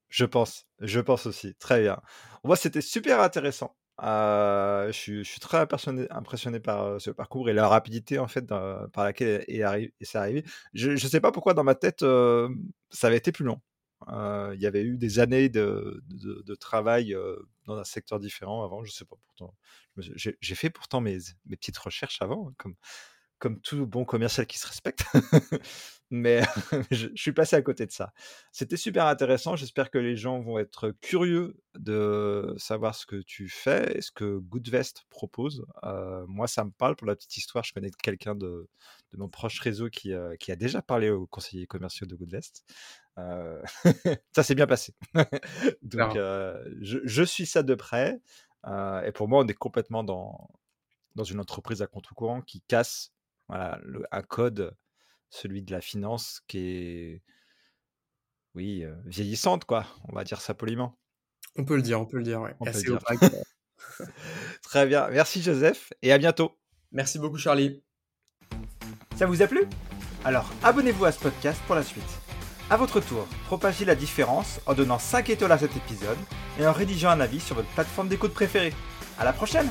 je 0.08 0.24
pense, 0.24 0.66
je 0.80 1.00
pense 1.00 1.26
aussi. 1.26 1.54
Très 1.56 1.82
bien. 1.82 2.00
Moi, 2.44 2.56
c'était 2.56 2.80
super 2.80 3.20
intéressant. 3.20 3.76
Heu, 4.02 4.90
je 4.92 5.22
suis 5.22 5.40
très 5.40 5.58
impressionné 5.58 6.60
par, 6.60 6.86
heu, 6.86 6.98
ce 7.00 7.10
parcours 7.10 7.48
et 7.48 7.54
la 7.54 7.66
rapidité, 7.68 8.18
en 8.18 8.28
fait, 8.28 8.46
par 8.46 9.04
laquelle 9.04 9.44
est 9.48 9.62
arri 9.62 9.92
c'est 10.02 10.18
arrivé. 10.18 10.44
Je 10.74 10.96
je 10.96 11.08
sais 11.08 11.20
pas 11.20 11.32
pourquoi 11.32 11.54
dans 11.54 11.64
ma 11.64 11.74
tête, 11.74 12.02
hem, 12.02 12.62
ça 12.90 13.06
avait 13.08 13.16
été 13.16 13.32
plus 13.32 13.44
long. 13.44 13.60
Il 14.08 14.58
y 14.60 14.66
avait 14.66 14.82
eu 14.82 14.98
des 14.98 15.18
années 15.18 15.48
de 15.48 16.54
travail, 16.60 17.16
dans 17.64 17.76
un 17.78 17.84
secteur 17.84 18.20
différent 18.20 18.64
avant, 18.64 18.84
je 18.84 18.92
sais 18.92 19.04
pas 19.06 19.16
pourtant. 19.26 19.54
J'ai 19.96 20.54
fait 20.54 20.70
pourtant 20.70 21.00
mes 21.00 21.18
petites 21.50 21.78
recherches 21.78 22.20
avant, 22.22 22.50
hein, 22.50 22.54
comme 23.38 23.60
tout 23.60 23.86
bon 23.86 24.04
commercial 24.04 24.46
qui 24.46 24.58
se 24.58 24.66
respecte. 24.66 25.04
Mais 26.10 26.42
je 26.92 27.08
je 27.14 27.20
suis 27.20 27.32
passé 27.32 27.56
à 27.56 27.62
côté 27.62 27.84
de 27.86 27.90
ça. 27.90 28.12
C'était 28.52 28.76
super 28.76 29.06
intéressant. 29.06 29.56
J'espère 29.56 29.90
que 29.90 29.98
les 29.98 30.16
gens 30.16 30.40
vont 30.40 30.58
être 30.58 30.92
curieux 31.00 31.56
de 31.76 32.54
savoir 32.58 32.94
ce 32.94 33.06
que 33.06 33.16
tu 33.22 33.48
fais 33.48 33.96
et 33.96 34.00
ce 34.02 34.12
que 34.12 34.38
Goodvest 34.38 35.02
propose. 35.10 35.66
Heu, 35.84 36.24
moi, 36.28 36.46
ça 36.46 36.64
me 36.64 36.70
parle. 36.70 36.94
Pour 36.96 37.08
la 37.08 37.16
petite 37.16 37.36
histoire, 37.36 37.64
je 37.64 37.72
connais 37.72 37.90
quelqu'un 38.02 38.36
de 38.36 38.68
de 39.12 39.16
mon 39.18 39.28
proche 39.28 39.58
réseau 39.60 39.88
qui, 39.90 40.12
heu, 40.12 40.36
qui 40.38 40.52
a 40.52 40.56
déjà 40.56 40.80
parlé 40.82 41.10
aux 41.10 41.26
conseillers 41.26 41.66
commerciaux 41.66 42.06
de 42.06 42.14
Goodvest. 42.14 42.64
Heu, 43.18 43.62
ça 44.34 44.42
s'est 44.44 44.54
bien 44.54 44.66
passé. 44.66 44.94
Donc, 45.82 46.14
je 46.14 46.98
je 47.04 47.22
suis 47.22 47.46
ça 47.46 47.62
de 47.62 47.74
près, 47.74 48.20
et 48.66 49.12
pour 49.12 49.28
moi, 49.28 49.42
on 49.44 49.48
est 49.48 49.54
complètement 49.54 50.04
dans 50.04 50.48
dans 51.16 51.24
une 51.24 51.40
entreprise 51.40 51.82
à 51.82 51.86
contre-courant 51.86 52.42
qui 52.42 52.62
casse, 52.62 53.12
voilà, 53.48 53.78
le 53.82 54.04
un 54.10 54.22
code, 54.22 54.76
celui 55.30 55.62
de 55.62 55.72
la 55.72 55.80
finance 55.80 56.42
qui 56.46 56.58
est, 56.58 57.22
oui, 58.54 58.82
heu, 58.84 58.96
vieillissante 59.04 59.64
quoi, 59.64 59.86
on 60.08 60.14
va 60.14 60.24
dire 60.24 60.40
ça 60.40 60.54
poliment. 60.54 60.98
On 61.56 61.64
peut 61.64 61.76
le 61.76 61.82
dire, 61.82 62.00
on 62.00 62.06
peut 62.06 62.18
le 62.18 62.22
dire, 62.24 62.40
ouais. 62.40 62.54
On 62.60 62.64
peut 62.64 62.70
le 62.70 62.76
Assez 62.76 62.86
dire. 62.86 62.96
opaque. 62.96 63.32
Très 64.62 64.86
bien, 64.86 65.08
merci 65.08 65.42
Joseph 65.42 65.92
et 66.02 66.12
à 66.12 66.18
bientôt. 66.18 66.58
Merci 66.92 67.18
beaucoup 67.18 67.38
Charlie. 67.38 67.82
Ça 69.16 69.26
vous 69.26 69.42
a 69.42 69.46
plu? 69.46 69.64
Alors 70.24 70.50
abonnez-vous 70.62 71.04
à 71.04 71.12
ce 71.12 71.20
podcast 71.20 71.60
pour 71.66 71.74
la 71.76 71.82
suite. 71.82 72.04
À 72.68 72.76
votre 72.76 73.00
tour, 73.00 73.26
propagez 73.46 73.84
la 73.84 73.94
différence 73.94 74.60
en 74.66 74.74
donnant 74.74 74.98
5 74.98 75.30
étoiles 75.30 75.52
à 75.52 75.58
cet 75.58 75.76
épisode 75.76 76.18
et 76.58 76.66
en 76.66 76.72
rédigeant 76.72 77.10
un 77.10 77.20
avis 77.20 77.38
sur 77.38 77.54
votre 77.54 77.68
plateforme 77.68 78.08
d'écoute 78.08 78.34
préférée. 78.34 78.74
À 79.18 79.24
la 79.24 79.32
prochaine! 79.32 79.68